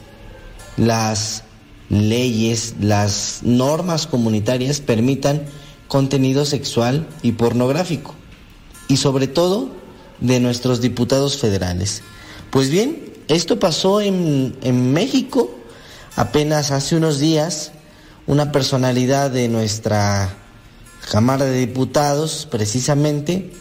las 0.76 1.42
leyes, 1.88 2.76
las 2.80 3.40
normas 3.42 4.06
comunitarias 4.06 4.78
permitan 4.78 5.42
contenido 5.88 6.44
sexual 6.44 7.08
y 7.22 7.32
pornográfico? 7.32 8.14
Y 8.86 8.98
sobre 8.98 9.26
todo 9.26 9.72
de 10.20 10.38
nuestros 10.38 10.80
diputados 10.80 11.38
federales. 11.38 12.02
Pues 12.50 12.70
bien, 12.70 13.12
esto 13.26 13.58
pasó 13.58 14.00
en, 14.00 14.56
en 14.62 14.92
México 14.92 15.50
apenas 16.14 16.70
hace 16.70 16.94
unos 16.94 17.18
días. 17.18 17.72
Una 18.28 18.52
personalidad 18.52 19.32
de 19.32 19.48
nuestra 19.48 20.32
Cámara 21.10 21.46
de 21.46 21.58
Diputados, 21.58 22.46
precisamente, 22.48 23.52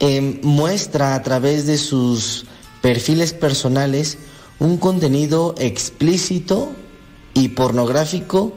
eh, 0.00 0.40
muestra 0.42 1.14
a 1.14 1.22
través 1.22 1.68
de 1.68 1.78
sus 1.78 2.46
perfiles 2.80 3.32
personales 3.32 4.18
un 4.58 4.76
contenido 4.76 5.54
explícito 5.58 6.70
y 7.34 7.48
pornográfico 7.48 8.52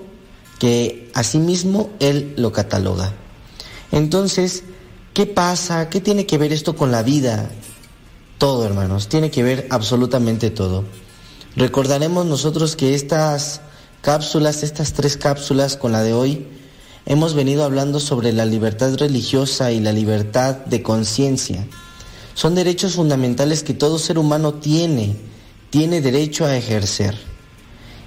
que 0.59 1.09
asimismo 1.13 1.89
él 1.99 2.33
lo 2.37 2.51
cataloga. 2.51 3.13
Entonces, 3.91 4.63
¿qué 5.13 5.25
pasa? 5.25 5.89
¿Qué 5.89 6.01
tiene 6.01 6.25
que 6.25 6.37
ver 6.37 6.51
esto 6.53 6.75
con 6.75 6.91
la 6.91 7.03
vida? 7.03 7.49
Todo, 8.37 8.65
hermanos, 8.65 9.07
tiene 9.07 9.31
que 9.31 9.43
ver 9.43 9.67
absolutamente 9.69 10.49
todo. 10.49 10.83
Recordaremos 11.55 12.25
nosotros 12.25 12.75
que 12.75 12.95
estas 12.95 13.61
cápsulas, 14.01 14.63
estas 14.63 14.93
tres 14.93 15.15
cápsulas 15.15 15.77
con 15.77 15.91
la 15.91 16.01
de 16.01 16.13
hoy, 16.13 16.47
hemos 17.05 17.33
venido 17.33 17.63
hablando 17.63 17.99
sobre 17.99 18.33
la 18.33 18.45
libertad 18.45 18.97
religiosa 18.97 19.71
y 19.71 19.79
la 19.79 19.93
libertad 19.93 20.57
de 20.65 20.81
conciencia. 20.81 21.65
Son 22.33 22.55
derechos 22.55 22.93
fundamentales 22.93 23.63
que 23.63 23.73
todo 23.73 23.99
ser 23.99 24.17
humano 24.17 24.55
tiene, 24.55 25.15
tiene 25.69 26.01
derecho 26.01 26.45
a 26.45 26.55
ejercer. 26.55 27.15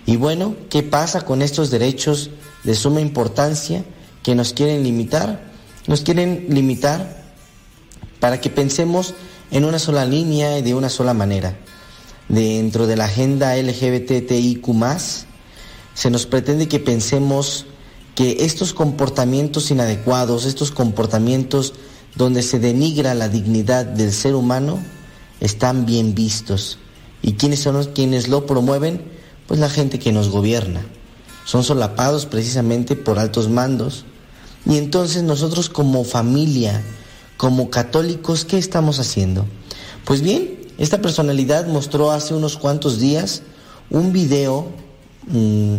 Y 0.05 0.17
bueno, 0.17 0.57
¿qué 0.71 0.83
pasa 0.83 1.23
con 1.23 1.43
estos 1.43 1.71
derechos 1.71 2.31
de 2.65 2.75
suma 2.75 3.01
importancia 3.01 3.85
que 4.23 4.35
nos 4.35 4.53
quieren 4.53 4.83
limitar? 4.83 5.51
Nos 5.87 6.03
quieren 6.03 6.47
limitar 6.51 7.25
para 8.21 8.41
que 8.41 8.51
pensemos 8.51 9.15
en 9.51 9.65
una 9.65 9.79
sola 9.79 10.05
línea 10.05 10.59
y 10.59 10.63
de 10.63 10.75
una 10.75 10.89
sola 10.89 11.15
manera. 11.15 11.57
Dentro 12.29 12.87
de 12.87 12.97
la 12.97 13.05
agenda 13.05 13.57
LGBTIQ 13.57 14.67
se 15.95 16.11
nos 16.11 16.27
pretende 16.27 16.69
que 16.69 16.81
pensemos 16.81 17.67
que 18.15 18.39
estos 18.41 18.75
comportamientos 18.75 19.71
inadecuados, 19.71 20.45
estos 20.45 20.71
comportamientos 20.73 21.75
donde 22.17 22.43
se 22.43 22.59
denigra 22.59 23.15
la 23.15 23.29
dignidad 23.29 23.85
del 23.85 24.13
ser 24.13 24.35
humano, 24.35 24.79
están 25.41 25.87
bien 25.87 26.15
vistos. 26.15 26.79
¿Y 27.23 27.35
quiénes 27.35 27.61
son 27.61 27.75
los 27.75 27.89
quienes 27.89 28.29
lo 28.29 28.47
promueven? 28.47 29.03
Pues 29.47 29.61
la 29.61 29.69
gente 29.69 29.99
que 29.99 30.13
nos 30.13 30.31
gobierna. 30.31 30.85
Son 31.45 31.63
solapados 31.63 32.27
precisamente 32.27 32.97
por 32.97 33.19
altos 33.19 33.49
mandos. 33.49 34.05
Y 34.65 34.79
entonces 34.79 35.23
nosotros 35.23 35.69
como 35.69 36.05
familia, 36.05 36.83
como 37.37 37.71
católicos, 37.71 38.45
¿qué 38.45 38.59
estamos 38.59 38.99
haciendo? 38.99 39.47
Pues 40.05 40.23
bien, 40.23 40.59
esta 40.79 41.01
personalidad 41.01 41.67
mostró 41.67 42.11
hace 42.11 42.35
unos 42.35 42.57
cuantos 42.57 42.99
días 42.99 43.43
un 43.91 44.13
video, 44.13 44.67
mmm, 45.29 45.77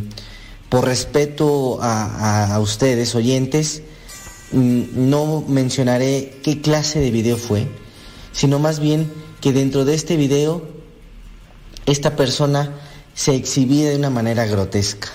por 0.70 0.86
respeto 0.86 1.80
a 1.82 2.58
ustedes, 2.62 3.16
oyentes, 3.16 3.84
no 4.52 5.44
mencionaré 5.48 6.40
qué 6.44 6.62
clase 6.62 7.00
de 7.00 7.12
video 7.12 7.38
fue, 7.38 7.68
sino 8.32 8.60
más 8.60 8.80
bien 8.80 9.12
que 9.42 9.54
dentro 9.54 9.86
de 9.86 9.94
este 9.94 10.18
video 10.18 10.66
esta 11.86 12.16
persona 12.16 12.74
se 13.14 13.36
exhibía 13.36 13.90
de 13.90 13.96
una 13.96 14.10
manera 14.10 14.46
grotesca. 14.46 15.10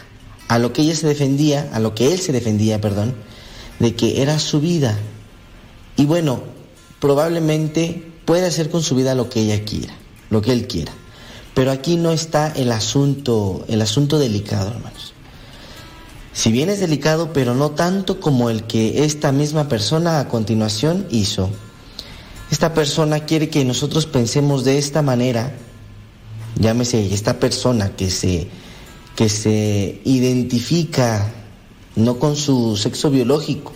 A 0.48 0.58
lo 0.58 0.72
que 0.72 0.82
ella 0.82 0.96
se 0.96 1.06
defendía, 1.06 1.70
a 1.72 1.80
lo 1.80 1.94
que 1.94 2.12
él 2.12 2.18
se 2.18 2.32
defendía, 2.32 2.80
perdón, 2.80 3.14
de 3.78 3.94
que 3.94 4.22
era 4.22 4.38
su 4.38 4.60
vida. 4.60 4.98
Y 5.96 6.04
bueno, 6.04 6.42
probablemente 7.00 8.12
puede 8.24 8.46
hacer 8.46 8.70
con 8.70 8.82
su 8.82 8.94
vida 8.94 9.14
lo 9.14 9.28
que 9.28 9.40
ella 9.40 9.64
quiera, 9.64 9.94
lo 10.30 10.42
que 10.42 10.52
él 10.52 10.66
quiera. 10.66 10.92
Pero 11.54 11.70
aquí 11.70 11.96
no 11.96 12.12
está 12.12 12.50
el 12.50 12.72
asunto, 12.72 13.64
el 13.68 13.82
asunto 13.82 14.18
delicado, 14.18 14.70
hermanos. 14.70 15.11
Si 16.32 16.50
bien 16.50 16.70
es 16.70 16.80
delicado, 16.80 17.32
pero 17.32 17.54
no 17.54 17.72
tanto 17.72 18.18
como 18.18 18.48
el 18.48 18.64
que 18.64 19.04
esta 19.04 19.32
misma 19.32 19.68
persona 19.68 20.18
a 20.18 20.28
continuación 20.28 21.06
hizo. 21.10 21.50
Esta 22.50 22.72
persona 22.72 23.20
quiere 23.26 23.50
que 23.50 23.64
nosotros 23.64 24.06
pensemos 24.06 24.64
de 24.64 24.78
esta 24.78 25.02
manera, 25.02 25.54
llámese 26.58 27.12
esta 27.12 27.38
persona 27.38 27.94
que 27.96 28.10
se, 28.10 28.48
que 29.14 29.28
se 29.28 30.00
identifica 30.04 31.32
no 31.96 32.18
con 32.18 32.36
su 32.36 32.76
sexo 32.76 33.10
biológico, 33.10 33.72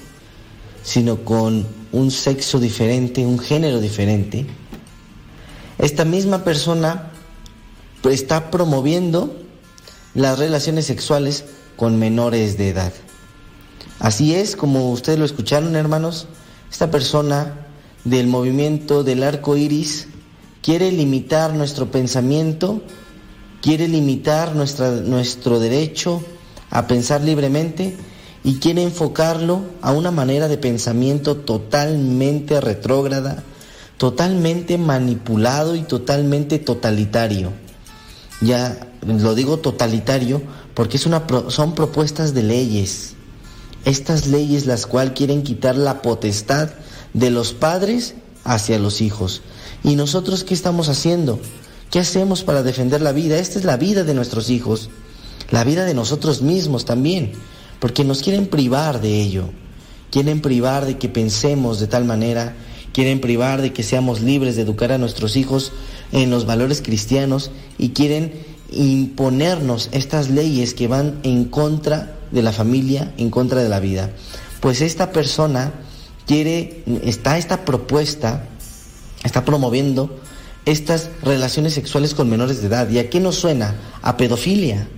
sino 0.82 1.24
con 1.24 1.66
un 1.92 2.10
sexo 2.10 2.58
diferente, 2.58 3.26
un 3.26 3.38
género 3.38 3.80
diferente. 3.80 4.46
Esta 5.78 6.06
misma 6.06 6.42
persona 6.42 7.12
está 8.04 8.50
promoviendo 8.50 9.36
las 10.14 10.38
relaciones 10.38 10.86
sexuales 10.86 11.44
con 11.76 11.98
menores 11.98 12.58
de 12.58 12.70
edad. 12.70 12.92
Así 13.98 14.34
es, 14.34 14.56
como 14.56 14.90
ustedes 14.90 15.18
lo 15.18 15.24
escucharon, 15.24 15.76
hermanos, 15.76 16.26
esta 16.70 16.90
persona 16.90 17.66
del 18.04 18.26
movimiento 18.26 19.04
del 19.04 19.22
arco 19.22 19.56
iris 19.56 20.08
quiere 20.62 20.92
limitar 20.92 21.54
nuestro 21.54 21.90
pensamiento, 21.90 22.82
quiere 23.62 23.88
limitar 23.88 24.54
nuestra, 24.54 24.90
nuestro 24.90 25.60
derecho 25.60 26.22
a 26.70 26.86
pensar 26.86 27.22
libremente 27.22 27.96
y 28.44 28.56
quiere 28.56 28.82
enfocarlo 28.82 29.62
a 29.82 29.92
una 29.92 30.10
manera 30.10 30.46
de 30.48 30.58
pensamiento 30.58 31.36
totalmente 31.36 32.60
retrógrada, 32.60 33.42
totalmente 33.96 34.78
manipulado 34.78 35.74
y 35.74 35.82
totalmente 35.82 36.58
totalitario. 36.58 37.52
Ya 38.40 38.88
lo 39.06 39.34
digo 39.34 39.58
totalitario 39.58 40.42
porque 40.76 40.98
son 40.98 41.74
propuestas 41.74 42.34
de 42.34 42.42
leyes. 42.42 43.14
Estas 43.86 44.26
leyes 44.26 44.66
las 44.66 44.84
cuales 44.86 45.14
quieren 45.14 45.42
quitar 45.42 45.74
la 45.74 46.02
potestad 46.02 46.68
de 47.14 47.30
los 47.30 47.54
padres 47.54 48.14
hacia 48.44 48.78
los 48.78 49.00
hijos. 49.00 49.40
¿Y 49.82 49.96
nosotros 49.96 50.44
qué 50.44 50.52
estamos 50.52 50.90
haciendo? 50.90 51.40
¿Qué 51.90 51.98
hacemos 51.98 52.44
para 52.44 52.62
defender 52.62 53.00
la 53.00 53.12
vida? 53.12 53.38
Esta 53.38 53.58
es 53.58 53.64
la 53.64 53.78
vida 53.78 54.04
de 54.04 54.12
nuestros 54.12 54.50
hijos, 54.50 54.90
la 55.50 55.64
vida 55.64 55.86
de 55.86 55.94
nosotros 55.94 56.42
mismos 56.42 56.84
también, 56.84 57.32
porque 57.80 58.04
nos 58.04 58.22
quieren 58.22 58.46
privar 58.46 59.00
de 59.00 59.22
ello. 59.22 59.48
Quieren 60.10 60.42
privar 60.42 60.84
de 60.84 60.98
que 60.98 61.08
pensemos 61.08 61.80
de 61.80 61.86
tal 61.86 62.04
manera, 62.04 62.54
quieren 62.92 63.22
privar 63.22 63.62
de 63.62 63.72
que 63.72 63.82
seamos 63.82 64.20
libres 64.20 64.56
de 64.56 64.62
educar 64.62 64.92
a 64.92 64.98
nuestros 64.98 65.36
hijos 65.36 65.72
en 66.12 66.28
los 66.28 66.44
valores 66.44 66.82
cristianos 66.82 67.50
y 67.78 67.90
quieren 67.90 68.55
imponernos 68.70 69.88
estas 69.92 70.30
leyes 70.30 70.74
que 70.74 70.88
van 70.88 71.20
en 71.22 71.44
contra 71.44 72.16
de 72.30 72.42
la 72.42 72.52
familia, 72.52 73.12
en 73.16 73.30
contra 73.30 73.62
de 73.62 73.68
la 73.68 73.80
vida. 73.80 74.10
Pues 74.60 74.80
esta 74.80 75.12
persona 75.12 75.72
quiere, 76.26 76.82
está 77.04 77.38
esta 77.38 77.64
propuesta, 77.64 78.48
está 79.22 79.44
promoviendo 79.44 80.18
estas 80.64 81.10
relaciones 81.22 81.74
sexuales 81.74 82.14
con 82.14 82.28
menores 82.28 82.60
de 82.60 82.66
edad. 82.66 82.90
¿Y 82.90 82.98
a 82.98 83.08
qué 83.08 83.20
nos 83.20 83.36
suena? 83.36 83.76
A 84.02 84.16
pedofilia. 84.16 84.88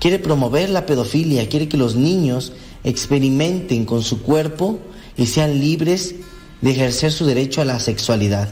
Quiere 0.00 0.18
promover 0.18 0.70
la 0.70 0.86
pedofilia, 0.86 1.48
quiere 1.48 1.68
que 1.68 1.76
los 1.76 1.94
niños 1.94 2.52
experimenten 2.82 3.84
con 3.84 4.02
su 4.02 4.22
cuerpo 4.22 4.80
y 5.16 5.26
sean 5.26 5.60
libres 5.60 6.14
de 6.60 6.70
ejercer 6.70 7.12
su 7.12 7.26
derecho 7.26 7.60
a 7.60 7.64
la 7.64 7.78
sexualidad. 7.78 8.48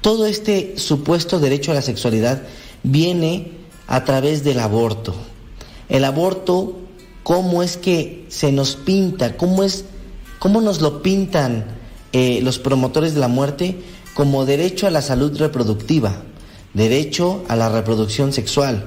Todo 0.00 0.26
este 0.26 0.78
supuesto 0.78 1.40
derecho 1.40 1.72
a 1.72 1.74
la 1.74 1.82
sexualidad 1.82 2.42
viene 2.82 3.63
a 3.86 4.04
través 4.04 4.44
del 4.44 4.60
aborto. 4.60 5.14
El 5.88 6.04
aborto, 6.04 6.78
cómo 7.22 7.62
es 7.62 7.76
que 7.76 8.26
se 8.28 8.52
nos 8.52 8.76
pinta, 8.76 9.36
cómo 9.36 9.62
es, 9.62 9.84
cómo 10.38 10.60
nos 10.60 10.80
lo 10.80 11.02
pintan 11.02 11.66
eh, 12.12 12.40
los 12.42 12.58
promotores 12.58 13.14
de 13.14 13.20
la 13.20 13.28
muerte 13.28 13.76
como 14.14 14.46
derecho 14.46 14.86
a 14.86 14.90
la 14.90 15.02
salud 15.02 15.36
reproductiva, 15.38 16.22
derecho 16.72 17.44
a 17.48 17.56
la 17.56 17.68
reproducción 17.68 18.32
sexual. 18.32 18.86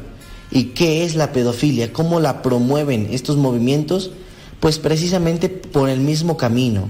¿Y 0.50 0.66
qué 0.66 1.04
es 1.04 1.16
la 1.16 1.34
pedofilia? 1.34 1.92
¿Cómo 1.92 2.20
la 2.20 2.42
promueven 2.42 3.10
estos 3.12 3.36
movimientos? 3.36 4.12
Pues 4.60 4.80
precisamente 4.80 5.50
por 5.50 5.90
el 5.90 6.00
mismo 6.00 6.38
camino. 6.38 6.90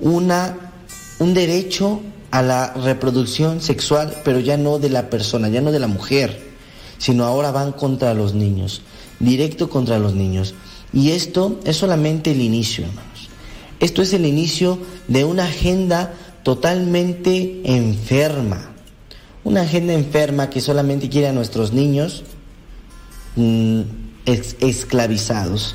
Una, 0.00 0.72
un 1.18 1.32
derecho 1.32 2.00
a 2.30 2.42
la 2.42 2.74
reproducción 2.74 3.60
sexual, 3.60 4.14
pero 4.24 4.38
ya 4.38 4.56
no 4.56 4.78
de 4.78 4.90
la 4.90 5.08
persona, 5.10 5.48
ya 5.48 5.60
no 5.60 5.72
de 5.72 5.80
la 5.80 5.86
mujer, 5.88 6.49
sino 7.00 7.24
ahora 7.24 7.50
van 7.50 7.72
contra 7.72 8.14
los 8.14 8.34
niños, 8.34 8.82
directo 9.18 9.68
contra 9.68 9.98
los 9.98 10.14
niños. 10.14 10.54
Y 10.92 11.10
esto 11.10 11.58
es 11.64 11.76
solamente 11.76 12.30
el 12.30 12.40
inicio, 12.40 12.84
hermanos. 12.84 13.28
Esto 13.80 14.02
es 14.02 14.12
el 14.12 14.26
inicio 14.26 14.78
de 15.08 15.24
una 15.24 15.44
agenda 15.46 16.14
totalmente 16.44 17.62
enferma. 17.64 18.70
Una 19.42 19.62
agenda 19.62 19.94
enferma 19.94 20.50
que 20.50 20.60
solamente 20.60 21.08
quiere 21.08 21.28
a 21.28 21.32
nuestros 21.32 21.72
niños 21.72 22.22
mm, 23.36 23.80
es- 24.26 24.56
esclavizados. 24.60 25.74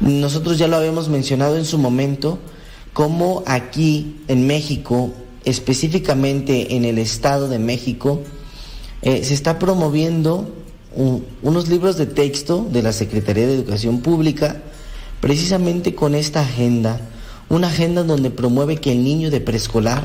Nosotros 0.00 0.58
ya 0.58 0.68
lo 0.68 0.76
habíamos 0.76 1.08
mencionado 1.08 1.56
en 1.58 1.64
su 1.64 1.76
momento, 1.78 2.38
como 2.92 3.42
aquí 3.46 4.16
en 4.28 4.46
México, 4.46 5.12
específicamente 5.44 6.76
en 6.76 6.84
el 6.84 6.98
Estado 6.98 7.48
de 7.48 7.58
México, 7.58 8.22
eh, 9.02 9.24
se 9.24 9.34
está 9.34 9.58
promoviendo 9.58 10.48
un- 10.94 11.24
unos 11.42 11.68
libros 11.68 11.96
de 11.96 12.06
texto 12.06 12.66
de 12.70 12.82
la 12.82 12.92
Secretaría 12.92 13.46
de 13.46 13.54
Educación 13.54 14.00
Pública, 14.00 14.62
precisamente 15.20 15.94
con 15.94 16.14
esta 16.14 16.40
agenda, 16.40 17.00
una 17.48 17.68
agenda 17.68 18.02
donde 18.02 18.30
promueve 18.30 18.76
que 18.76 18.92
el 18.92 19.02
niño 19.04 19.30
de 19.30 19.40
preescolar 19.40 20.04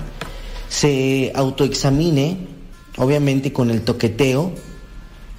se 0.69 1.31
autoexamine, 1.35 2.37
obviamente 2.97 3.53
con 3.53 3.69
el 3.69 3.81
toqueteo, 3.81 4.51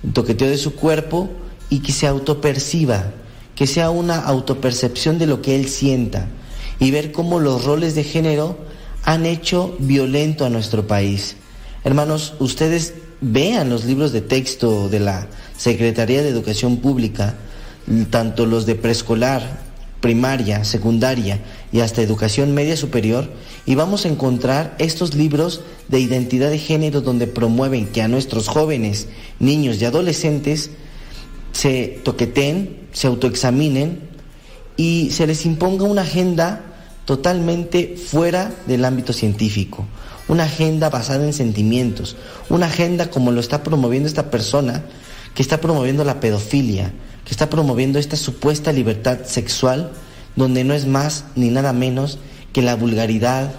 el 0.05 0.13
toqueteo 0.13 0.49
de 0.49 0.59
su 0.59 0.75
cuerpo 0.75 1.31
y 1.69 1.81
que 1.81 1.93
se 1.93 2.07
autoperciba, 2.07 3.13
que 3.55 3.67
sea 3.67 3.91
una 3.91 4.21
autopercepción 4.21 5.19
de 5.19 5.27
lo 5.27 5.43
que 5.43 5.57
él 5.57 5.69
sienta 5.69 6.29
y 6.79 6.91
ver 6.91 7.11
cómo 7.11 7.41
los 7.41 7.65
roles 7.65 7.95
de 7.95 8.05
género 8.05 8.57
han 9.03 9.25
hecho 9.27 9.75
violento 9.79 10.45
a 10.45 10.51
nuestro 10.51 10.87
país. 10.87 11.37
Hermanos, 11.85 12.35
ustedes 12.39 12.95
vean 13.21 13.71
los 13.71 13.85
libros 13.85 14.13
de 14.13 14.21
texto 14.21 14.89
de 14.89 15.01
la 15.01 15.27
Secretaría 15.57 16.23
de 16.23 16.29
Educación 16.29 16.79
Pública, 16.79 17.35
tanto 18.11 18.47
los 18.47 18.67
de 18.67 18.75
preescolar, 18.75 19.65
primaria, 20.01 20.65
secundaria 20.65 21.41
y 21.73 21.81
hasta 21.81 22.03
educación 22.03 22.55
media 22.55 22.77
superior, 22.77 23.29
y 23.65 23.75
vamos 23.75 24.05
a 24.05 24.09
encontrar 24.09 24.77
estos 24.79 25.15
libros 25.15 25.63
de 25.89 26.01
identidad 26.01 26.51
de 26.51 26.59
género 26.59 27.01
donde 27.01 27.27
promueven 27.27 27.87
que 27.87 28.03
a 28.03 28.09
nuestros 28.09 28.49
jóvenes, 28.49 29.09
niños 29.41 29.81
y 29.81 29.85
adolescentes 29.85 30.71
se 31.53 32.01
toqueten, 32.05 32.87
se 32.93 33.07
autoexaminen 33.07 34.01
y 34.77 35.11
se 35.11 35.27
les 35.27 35.47
imponga 35.47 35.85
una 35.85 36.03
agenda 36.03 36.63
totalmente 37.07 37.97
fuera 37.97 38.53
del 38.67 38.85
ámbito 38.85 39.13
científico, 39.13 39.87
una 40.29 40.45
agenda 40.45 40.91
basada 40.91 41.25
en 41.25 41.33
sentimientos, 41.33 42.17
una 42.49 42.67
agenda 42.67 43.11
como 43.11 43.33
lo 43.33 43.41
está 43.41 43.63
promoviendo 43.63 44.09
esta 44.09 44.31
persona 44.31 44.85
que 45.35 45.43
está 45.43 45.61
promoviendo 45.61 46.03
la 46.03 46.19
pedofilia, 46.19 46.93
que 47.25 47.31
está 47.31 47.51
promoviendo 47.51 47.99
esta 47.99 48.17
supuesta 48.17 48.73
libertad 48.73 49.19
sexual, 49.25 49.93
donde 50.35 50.65
no 50.65 50.75
es 50.75 50.87
más 50.87 51.25
ni 51.35 51.51
nada 51.51 51.73
menos 51.73 52.19
que 52.53 52.63
la 52.63 52.75
vulgaridad, 52.75 53.53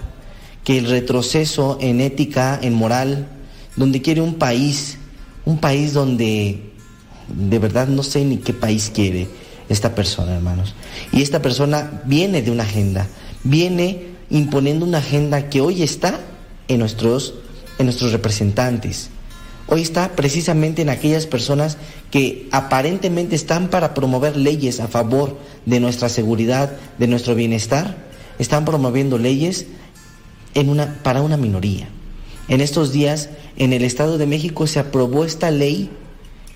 que 0.64 0.78
el 0.78 0.86
retroceso 0.86 1.78
en 1.80 2.00
ética, 2.00 2.58
en 2.60 2.74
moral, 2.74 3.28
donde 3.76 4.02
quiere 4.02 4.20
un 4.20 4.34
país, 4.34 4.98
un 5.44 5.58
país 5.58 5.92
donde 5.92 6.72
de 7.28 7.58
verdad 7.58 7.86
no 7.86 8.02
sé 8.02 8.24
ni 8.24 8.38
qué 8.38 8.52
país 8.52 8.90
quiere 8.92 9.28
esta 9.68 9.94
persona, 9.94 10.34
hermanos. 10.34 10.74
Y 11.12 11.22
esta 11.22 11.40
persona 11.40 12.02
viene 12.06 12.42
de 12.42 12.50
una 12.50 12.64
agenda, 12.64 13.06
viene 13.44 14.08
imponiendo 14.30 14.84
una 14.84 14.98
agenda 14.98 15.48
que 15.48 15.60
hoy 15.60 15.82
está 15.82 16.20
en 16.68 16.78
nuestros, 16.78 17.34
en 17.78 17.86
nuestros 17.86 18.12
representantes. 18.12 19.10
Hoy 19.66 19.82
está 19.82 20.12
precisamente 20.12 20.82
en 20.82 20.88
aquellas 20.88 21.26
personas 21.26 21.76
que 22.10 22.48
aparentemente 22.52 23.36
están 23.36 23.68
para 23.68 23.92
promover 23.92 24.36
leyes 24.36 24.80
a 24.80 24.88
favor 24.88 25.36
de 25.66 25.80
nuestra 25.80 26.08
seguridad, 26.08 26.72
de 26.98 27.06
nuestro 27.06 27.34
bienestar, 27.34 28.08
están 28.38 28.64
promoviendo 28.64 29.18
leyes 29.18 29.66
en 30.54 30.70
una, 30.70 31.02
para 31.02 31.20
una 31.20 31.36
minoría. 31.36 31.88
En 32.48 32.62
estos 32.62 32.92
días, 32.92 33.28
en 33.56 33.74
el 33.74 33.84
Estado 33.84 34.16
de 34.16 34.26
México 34.26 34.66
se 34.66 34.78
aprobó 34.78 35.24
esta 35.24 35.50
ley 35.50 35.90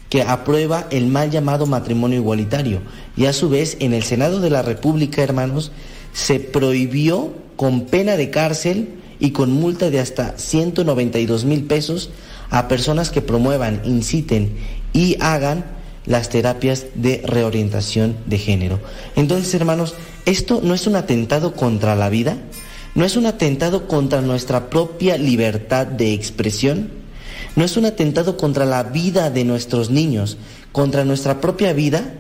que 0.09 0.23
aprueba 0.23 0.87
el 0.91 1.07
mal 1.07 1.31
llamado 1.31 1.67
matrimonio 1.67 2.19
igualitario. 2.19 2.81
Y 3.17 3.27
a 3.27 3.33
su 3.33 3.51
vez, 3.51 3.77
en 3.81 3.93
el 3.93 4.03
Senado 4.03 4.41
de 4.41 4.51
la 4.51 4.63
República, 4.63 5.23
hermanos, 5.23 5.73
se 6.15 6.41
prohibió 6.41 7.35
con 7.57 7.87
pena 7.87 8.17
de 8.17 8.31
cárcel 8.31 9.02
y 9.23 9.31
con 9.31 9.53
multa 9.53 9.89
de 9.89 10.01
hasta 10.01 10.37
192 10.37 11.45
mil 11.45 11.63
pesos 11.63 12.11
a 12.51 12.67
personas 12.67 13.11
que 13.11 13.23
promuevan, 13.23 13.81
inciten 13.85 14.57
y 14.93 15.17
hagan 15.21 15.65
las 16.07 16.29
terapias 16.29 16.87
de 16.97 17.23
reorientación 17.25 18.17
de 18.27 18.39
género. 18.39 18.81
Entonces, 19.15 19.55
hermanos, 19.55 19.95
esto 20.27 20.61
no 20.61 20.75
es 20.75 20.89
un 20.89 20.97
atentado 20.97 21.55
contra 21.55 21.95
la 21.95 22.09
vida, 22.09 22.37
no 22.97 23.05
es 23.05 23.17
un 23.17 23.27
atentado 23.27 23.87
contra 23.87 24.23
nuestra 24.23 24.69
propia 24.69 25.17
libertad 25.19 25.87
de 25.87 26.15
expresión, 26.15 26.91
no 27.55 27.65
es 27.65 27.77
un 27.77 27.85
atentado 27.85 28.37
contra 28.37 28.67
la 28.67 28.83
vida 28.83 29.31
de 29.31 29.45
nuestros 29.45 29.89
niños, 29.91 30.37
contra 30.73 31.05
nuestra 31.05 31.41
propia 31.41 31.73
vida. 31.73 32.13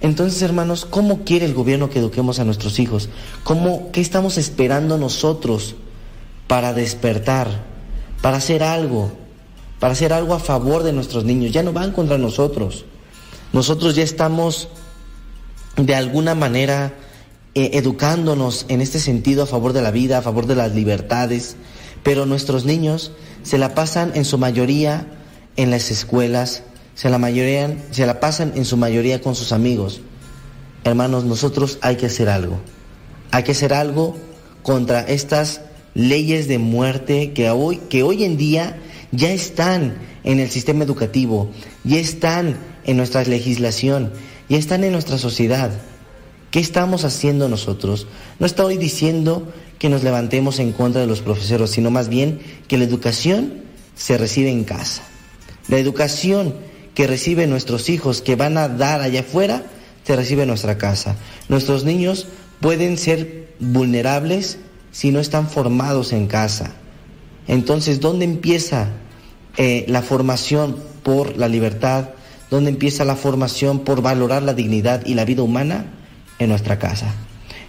Entonces, 0.00 0.42
hermanos, 0.42 0.84
¿cómo 0.84 1.22
quiere 1.22 1.46
el 1.46 1.54
gobierno 1.54 1.90
que 1.90 2.00
eduquemos 2.00 2.40
a 2.40 2.44
nuestros 2.44 2.80
hijos? 2.80 3.08
¿Cómo, 3.44 3.92
¿Qué 3.92 4.00
estamos 4.00 4.36
esperando 4.36 4.98
nosotros 4.98 5.76
para 6.46 6.72
despertar, 6.72 7.48
para 8.20 8.38
hacer 8.38 8.62
algo, 8.62 9.12
para 9.78 9.92
hacer 9.92 10.12
algo 10.12 10.34
a 10.34 10.40
favor 10.40 10.82
de 10.82 10.92
nuestros 10.92 11.24
niños? 11.24 11.52
Ya 11.52 11.62
no 11.62 11.72
van 11.72 11.92
contra 11.92 12.18
nosotros. 12.18 12.84
Nosotros 13.52 13.94
ya 13.94 14.02
estamos 14.02 14.68
de 15.76 15.94
alguna 15.94 16.34
manera 16.34 16.94
eh, 17.54 17.70
educándonos 17.74 18.66
en 18.68 18.80
este 18.80 18.98
sentido 18.98 19.42
a 19.42 19.46
favor 19.46 19.72
de 19.72 19.82
la 19.82 19.90
vida, 19.90 20.18
a 20.18 20.22
favor 20.22 20.46
de 20.46 20.54
las 20.54 20.74
libertades, 20.74 21.56
pero 22.02 22.26
nuestros 22.26 22.64
niños 22.64 23.12
se 23.42 23.58
la 23.58 23.74
pasan 23.74 24.12
en 24.14 24.24
su 24.24 24.38
mayoría 24.38 25.06
en 25.56 25.70
las 25.70 25.90
escuelas, 25.90 26.62
se 26.94 27.10
la, 27.10 27.18
mayoría, 27.18 27.76
se 27.90 28.06
la 28.06 28.20
pasan 28.20 28.52
en 28.56 28.64
su 28.64 28.76
mayoría 28.76 29.20
con 29.20 29.34
sus 29.34 29.52
amigos. 29.52 30.00
Hermanos, 30.84 31.24
nosotros 31.24 31.78
hay 31.82 31.96
que 31.96 32.06
hacer 32.06 32.28
algo. 32.28 32.60
Hay 33.30 33.44
que 33.44 33.52
hacer 33.52 33.72
algo 33.72 34.16
contra 34.62 35.00
estas 35.00 35.60
leyes 35.94 36.48
de 36.48 36.58
muerte 36.58 37.32
que 37.32 37.50
hoy, 37.50 37.78
que 37.88 38.02
hoy 38.02 38.24
en 38.24 38.36
día 38.36 38.78
ya 39.10 39.30
están 39.30 39.94
en 40.24 40.40
el 40.40 40.50
sistema 40.50 40.84
educativo, 40.84 41.50
ya 41.84 41.98
están 41.98 42.56
en 42.84 42.96
nuestra 42.96 43.24
legislación, 43.24 44.12
ya 44.48 44.58
están 44.58 44.84
en 44.84 44.92
nuestra 44.92 45.18
sociedad. 45.18 45.70
¿Qué 46.50 46.60
estamos 46.60 47.04
haciendo 47.04 47.48
nosotros? 47.48 48.06
No 48.38 48.46
estoy 48.46 48.76
diciendo 48.76 49.52
que 49.78 49.88
nos 49.88 50.02
levantemos 50.02 50.58
en 50.58 50.72
contra 50.72 51.00
de 51.00 51.06
los 51.06 51.20
profesores, 51.20 51.70
sino 51.70 51.90
más 51.90 52.08
bien 52.08 52.40
que 52.68 52.78
la 52.78 52.84
educación 52.84 53.64
se 53.94 54.18
recibe 54.18 54.50
en 54.50 54.64
casa. 54.64 55.02
La 55.68 55.78
educación 55.78 56.54
que 56.94 57.06
reciben 57.06 57.50
nuestros 57.50 57.88
hijos 57.88 58.20
que 58.20 58.36
van 58.36 58.58
a 58.58 58.68
dar 58.68 59.00
allá 59.00 59.20
afuera, 59.20 59.64
se 60.04 60.16
recibe 60.16 60.42
en 60.42 60.48
nuestra 60.48 60.78
casa. 60.78 61.16
Nuestros 61.48 61.84
niños 61.84 62.26
pueden 62.60 62.98
ser 62.98 63.54
vulnerables 63.58 64.58
si 64.92 65.10
no 65.10 65.18
están 65.18 65.48
formados 65.48 66.12
en 66.12 66.28
casa. 66.28 66.74
Entonces, 67.48 67.98
¿dónde 67.98 68.24
empieza 68.24 68.90
eh, 69.56 69.84
la 69.88 70.02
formación 70.02 70.76
por 71.02 71.36
la 71.36 71.48
libertad? 71.48 72.10
¿Dónde 72.50 72.70
empieza 72.70 73.04
la 73.04 73.16
formación 73.16 73.80
por 73.80 74.02
valorar 74.02 74.42
la 74.42 74.54
dignidad 74.54 75.04
y 75.04 75.14
la 75.14 75.24
vida 75.24 75.42
humana? 75.42 75.86
En 76.38 76.48
nuestra 76.48 76.78
casa. 76.78 77.14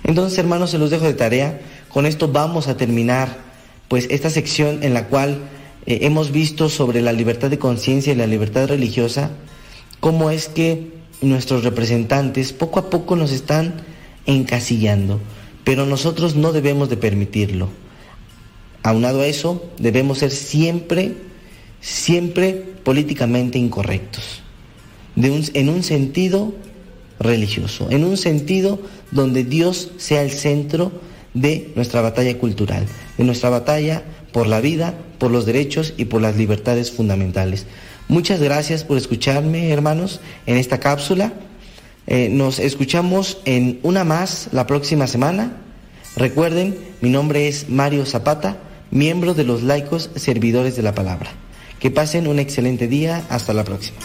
Entonces, 0.04 0.38
hermanos, 0.38 0.72
se 0.72 0.78
los 0.78 0.90
dejo 0.90 1.06
de 1.06 1.14
tarea. 1.14 1.62
Con 1.90 2.06
esto 2.06 2.28
vamos 2.28 2.68
a 2.68 2.78
terminar 2.78 3.38
pues 3.88 4.08
esta 4.10 4.30
sección 4.30 4.84
en 4.84 4.94
la 4.94 5.08
cual 5.08 5.38
eh, 5.86 6.00
hemos 6.02 6.32
visto 6.32 6.70
sobre 6.70 7.02
la 7.02 7.12
libertad 7.14 7.50
de 7.50 7.60
conciencia 7.60 8.14
y 8.14 8.16
la 8.16 8.28
libertad 8.28 8.68
religiosa, 8.68 9.32
cómo 10.00 10.32
es 10.32 10.48
que 10.48 10.94
nuestros 11.22 11.64
representantes 11.64 12.54
poco 12.54 12.80
a 12.80 12.90
poco 12.90 13.16
nos 13.16 13.32
están 13.32 13.76
encasillando, 14.26 15.20
pero 15.64 15.86
nosotros 15.86 16.36
no 16.36 16.52
debemos 16.52 16.90
de 16.90 16.98
permitirlo. 16.98 17.70
Aunado 18.84 19.22
a 19.22 19.28
eso, 19.28 19.72
debemos 19.78 20.20
ser 20.20 20.32
siempre, 20.32 21.14
siempre 21.80 22.54
políticamente 22.84 23.58
incorrectos, 23.58 24.42
en 25.16 25.70
un 25.70 25.84
sentido 25.84 26.54
religioso, 27.20 27.88
en 27.90 28.04
un 28.04 28.18
sentido 28.18 28.80
donde 29.12 29.44
Dios 29.46 29.92
sea 29.98 30.22
el 30.22 30.32
centro 30.32 30.92
de 31.34 31.72
nuestra 31.76 32.02
batalla 32.02 32.38
cultural, 32.38 32.86
de 33.18 33.24
nuestra 33.24 33.50
batalla 33.50 34.04
por 34.32 34.48
la 34.48 34.60
vida, 34.60 34.96
por 35.18 35.32
los 35.32 35.46
derechos 35.46 35.94
y 35.96 36.06
por 36.06 36.22
las 36.22 36.36
libertades 36.36 36.92
fundamentales. 36.92 37.66
Muchas 38.10 38.42
gracias 38.42 38.84
por 38.84 38.98
escucharme, 38.98 39.70
hermanos, 39.70 40.20
en 40.46 40.58
esta 40.58 40.80
cápsula. 40.80 41.34
Eh, 42.08 42.30
nos 42.30 42.60
escuchamos 42.60 43.40
en 43.46 43.80
una 43.84 44.04
más 44.04 44.50
la 44.52 44.68
próxima 44.68 45.08
semana. 45.08 45.58
Recuerden, 46.16 46.78
mi 47.02 47.10
nombre 47.10 47.48
es 47.48 47.70
Mario 47.70 48.06
Zapata, 48.06 48.58
miembro 48.92 49.34
de 49.34 49.44
los 49.44 49.64
laicos 49.64 50.10
servidores 50.16 50.76
de 50.76 50.84
la 50.84 50.94
palabra. 50.94 51.32
Que 51.80 51.92
pasen 51.92 52.28
un 52.28 52.40
excelente 52.40 52.88
día. 52.88 53.26
Hasta 53.30 53.54
la 53.54 53.64
próxima. 53.64 53.98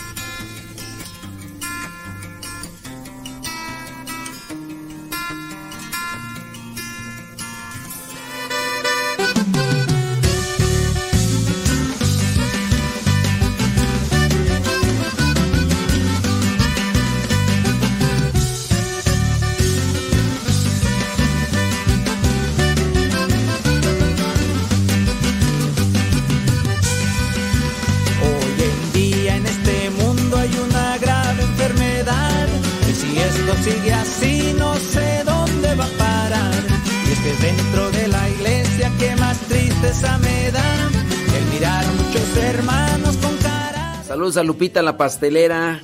Lupita 44.58 44.82
la 44.82 44.96
pastelera. 44.96 45.80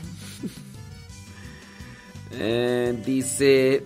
Eh, 2.33 3.01
dice, 3.07 3.85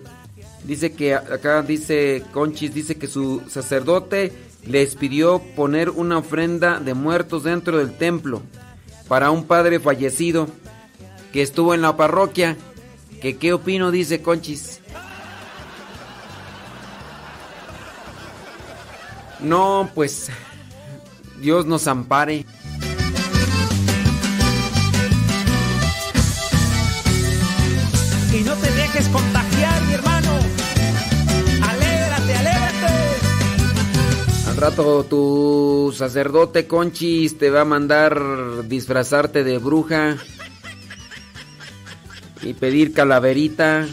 dice 0.63 0.93
que 0.93 1.13
acá 1.13 1.61
dice 1.61 2.23
Conchis, 2.33 2.73
dice 2.73 2.95
que 2.95 3.05
su 3.05 3.43
sacerdote 3.47 4.33
les 4.65 4.95
pidió 4.95 5.43
poner 5.55 5.91
una 5.91 6.17
ofrenda 6.17 6.79
de 6.79 6.95
muertos 6.95 7.43
dentro 7.43 7.77
del 7.77 7.99
templo 7.99 8.41
para 9.07 9.29
un 9.29 9.43
padre 9.43 9.79
fallecido 9.79 10.47
que 11.33 11.43
estuvo 11.43 11.75
en 11.75 11.83
la 11.83 11.95
parroquia. 11.95 12.57
Que 13.21 13.37
qué 13.37 13.53
opino, 13.53 13.91
dice 13.91 14.23
Conchis. 14.23 14.79
No, 19.39 19.91
pues 19.93 20.31
Dios 21.39 21.67
nos 21.67 21.85
ampare. 21.85 22.43
Rato 34.59 35.05
tu 35.05 35.93
sacerdote 35.95 36.67
Conchis 36.67 37.37
te 37.37 37.49
va 37.49 37.61
a 37.61 37.65
mandar 37.65 38.67
disfrazarte 38.67 39.43
de 39.43 39.57
bruja 39.57 40.17
y 42.41 42.53
pedir 42.53 42.93
calaverita. 42.93 43.87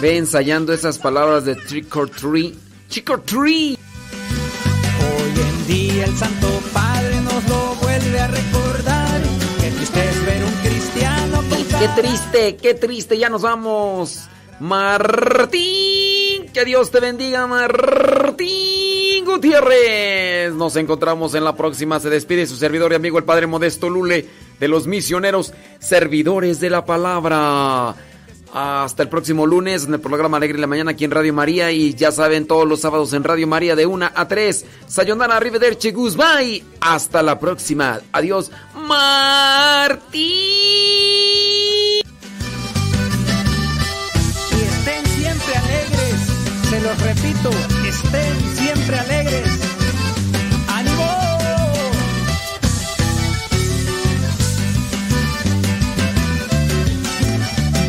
Ve 0.00 0.16
ensayando 0.16 0.72
esas 0.72 0.98
palabras 0.98 1.44
de 1.44 1.54
trick 1.54 1.94
or 1.96 2.08
treat. 2.08 2.54
Trick 2.88 3.10
or 3.10 3.22
treat. 3.22 3.78
Hoy 5.00 5.40
en 5.40 5.66
día 5.66 6.04
el 6.06 6.16
Santo 6.16 6.48
Padre 6.72 7.20
nos 7.20 7.48
lo 7.48 7.74
vuelve 7.82 8.20
a 8.20 8.26
recordar. 8.28 9.22
Qué 9.60 9.70
triste 9.70 10.08
es 10.08 10.26
ver 10.26 10.44
un 10.44 10.70
cristiano 10.70 11.36
con 11.48 11.64
Qué 11.64 11.88
triste, 12.00 12.56
qué 12.56 12.74
triste, 12.74 13.18
ya 13.18 13.28
nos 13.28 13.42
vamos. 13.42 14.28
Martín, 14.60 16.05
que 16.56 16.64
Dios 16.64 16.90
te 16.90 17.00
bendiga, 17.00 17.46
Martín 17.46 19.26
Gutiérrez. 19.26 20.54
Nos 20.54 20.74
encontramos 20.76 21.34
en 21.34 21.44
la 21.44 21.54
próxima. 21.54 22.00
Se 22.00 22.08
despide 22.08 22.46
su 22.46 22.56
servidor 22.56 22.92
y 22.92 22.94
amigo 22.94 23.18
el 23.18 23.24
Padre 23.24 23.46
Modesto 23.46 23.90
Lule 23.90 24.26
de 24.58 24.66
los 24.66 24.86
misioneros 24.86 25.52
servidores 25.80 26.58
de 26.58 26.70
la 26.70 26.86
palabra. 26.86 27.94
Hasta 28.54 29.02
el 29.02 29.10
próximo 29.10 29.44
lunes 29.44 29.84
en 29.84 29.92
el 29.92 30.00
programa 30.00 30.38
Alegre 30.38 30.54
en 30.54 30.62
la 30.62 30.66
Mañana 30.66 30.92
aquí 30.92 31.04
en 31.04 31.10
Radio 31.10 31.34
María 31.34 31.72
y 31.72 31.92
ya 31.92 32.10
saben 32.10 32.46
todos 32.46 32.66
los 32.66 32.80
sábados 32.80 33.12
en 33.12 33.22
Radio 33.22 33.46
María 33.46 33.76
de 33.76 33.84
1 33.84 34.12
a 34.14 34.26
3. 34.26 34.64
Sayonara, 34.86 35.36
arrivederci, 35.36 35.90
goodbye. 35.90 36.64
Hasta 36.80 37.22
la 37.22 37.38
próxima. 37.38 38.00
Adiós, 38.12 38.50
Martín. 38.74 40.24
repito, 46.98 47.50
estén 47.86 48.56
siempre 48.56 48.98
alegres. 48.98 49.65